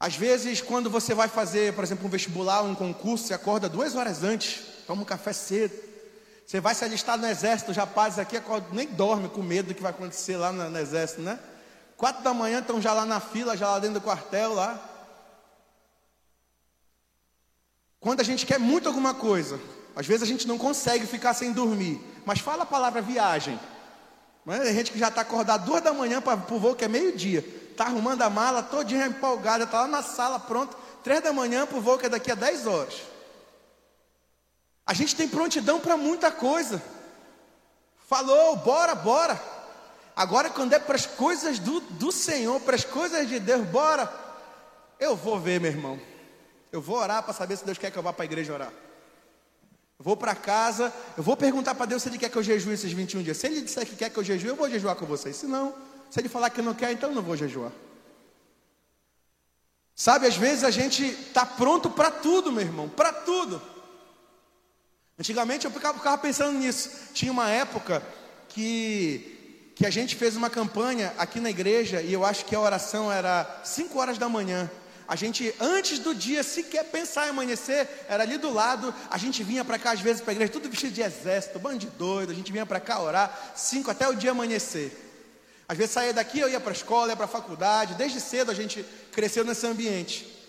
Às 0.00 0.16
vezes, 0.16 0.60
quando 0.60 0.90
você 0.90 1.14
vai 1.14 1.28
fazer, 1.28 1.74
por 1.74 1.84
exemplo, 1.84 2.06
um 2.06 2.10
vestibular, 2.10 2.62
um 2.62 2.74
concurso, 2.74 3.28
você 3.28 3.34
acorda 3.34 3.68
duas 3.68 3.94
horas 3.94 4.24
antes, 4.24 4.60
toma 4.86 5.02
um 5.02 5.04
café 5.04 5.32
cedo. 5.32 5.78
Você 6.44 6.58
vai 6.58 6.74
se 6.74 6.84
alistar 6.84 7.16
no 7.16 7.26
exército, 7.28 7.72
já 7.72 7.86
passa 7.86 8.22
aqui, 8.22 8.36
acorda, 8.36 8.66
nem 8.72 8.88
dorme 8.88 9.28
com 9.28 9.42
medo 9.42 9.68
do 9.68 9.74
que 9.74 9.82
vai 9.82 9.92
acontecer 9.92 10.36
lá 10.36 10.50
no, 10.50 10.68
no 10.68 10.78
exército, 10.78 11.20
né? 11.20 11.38
Quatro 11.96 12.24
da 12.24 12.34
manhã 12.34 12.58
estão 12.58 12.80
já 12.80 12.92
lá 12.92 13.04
na 13.04 13.20
fila, 13.20 13.56
já 13.56 13.68
lá 13.68 13.78
dentro 13.78 14.00
do 14.00 14.04
quartel 14.04 14.54
lá. 14.54 14.89
Quando 18.00 18.20
a 18.20 18.24
gente 18.24 18.46
quer 18.46 18.58
muito 18.58 18.88
alguma 18.88 19.12
coisa, 19.12 19.60
às 19.94 20.06
vezes 20.06 20.22
a 20.22 20.26
gente 20.26 20.48
não 20.48 20.56
consegue 20.56 21.06
ficar 21.06 21.34
sem 21.34 21.52
dormir, 21.52 22.00
mas 22.24 22.40
fala 22.40 22.62
a 22.62 22.66
palavra 22.66 23.02
viagem. 23.02 23.60
Mas 24.42 24.62
tem 24.62 24.74
gente 24.74 24.92
que 24.92 24.98
já 24.98 25.08
está 25.08 25.20
acordado 25.20 25.66
duas 25.66 25.82
da 25.82 25.92
manhã 25.92 26.20
para 26.22 26.34
o 26.34 26.58
voo 26.58 26.74
que 26.74 26.84
é 26.84 26.88
meio-dia, 26.88 27.44
está 27.70 27.84
arrumando 27.84 28.22
a 28.22 28.30
mala, 28.30 28.62
todinha 28.62 29.06
empolgada, 29.06 29.64
está 29.64 29.82
lá 29.82 29.86
na 29.86 30.02
sala 30.02 30.40
pronto, 30.40 30.74
três 31.04 31.22
da 31.22 31.30
manhã 31.30 31.66
para 31.66 31.76
o 31.76 31.80
voo 31.82 31.98
que 31.98 32.06
é 32.06 32.08
daqui 32.08 32.32
a 32.32 32.34
dez 32.34 32.66
horas. 32.66 33.02
A 34.86 34.94
gente 34.94 35.14
tem 35.14 35.28
prontidão 35.28 35.78
para 35.78 35.96
muita 35.96 36.32
coisa. 36.32 36.82
Falou, 38.08 38.56
bora, 38.56 38.94
bora. 38.94 39.40
Agora 40.16 40.48
quando 40.48 40.72
é 40.72 40.78
para 40.78 40.96
as 40.96 41.06
coisas 41.06 41.58
do, 41.58 41.80
do 41.80 42.10
Senhor, 42.10 42.60
para 42.60 42.76
as 42.76 42.84
coisas 42.84 43.28
de 43.28 43.38
Deus, 43.38 43.64
bora. 43.66 44.10
Eu 44.98 45.14
vou 45.14 45.38
ver, 45.38 45.60
meu 45.60 45.70
irmão. 45.70 46.09
Eu 46.72 46.80
vou 46.80 46.96
orar 46.96 47.22
para 47.22 47.32
saber 47.32 47.56
se 47.56 47.64
Deus 47.64 47.78
quer 47.78 47.90
que 47.90 47.98
eu 47.98 48.02
vá 48.02 48.12
para 48.12 48.24
a 48.24 48.26
igreja 48.26 48.52
orar. 48.52 48.72
Eu 49.98 50.04
vou 50.04 50.16
para 50.16 50.34
casa, 50.34 50.92
eu 51.16 51.22
vou 51.22 51.36
perguntar 51.36 51.74
para 51.74 51.86
Deus 51.86 52.02
se 52.02 52.08
Ele 52.08 52.18
quer 52.18 52.30
que 52.30 52.36
eu 52.38 52.42
jejue 52.42 52.72
esses 52.72 52.92
21 52.92 53.22
dias. 53.22 53.36
Se 53.36 53.46
Ele 53.46 53.60
disser 53.60 53.86
que 53.86 53.96
quer 53.96 54.10
que 54.10 54.18
eu 54.18 54.24
jejue, 54.24 54.48
eu 54.48 54.56
vou 54.56 54.70
jejuar 54.70 54.96
com 54.96 55.04
vocês. 55.04 55.36
Se 55.36 55.46
não, 55.46 55.74
se 56.10 56.18
Ele 56.20 56.28
falar 56.28 56.50
que 56.50 56.62
não 56.62 56.72
quer, 56.74 56.92
então 56.92 57.10
eu 57.10 57.14
não 57.14 57.22
vou 57.22 57.36
jejuar. 57.36 57.72
Sabe, 59.94 60.26
às 60.26 60.36
vezes 60.36 60.64
a 60.64 60.70
gente 60.70 61.04
está 61.04 61.44
pronto 61.44 61.90
para 61.90 62.10
tudo, 62.10 62.50
meu 62.50 62.62
irmão, 62.62 62.88
para 62.88 63.12
tudo. 63.12 63.60
Antigamente 65.18 65.66
eu 65.66 65.70
ficava, 65.70 65.98
ficava, 65.98 66.16
pensando 66.16 66.58
nisso. 66.58 66.90
Tinha 67.12 67.30
uma 67.30 67.50
época 67.50 68.02
que, 68.48 69.72
que 69.76 69.84
a 69.84 69.90
gente 69.90 70.16
fez 70.16 70.34
uma 70.34 70.48
campanha 70.48 71.12
aqui 71.18 71.38
na 71.38 71.50
igreja 71.50 72.00
e 72.00 72.10
eu 72.10 72.24
acho 72.24 72.46
que 72.46 72.54
a 72.54 72.60
oração 72.60 73.12
era 73.12 73.60
5 73.62 73.98
horas 73.98 74.16
da 74.16 74.30
manhã. 74.30 74.70
A 75.10 75.16
gente, 75.16 75.52
antes 75.58 75.98
do 75.98 76.14
dia 76.14 76.44
sequer 76.44 76.84
pensar 76.84 77.26
em 77.26 77.30
amanhecer, 77.30 77.88
era 78.08 78.22
ali 78.22 78.38
do 78.38 78.48
lado, 78.48 78.94
a 79.10 79.18
gente 79.18 79.42
vinha 79.42 79.64
para 79.64 79.76
cá 79.76 79.90
às 79.90 80.00
vezes 80.00 80.22
para 80.22 80.30
a 80.30 80.34
igreja, 80.34 80.52
tudo 80.52 80.70
vestido 80.70 80.92
de 80.92 81.02
exército, 81.02 81.58
bando 81.58 81.78
de 81.78 81.88
doido, 81.88 82.30
a 82.30 82.34
gente 82.34 82.52
vinha 82.52 82.64
para 82.64 82.78
cá 82.78 83.00
orar, 83.00 83.52
cinco 83.56 83.90
até 83.90 84.08
o 84.08 84.14
dia 84.14 84.30
amanhecer. 84.30 84.96
Às 85.66 85.76
vezes 85.76 85.94
saía 85.94 86.12
daqui, 86.12 86.38
eu 86.38 86.48
ia 86.48 86.60
para 86.60 86.70
a 86.70 86.72
escola, 86.72 87.10
ia 87.10 87.16
para 87.16 87.24
a 87.24 87.28
faculdade, 87.28 87.94
desde 87.94 88.20
cedo 88.20 88.52
a 88.52 88.54
gente 88.54 88.86
cresceu 89.10 89.44
nesse 89.44 89.66
ambiente. 89.66 90.39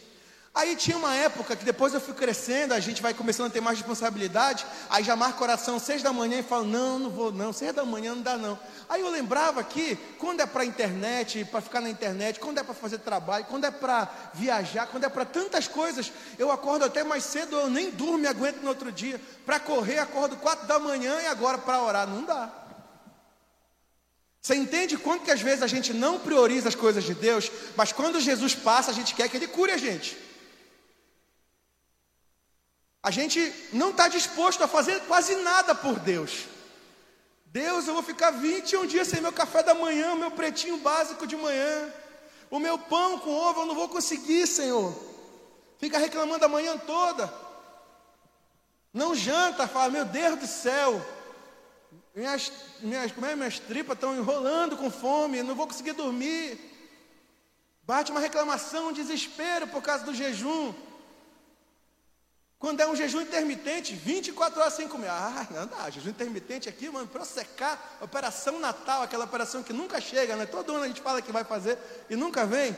Aí 0.53 0.75
tinha 0.75 0.97
uma 0.97 1.15
época 1.15 1.55
que 1.55 1.63
depois 1.63 1.93
eu 1.93 2.01
fui 2.01 2.13
crescendo, 2.13 2.73
a 2.73 2.79
gente 2.79 3.01
vai 3.01 3.13
começando 3.13 3.47
a 3.47 3.49
ter 3.49 3.61
mais 3.61 3.77
responsabilidade, 3.77 4.65
aí 4.89 5.01
já 5.01 5.15
marca 5.15 5.41
oração 5.41 5.79
seis 5.79 6.03
da 6.03 6.11
manhã 6.11 6.39
e 6.39 6.43
falo, 6.43 6.65
não, 6.65 6.99
não 6.99 7.09
vou 7.09 7.31
não, 7.31 7.53
seis 7.53 7.73
da 7.73 7.85
manhã 7.85 8.13
não 8.13 8.21
dá 8.21 8.37
não. 8.37 8.59
Aí 8.89 8.99
eu 8.99 9.09
lembrava 9.09 9.63
que 9.63 9.95
quando 10.19 10.41
é 10.41 10.45
para 10.45 10.65
internet, 10.65 11.45
para 11.45 11.61
ficar 11.61 11.79
na 11.79 11.89
internet, 11.89 12.37
quando 12.37 12.57
é 12.57 12.63
para 12.63 12.73
fazer 12.73 12.97
trabalho, 12.97 13.45
quando 13.45 13.63
é 13.63 13.71
para 13.71 14.09
viajar, 14.33 14.87
quando 14.87 15.05
é 15.05 15.09
para 15.09 15.23
tantas 15.23 15.69
coisas, 15.69 16.11
eu 16.37 16.51
acordo 16.51 16.83
até 16.83 17.01
mais 17.01 17.23
cedo, 17.23 17.55
eu 17.55 17.69
nem 17.69 17.89
durmo 17.89 18.25
e 18.25 18.27
aguento 18.27 18.61
no 18.61 18.67
outro 18.67 18.91
dia. 18.91 19.21
Para 19.45 19.57
correr, 19.57 19.99
acordo 19.99 20.35
quatro 20.35 20.67
da 20.67 20.77
manhã 20.77 21.21
e 21.21 21.27
agora 21.27 21.59
para 21.59 21.81
orar, 21.81 22.05
não 22.05 22.25
dá. 22.25 22.51
Você 24.41 24.55
entende 24.55 24.97
quanto 24.97 25.23
que 25.23 25.31
às 25.31 25.39
vezes 25.39 25.63
a 25.63 25.67
gente 25.67 25.93
não 25.93 26.19
prioriza 26.19 26.67
as 26.67 26.75
coisas 26.75 27.05
de 27.05 27.13
Deus, 27.13 27.49
mas 27.77 27.93
quando 27.93 28.19
Jesus 28.19 28.53
passa, 28.53 28.91
a 28.91 28.93
gente 28.93 29.15
quer 29.15 29.29
que 29.29 29.37
Ele 29.37 29.47
cure 29.47 29.71
a 29.71 29.77
gente. 29.77 30.30
A 33.03 33.09
gente 33.09 33.53
não 33.73 33.89
está 33.89 34.07
disposto 34.07 34.63
a 34.63 34.67
fazer 34.67 35.01
quase 35.01 35.35
nada 35.37 35.73
por 35.73 35.99
Deus. 35.99 36.45
Deus, 37.45 37.87
eu 37.87 37.93
vou 37.93 38.03
ficar 38.03 38.31
21 38.31 38.85
dias 38.85 39.07
sem 39.07 39.19
meu 39.19 39.33
café 39.33 39.63
da 39.63 39.73
manhã, 39.73 40.15
meu 40.15 40.31
pretinho 40.31 40.77
básico 40.77 41.25
de 41.25 41.35
manhã. 41.35 41.91
O 42.49 42.59
meu 42.59 42.77
pão 42.77 43.17
com 43.19 43.31
ovo 43.31 43.61
eu 43.61 43.65
não 43.65 43.75
vou 43.75 43.89
conseguir, 43.89 44.45
Senhor. 44.45 44.93
Fica 45.79 45.97
reclamando 45.97 46.45
a 46.45 46.49
manhã 46.49 46.77
toda. 46.77 47.33
Não 48.93 49.15
janta, 49.15 49.67
fala, 49.67 49.89
meu 49.89 50.05
Deus 50.05 50.39
do 50.39 50.47
céu. 50.47 51.03
Minhas, 52.13 52.51
minhas, 52.81 53.11
como 53.11 53.25
é, 53.25 53.35
minhas 53.35 53.57
tripas 53.57 53.95
estão 53.95 54.15
enrolando 54.15 54.77
com 54.77 54.91
fome, 54.91 55.41
não 55.41 55.55
vou 55.55 55.65
conseguir 55.65 55.93
dormir. 55.93 56.59
Bate 57.83 58.11
uma 58.11 58.19
reclamação, 58.19 58.89
um 58.89 58.93
desespero 58.93 59.65
por 59.67 59.81
causa 59.81 60.05
do 60.05 60.13
jejum. 60.13 60.73
Quando 62.61 62.79
é 62.79 62.87
um 62.87 62.95
jejum 62.95 63.21
intermitente, 63.21 63.95
24 63.95 64.61
horas 64.61 64.73
sem 64.73 64.87
comer. 64.87 65.09
Ah, 65.09 65.47
não 65.49 65.65
dá, 65.65 65.89
jejum 65.89 66.11
intermitente 66.11 66.69
aqui, 66.69 66.91
mano, 66.91 67.07
para 67.07 67.25
secar, 67.25 67.97
operação 67.99 68.59
Natal, 68.59 69.01
aquela 69.01 69.25
operação 69.25 69.63
que 69.63 69.73
nunca 69.73 69.99
chega, 69.99 70.35
né? 70.35 70.45
Todo 70.45 70.75
ano 70.75 70.83
a 70.83 70.87
gente 70.87 71.01
fala 71.01 71.23
que 71.23 71.31
vai 71.31 71.43
fazer 71.43 71.75
e 72.07 72.15
nunca 72.15 72.45
vem. 72.45 72.77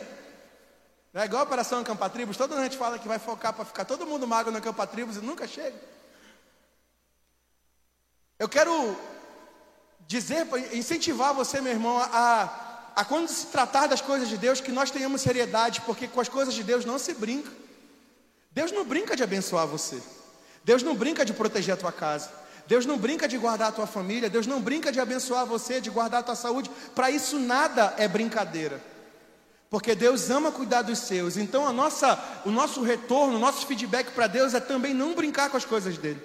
É 1.14 1.26
igual 1.26 1.42
a 1.42 1.44
operação 1.44 1.82
Acampatribos, 1.82 2.38
todo 2.38 2.54
ano 2.54 2.62
a 2.62 2.64
gente 2.64 2.78
fala 2.78 2.98
que 2.98 3.10
vai 3.10 3.20
focar 3.20 3.52
para 3.52 3.66
ficar 3.66 3.84
todo 3.84 4.06
mundo 4.06 4.26
magro 4.26 4.54
no 4.54 4.58
Acampatribos 4.58 5.18
e 5.18 5.20
nunca 5.20 5.46
chega. 5.46 5.78
Eu 8.40 8.48
quero 8.48 8.98
dizer, 10.08 10.48
incentivar 10.72 11.34
você, 11.34 11.60
meu 11.60 11.74
irmão, 11.74 11.98
a, 11.98 12.90
a 12.96 13.04
quando 13.04 13.28
se 13.28 13.48
tratar 13.48 13.88
das 13.88 14.00
coisas 14.00 14.30
de 14.30 14.38
Deus, 14.38 14.62
que 14.62 14.72
nós 14.72 14.90
tenhamos 14.90 15.22
seriedade, 15.22 15.82
porque 15.82 16.08
com 16.08 16.22
as 16.22 16.30
coisas 16.30 16.54
de 16.54 16.64
Deus 16.64 16.86
não 16.86 16.98
se 16.98 17.14
brinca. 17.14 17.63
Deus 18.54 18.72
não 18.72 18.86
brinca 18.86 19.16
de 19.16 19.24
abençoar 19.24 19.66
você. 19.66 20.02
Deus 20.64 20.84
não 20.84 20.96
brinca 20.96 21.26
de 21.26 21.34
proteger 21.34 21.74
a 21.74 21.78
tua 21.78 21.92
casa. 21.92 22.30
Deus 22.68 22.86
não 22.86 22.98
brinca 22.98 23.28
de 23.28 23.38
guardar 23.38 23.70
a 23.70 23.72
tua 23.72 23.88
família. 23.88 24.30
Deus 24.30 24.48
não 24.48 24.62
brinca 24.62 24.92
de 24.92 25.00
abençoar 25.00 25.46
você, 25.46 25.82
de 25.82 25.90
guardar 25.90 26.22
a 26.22 26.24
tua 26.24 26.36
saúde. 26.36 26.70
Para 26.94 27.10
isso 27.10 27.40
nada 27.40 27.94
é 27.98 28.08
brincadeira. 28.08 28.82
Porque 29.70 29.96
Deus 29.96 30.30
ama 30.30 30.52
cuidar 30.52 30.84
dos 30.84 31.00
seus. 31.00 31.36
Então 31.36 31.68
a 31.68 31.74
nossa, 31.74 32.42
o 32.46 32.52
nosso 32.52 32.84
retorno, 32.84 33.38
o 33.38 33.40
nosso 33.40 33.66
feedback 33.66 34.12
para 34.12 34.28
Deus 34.28 34.54
é 34.54 34.60
também 34.60 34.94
não 34.94 35.16
brincar 35.16 35.50
com 35.50 35.58
as 35.58 35.66
coisas 35.66 35.98
dele. 35.98 36.22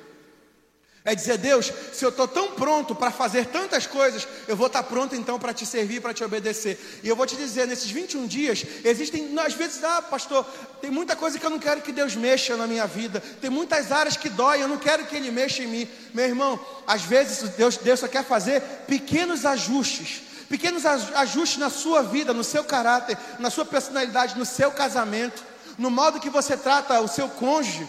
É 1.08 1.14
dizer, 1.14 1.38
Deus, 1.38 1.72
se 1.90 2.04
eu 2.04 2.10
estou 2.10 2.28
tão 2.28 2.52
pronto 2.52 2.94
para 2.94 3.10
fazer 3.10 3.46
tantas 3.46 3.86
coisas, 3.86 4.28
eu 4.46 4.54
vou 4.54 4.66
estar 4.66 4.82
tá 4.82 4.88
pronto 4.90 5.16
então 5.16 5.38
para 5.38 5.54
te 5.54 5.64
servir, 5.64 6.02
para 6.02 6.12
te 6.12 6.22
obedecer. 6.22 6.78
E 7.02 7.08
eu 7.08 7.16
vou 7.16 7.24
te 7.24 7.34
dizer, 7.34 7.66
nesses 7.66 7.90
21 7.90 8.26
dias, 8.26 8.62
existem, 8.84 9.34
às 9.38 9.54
vezes, 9.54 9.82
ah, 9.82 10.02
pastor, 10.02 10.44
tem 10.82 10.90
muita 10.90 11.16
coisa 11.16 11.38
que 11.38 11.46
eu 11.46 11.48
não 11.48 11.58
quero 11.58 11.80
que 11.80 11.92
Deus 11.92 12.14
mexa 12.14 12.58
na 12.58 12.66
minha 12.66 12.86
vida, 12.86 13.22
tem 13.40 13.48
muitas 13.48 13.90
áreas 13.90 14.18
que 14.18 14.28
dói, 14.28 14.62
eu 14.62 14.68
não 14.68 14.76
quero 14.76 15.06
que 15.06 15.16
Ele 15.16 15.30
mexa 15.30 15.62
em 15.62 15.66
mim. 15.66 15.88
Meu 16.12 16.26
irmão, 16.26 16.60
às 16.86 17.00
vezes 17.00 17.38
Deus, 17.56 17.78
Deus 17.78 18.00
só 18.00 18.06
quer 18.06 18.22
fazer 18.22 18.60
pequenos 18.86 19.46
ajustes, 19.46 20.20
pequenos 20.46 20.84
ajustes 20.84 21.56
na 21.56 21.70
sua 21.70 22.02
vida, 22.02 22.34
no 22.34 22.44
seu 22.44 22.64
caráter, 22.64 23.16
na 23.38 23.48
sua 23.48 23.64
personalidade, 23.64 24.38
no 24.38 24.44
seu 24.44 24.70
casamento, 24.72 25.42
no 25.78 25.90
modo 25.90 26.20
que 26.20 26.28
você 26.28 26.54
trata 26.54 27.00
o 27.00 27.08
seu 27.08 27.30
cônjuge, 27.30 27.88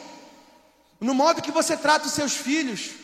no 1.01 1.13
modo 1.13 1.41
que 1.41 1.51
você 1.51 1.75
trata 1.75 2.07
os 2.07 2.13
seus 2.13 2.33
filhos 2.33 2.98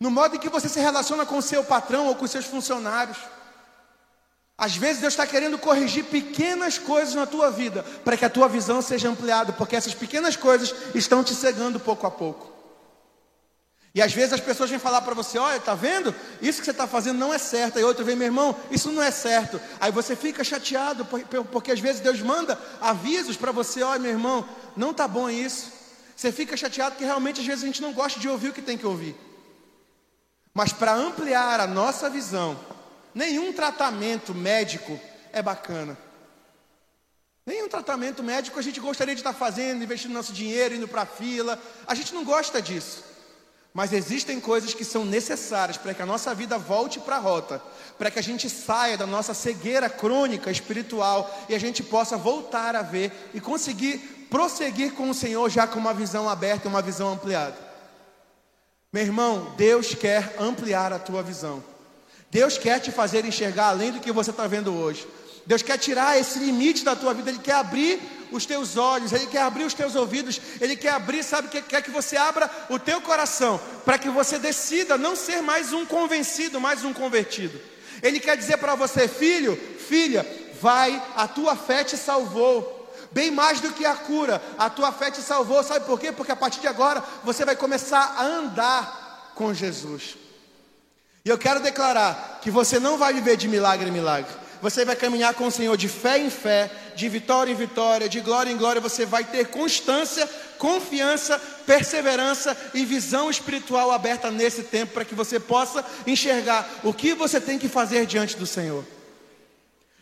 no 0.00 0.10
modo 0.10 0.36
em 0.36 0.38
que 0.38 0.48
você 0.48 0.66
se 0.66 0.80
relaciona 0.80 1.26
com 1.26 1.40
seu 1.42 1.62
patrão 1.62 2.06
ou 2.06 2.16
com 2.16 2.26
seus 2.26 2.46
funcionários. 2.46 3.18
Às 4.56 4.74
vezes 4.74 5.00
Deus 5.00 5.12
está 5.12 5.26
querendo 5.26 5.58
corrigir 5.58 6.04
pequenas 6.04 6.78
coisas 6.78 7.14
na 7.14 7.26
tua 7.26 7.50
vida, 7.50 7.82
para 8.04 8.16
que 8.16 8.24
a 8.24 8.30
tua 8.30 8.48
visão 8.48 8.80
seja 8.80 9.08
ampliada, 9.08 9.52
porque 9.52 9.76
essas 9.76 9.94
pequenas 9.94 10.36
coisas 10.36 10.74
estão 10.94 11.22
te 11.22 11.34
cegando 11.34 11.78
pouco 11.78 12.06
a 12.06 12.10
pouco. 12.10 12.50
E 13.94 14.00
às 14.00 14.12
vezes 14.12 14.32
as 14.32 14.40
pessoas 14.40 14.70
vêm 14.70 14.78
falar 14.78 15.02
para 15.02 15.14
você: 15.14 15.38
olha, 15.38 15.58
tá 15.60 15.74
vendo? 15.74 16.14
Isso 16.40 16.60
que 16.60 16.64
você 16.64 16.70
está 16.70 16.86
fazendo 16.86 17.18
não 17.18 17.34
é 17.34 17.38
certo. 17.38 17.78
E 17.78 17.84
outro 17.84 18.04
vem, 18.04 18.14
meu 18.14 18.26
irmão, 18.26 18.54
isso 18.70 18.90
não 18.92 19.02
é 19.02 19.10
certo. 19.10 19.60
Aí 19.80 19.90
você 19.90 20.14
fica 20.14 20.44
chateado, 20.44 21.04
porque 21.50 21.72
às 21.72 21.80
vezes 21.80 22.00
Deus 22.00 22.20
manda 22.20 22.58
avisos 22.80 23.36
para 23.36 23.52
você: 23.52 23.82
olha, 23.82 23.98
meu 23.98 24.12
irmão, 24.12 24.48
não 24.76 24.94
tá 24.94 25.08
bom 25.08 25.28
isso. 25.28 25.72
Você 26.14 26.30
fica 26.30 26.56
chateado 26.56 26.92
porque 26.92 27.04
realmente 27.04 27.40
às 27.40 27.46
vezes 27.46 27.64
a 27.64 27.66
gente 27.66 27.82
não 27.82 27.92
gosta 27.92 28.20
de 28.20 28.28
ouvir 28.28 28.50
o 28.50 28.52
que 28.52 28.62
tem 28.62 28.78
que 28.78 28.86
ouvir. 28.86 29.16
Mas 30.52 30.72
para 30.72 30.94
ampliar 30.94 31.60
a 31.60 31.66
nossa 31.66 32.10
visão, 32.10 32.58
nenhum 33.14 33.52
tratamento 33.52 34.34
médico 34.34 34.98
é 35.32 35.42
bacana. 35.42 35.96
Nenhum 37.46 37.68
tratamento 37.68 38.22
médico 38.22 38.58
a 38.58 38.62
gente 38.62 38.80
gostaria 38.80 39.14
de 39.14 39.20
estar 39.20 39.32
fazendo, 39.32 39.82
investindo 39.82 40.12
nosso 40.12 40.32
dinheiro, 40.32 40.74
indo 40.74 40.86
para 40.86 41.02
a 41.02 41.06
fila. 41.06 41.60
A 41.86 41.94
gente 41.94 42.14
não 42.14 42.24
gosta 42.24 42.60
disso. 42.60 43.04
Mas 43.72 43.92
existem 43.92 44.40
coisas 44.40 44.74
que 44.74 44.84
são 44.84 45.04
necessárias 45.04 45.76
para 45.76 45.94
que 45.94 46.02
a 46.02 46.06
nossa 46.06 46.34
vida 46.34 46.58
volte 46.58 46.98
para 46.98 47.16
a 47.16 47.20
rota, 47.20 47.62
para 47.96 48.10
que 48.10 48.18
a 48.18 48.22
gente 48.22 48.50
saia 48.50 48.98
da 48.98 49.06
nossa 49.06 49.32
cegueira 49.32 49.88
crônica 49.88 50.50
espiritual 50.50 51.32
e 51.48 51.54
a 51.54 51.58
gente 51.58 51.82
possa 51.82 52.16
voltar 52.16 52.74
a 52.74 52.82
ver 52.82 53.30
e 53.32 53.40
conseguir 53.40 54.26
prosseguir 54.28 54.94
com 54.94 55.08
o 55.08 55.14
Senhor 55.14 55.48
já 55.48 55.68
com 55.68 55.78
uma 55.78 55.94
visão 55.94 56.28
aberta 56.28 56.68
uma 56.68 56.82
visão 56.82 57.12
ampliada. 57.12 57.69
Meu 58.92 59.04
irmão, 59.04 59.54
Deus 59.56 59.94
quer 59.94 60.34
ampliar 60.36 60.92
a 60.92 60.98
tua 60.98 61.22
visão. 61.22 61.62
Deus 62.28 62.58
quer 62.58 62.80
te 62.80 62.90
fazer 62.90 63.24
enxergar 63.24 63.68
além 63.68 63.92
do 63.92 64.00
que 64.00 64.10
você 64.10 64.30
está 64.30 64.48
vendo 64.48 64.74
hoje. 64.74 65.06
Deus 65.46 65.62
quer 65.62 65.78
tirar 65.78 66.18
esse 66.18 66.40
limite 66.40 66.84
da 66.84 66.96
tua 66.96 67.14
vida, 67.14 67.30
Ele 67.30 67.38
quer 67.38 67.54
abrir 67.54 68.00
os 68.32 68.44
teus 68.44 68.76
olhos, 68.76 69.12
Ele 69.12 69.26
quer 69.26 69.42
abrir 69.42 69.62
os 69.62 69.74
teus 69.74 69.94
ouvidos, 69.94 70.40
Ele 70.60 70.74
quer 70.74 70.90
abrir, 70.90 71.22
sabe, 71.22 71.46
que 71.46 71.62
quer 71.62 71.82
que 71.82 71.90
você 71.90 72.16
abra 72.16 72.50
o 72.68 72.80
teu 72.80 73.00
coração, 73.00 73.60
para 73.84 73.96
que 73.96 74.08
você 74.08 74.40
decida 74.40 74.98
não 74.98 75.14
ser 75.14 75.40
mais 75.40 75.72
um 75.72 75.86
convencido, 75.86 76.60
mais 76.60 76.84
um 76.84 76.92
convertido. 76.92 77.60
Ele 78.02 78.18
quer 78.18 78.36
dizer 78.36 78.56
para 78.56 78.74
você, 78.74 79.06
filho, 79.06 79.56
filha, 79.88 80.26
vai, 80.60 81.00
a 81.14 81.28
tua 81.28 81.54
fé 81.54 81.84
te 81.84 81.96
salvou. 81.96 82.79
Bem 83.12 83.30
mais 83.30 83.60
do 83.60 83.72
que 83.72 83.84
a 83.84 83.94
cura, 83.94 84.40
a 84.56 84.70
tua 84.70 84.92
fé 84.92 85.10
te 85.10 85.20
salvou, 85.20 85.62
sabe 85.64 85.84
por 85.84 85.98
quê? 85.98 86.12
Porque 86.12 86.32
a 86.32 86.36
partir 86.36 86.60
de 86.60 86.68
agora 86.68 87.02
você 87.24 87.44
vai 87.44 87.56
começar 87.56 88.14
a 88.16 88.24
andar 88.24 89.32
com 89.34 89.52
Jesus. 89.52 90.16
E 91.24 91.28
eu 91.28 91.36
quero 91.36 91.60
declarar 91.60 92.38
que 92.40 92.50
você 92.50 92.78
não 92.78 92.96
vai 92.96 93.12
viver 93.12 93.36
de 93.36 93.48
milagre 93.48 93.88
em 93.88 93.92
milagre 93.92 94.40
você 94.60 94.84
vai 94.84 94.94
caminhar 94.94 95.34
com 95.34 95.46
o 95.46 95.50
Senhor 95.50 95.76
de 95.76 95.88
fé 95.88 96.18
em 96.18 96.28
fé, 96.28 96.70
de 96.94 97.08
vitória 97.08 97.50
em 97.50 97.54
vitória, 97.54 98.08
de 98.08 98.20
glória 98.20 98.50
em 98.50 98.56
glória. 98.56 98.80
Você 98.80 99.06
vai 99.06 99.24
ter 99.24 99.46
constância, 99.48 100.28
confiança, 100.58 101.38
perseverança 101.66 102.56
e 102.74 102.84
visão 102.84 103.30
espiritual 103.30 103.90
aberta 103.90 104.30
nesse 104.30 104.62
tempo 104.64 104.92
para 104.92 105.04
que 105.04 105.14
você 105.14 105.40
possa 105.40 105.84
enxergar 106.06 106.68
o 106.84 106.92
que 106.92 107.14
você 107.14 107.40
tem 107.40 107.58
que 107.58 107.68
fazer 107.68 108.04
diante 108.06 108.36
do 108.36 108.46
Senhor. 108.46 108.84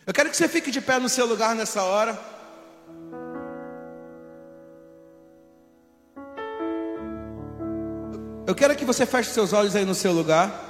Eu 0.05 0.13
quero 0.13 0.29
que 0.29 0.35
você 0.35 0.47
fique 0.47 0.71
de 0.71 0.81
pé 0.81 0.99
no 0.99 1.07
seu 1.07 1.25
lugar 1.25 1.55
nessa 1.55 1.83
hora. 1.83 2.19
Eu 8.49 8.55
quero 8.55 8.75
que 8.75 8.83
você 8.83 9.05
feche 9.05 9.29
seus 9.29 9.53
olhos 9.53 9.75
aí 9.75 9.85
no 9.85 9.93
seu 9.93 10.11
lugar. 10.11 10.65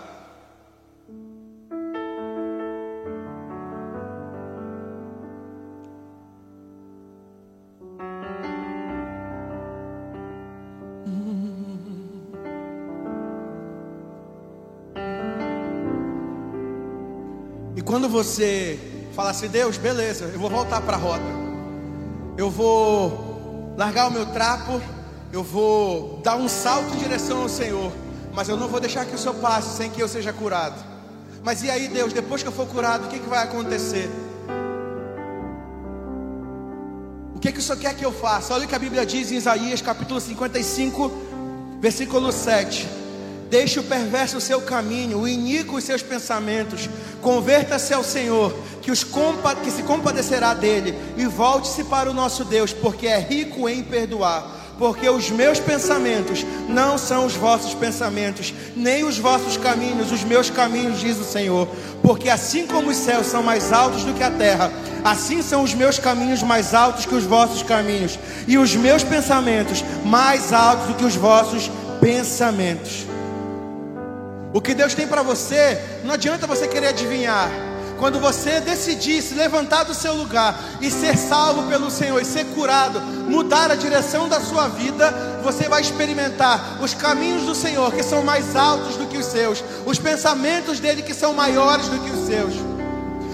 quando 17.85 18.07
você 18.07 18.77
fala 19.15 19.31
assim, 19.31 19.47
Deus, 19.47 19.77
beleza, 19.77 20.25
eu 20.25 20.39
vou 20.39 20.49
voltar 20.49 20.79
para 20.81 20.95
a 20.95 20.99
rota, 20.99 21.23
eu 22.37 22.51
vou 22.51 23.73
largar 23.75 24.09
o 24.09 24.11
meu 24.11 24.27
trapo, 24.27 24.79
eu 25.31 25.43
vou 25.43 26.19
dar 26.23 26.35
um 26.35 26.47
salto 26.47 26.93
em 26.95 26.97
direção 26.97 27.41
ao 27.41 27.49
Senhor, 27.49 27.91
mas 28.33 28.49
eu 28.49 28.57
não 28.57 28.67
vou 28.67 28.79
deixar 28.79 29.05
que 29.05 29.15
o 29.15 29.17
Senhor 29.17 29.35
passe 29.35 29.77
sem 29.77 29.89
que 29.89 30.01
eu 30.01 30.07
seja 30.07 30.33
curado. 30.33 30.83
Mas 31.43 31.63
e 31.63 31.69
aí, 31.69 31.87
Deus, 31.87 32.11
depois 32.11 32.41
que 32.41 32.47
eu 32.47 32.51
for 32.51 32.67
curado, 32.67 33.05
o 33.05 33.09
que, 33.09 33.19
que 33.19 33.29
vai 33.29 33.43
acontecer? 33.43 34.09
O 37.35 37.39
que, 37.39 37.51
que 37.51 37.59
o 37.59 37.61
Senhor 37.61 37.79
quer 37.79 37.95
que 37.95 38.03
eu 38.03 38.11
faça? 38.11 38.53
Olha 38.53 38.65
o 38.65 38.67
que 38.67 38.75
a 38.75 38.79
Bíblia 38.79 39.05
diz 39.05 39.31
em 39.31 39.35
Isaías 39.35 39.81
capítulo 39.81 40.19
55, 40.19 41.11
versículo 41.79 42.31
7. 42.31 42.87
Deixe 43.49 43.79
o 43.79 43.83
perverso 43.83 44.37
o 44.37 44.41
seu 44.41 44.61
caminho, 44.61 45.19
o 45.19 45.27
iníquo 45.27 45.77
os 45.77 45.83
seus 45.83 46.03
pensamentos. 46.03 46.89
Converta-se 47.21 47.93
ao 47.93 48.03
Senhor, 48.03 48.53
que, 48.81 48.91
os 48.91 49.03
compa 49.03 49.55
que 49.55 49.71
se 49.71 49.83
compadecerá 49.83 50.53
dele, 50.53 50.93
e 51.17 51.25
volte-se 51.25 51.83
para 51.85 52.11
o 52.11 52.13
nosso 52.13 52.43
Deus, 52.43 52.73
porque 52.73 53.07
é 53.07 53.19
rico 53.19 53.69
em 53.69 53.83
perdoar. 53.83 54.58
Porque 54.79 55.09
os 55.09 55.29
meus 55.29 55.59
pensamentos 55.59 56.45
não 56.69 56.97
são 56.97 57.25
os 57.25 57.35
vossos 57.35 57.73
pensamentos, 57.73 58.53
nem 58.77 59.03
os 59.03 59.17
vossos 59.17 59.57
caminhos, 59.57 60.09
os 60.09 60.23
meus 60.23 60.49
caminhos, 60.49 61.01
diz 61.01 61.17
o 61.19 61.25
Senhor. 61.25 61.67
Porque 62.01 62.29
assim 62.29 62.65
como 62.65 62.89
os 62.89 62.95
céus 62.95 63.27
são 63.27 63.43
mais 63.43 63.73
altos 63.73 64.05
do 64.05 64.13
que 64.13 64.23
a 64.23 64.31
terra, 64.31 64.71
assim 65.03 65.41
são 65.41 65.63
os 65.63 65.73
meus 65.73 65.99
caminhos 65.99 66.41
mais 66.41 66.73
altos 66.73 67.05
que 67.05 67.13
os 67.13 67.25
vossos 67.25 67.61
caminhos, 67.61 68.17
e 68.47 68.57
os 68.57 68.73
meus 68.73 69.03
pensamentos 69.03 69.83
mais 70.05 70.53
altos 70.53 70.87
do 70.87 70.93
que 70.93 71.03
os 71.03 71.15
vossos 71.17 71.69
pensamentos. 71.99 73.05
O 74.53 74.61
que 74.61 74.73
Deus 74.73 74.93
tem 74.93 75.05
para 75.05 75.21
você, 75.21 75.77
não 76.05 76.13
adianta 76.13 76.47
você 76.47 76.69
querer 76.69 76.87
adivinhar. 76.87 77.68
Quando 77.99 78.17
você 78.17 78.61
decidir 78.61 79.21
se 79.21 79.33
levantar 79.33 79.83
do 79.83 79.93
seu 79.93 80.15
lugar 80.15 80.57
e 80.79 80.89
ser 80.89 81.17
salvo 81.17 81.63
pelo 81.63 81.91
Senhor 81.91 82.21
e 82.21 82.25
ser 82.25 82.45
curado, 82.55 83.01
mudar 83.01 83.69
a 83.69 83.75
direção 83.75 84.29
da 84.29 84.39
sua 84.39 84.69
vida, 84.69 85.13
você 85.43 85.67
vai 85.67 85.81
experimentar 85.81 86.77
os 86.81 86.93
caminhos 86.93 87.43
do 87.43 87.53
Senhor 87.53 87.91
que 87.91 88.01
são 88.01 88.23
mais 88.23 88.55
altos 88.55 88.95
do 88.95 89.05
que 89.05 89.17
os 89.17 89.25
seus, 89.25 89.61
os 89.85 89.99
pensamentos 89.99 90.79
dele 90.79 91.01
que 91.01 91.13
são 91.13 91.33
maiores 91.33 91.89
do 91.89 91.99
que 91.99 92.09
os 92.09 92.25
seus. 92.25 92.53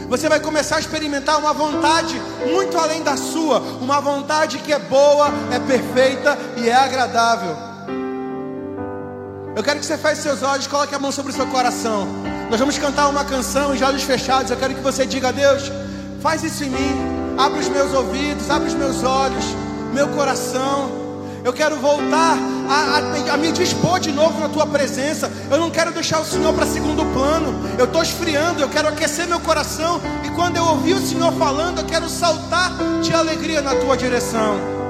Você 0.10 0.28
vai 0.28 0.40
começar 0.40 0.78
a 0.78 0.80
experimentar 0.80 1.38
uma 1.38 1.54
vontade 1.54 2.20
muito 2.52 2.76
além 2.76 3.04
da 3.04 3.16
sua, 3.16 3.60
uma 3.60 4.02
vontade 4.02 4.58
que 4.60 4.74
é 4.74 4.80
boa, 4.80 5.30
é 5.52 5.60
perfeita 5.60 6.38
e 6.58 6.68
é 6.68 6.76
agradável. 6.76 7.75
Eu 9.56 9.64
quero 9.64 9.80
que 9.80 9.86
você 9.86 9.98
feche 9.98 10.22
seus 10.22 10.44
olhos, 10.44 10.68
coloque 10.68 10.94
a 10.94 11.00
mão 11.00 11.14
sobre 11.14 11.32
o 11.32 11.36
seu 11.36 11.48
coração. 11.48 12.08
Nós 12.50 12.60
vamos 12.60 12.78
cantar 12.78 13.08
uma 13.08 13.24
canção 13.24 13.74
de 13.74 13.86
olhos 13.86 14.04
fechados. 14.04 14.52
Eu 14.52 14.58
quero 14.58 14.76
que 14.76 14.82
você 14.82 15.06
diga 15.06 15.30
a 15.30 15.32
Deus: 15.32 15.72
faz 16.22 16.44
isso 16.44 16.66
em 16.66 16.70
mim. 16.70 17.36
Abre 17.38 17.60
os 17.60 17.70
meus 17.70 17.94
ouvidos, 17.94 18.50
abre 18.50 18.68
os 18.68 18.74
meus 18.74 19.02
olhos, 19.04 19.46
meu 19.94 20.10
coração. 20.10 21.06
Eu 21.42 21.54
quero 21.54 21.78
voltar 21.78 22.38
a, 22.68 22.98
a, 22.98 23.34
a, 23.34 23.38
me 23.38 23.52
dispor 23.52 24.00
de 24.00 24.12
novo 24.12 24.40
na 24.42 24.50
tua 24.50 24.66
presença. 24.66 25.32
Eu 25.50 25.58
não 25.58 25.72
quero 25.72 25.94
deixar 25.94 26.20
o 26.20 26.26
Senhor 26.26 26.54
para 26.54 26.66
segundo 26.66 27.06
plano. 27.14 27.54
Eu 27.78 27.86
estou 27.86 28.02
esfriando, 28.02 28.60
eu 28.60 28.68
quero 28.68 28.90
aquecer 28.90 29.26
meu 29.26 29.40
coração. 29.40 30.02
E 30.26 30.30
quando 30.32 30.58
eu 30.58 30.66
ouvir 30.66 30.96
o 30.96 31.06
Senhor 31.06 31.32
falando, 31.34 31.80
eu 31.80 31.86
quero 31.86 32.10
saltar 32.10 32.74
de 33.02 33.14
alegria 33.14 33.62
na 33.62 33.74
tua 33.76 33.96
direção. 33.96 34.85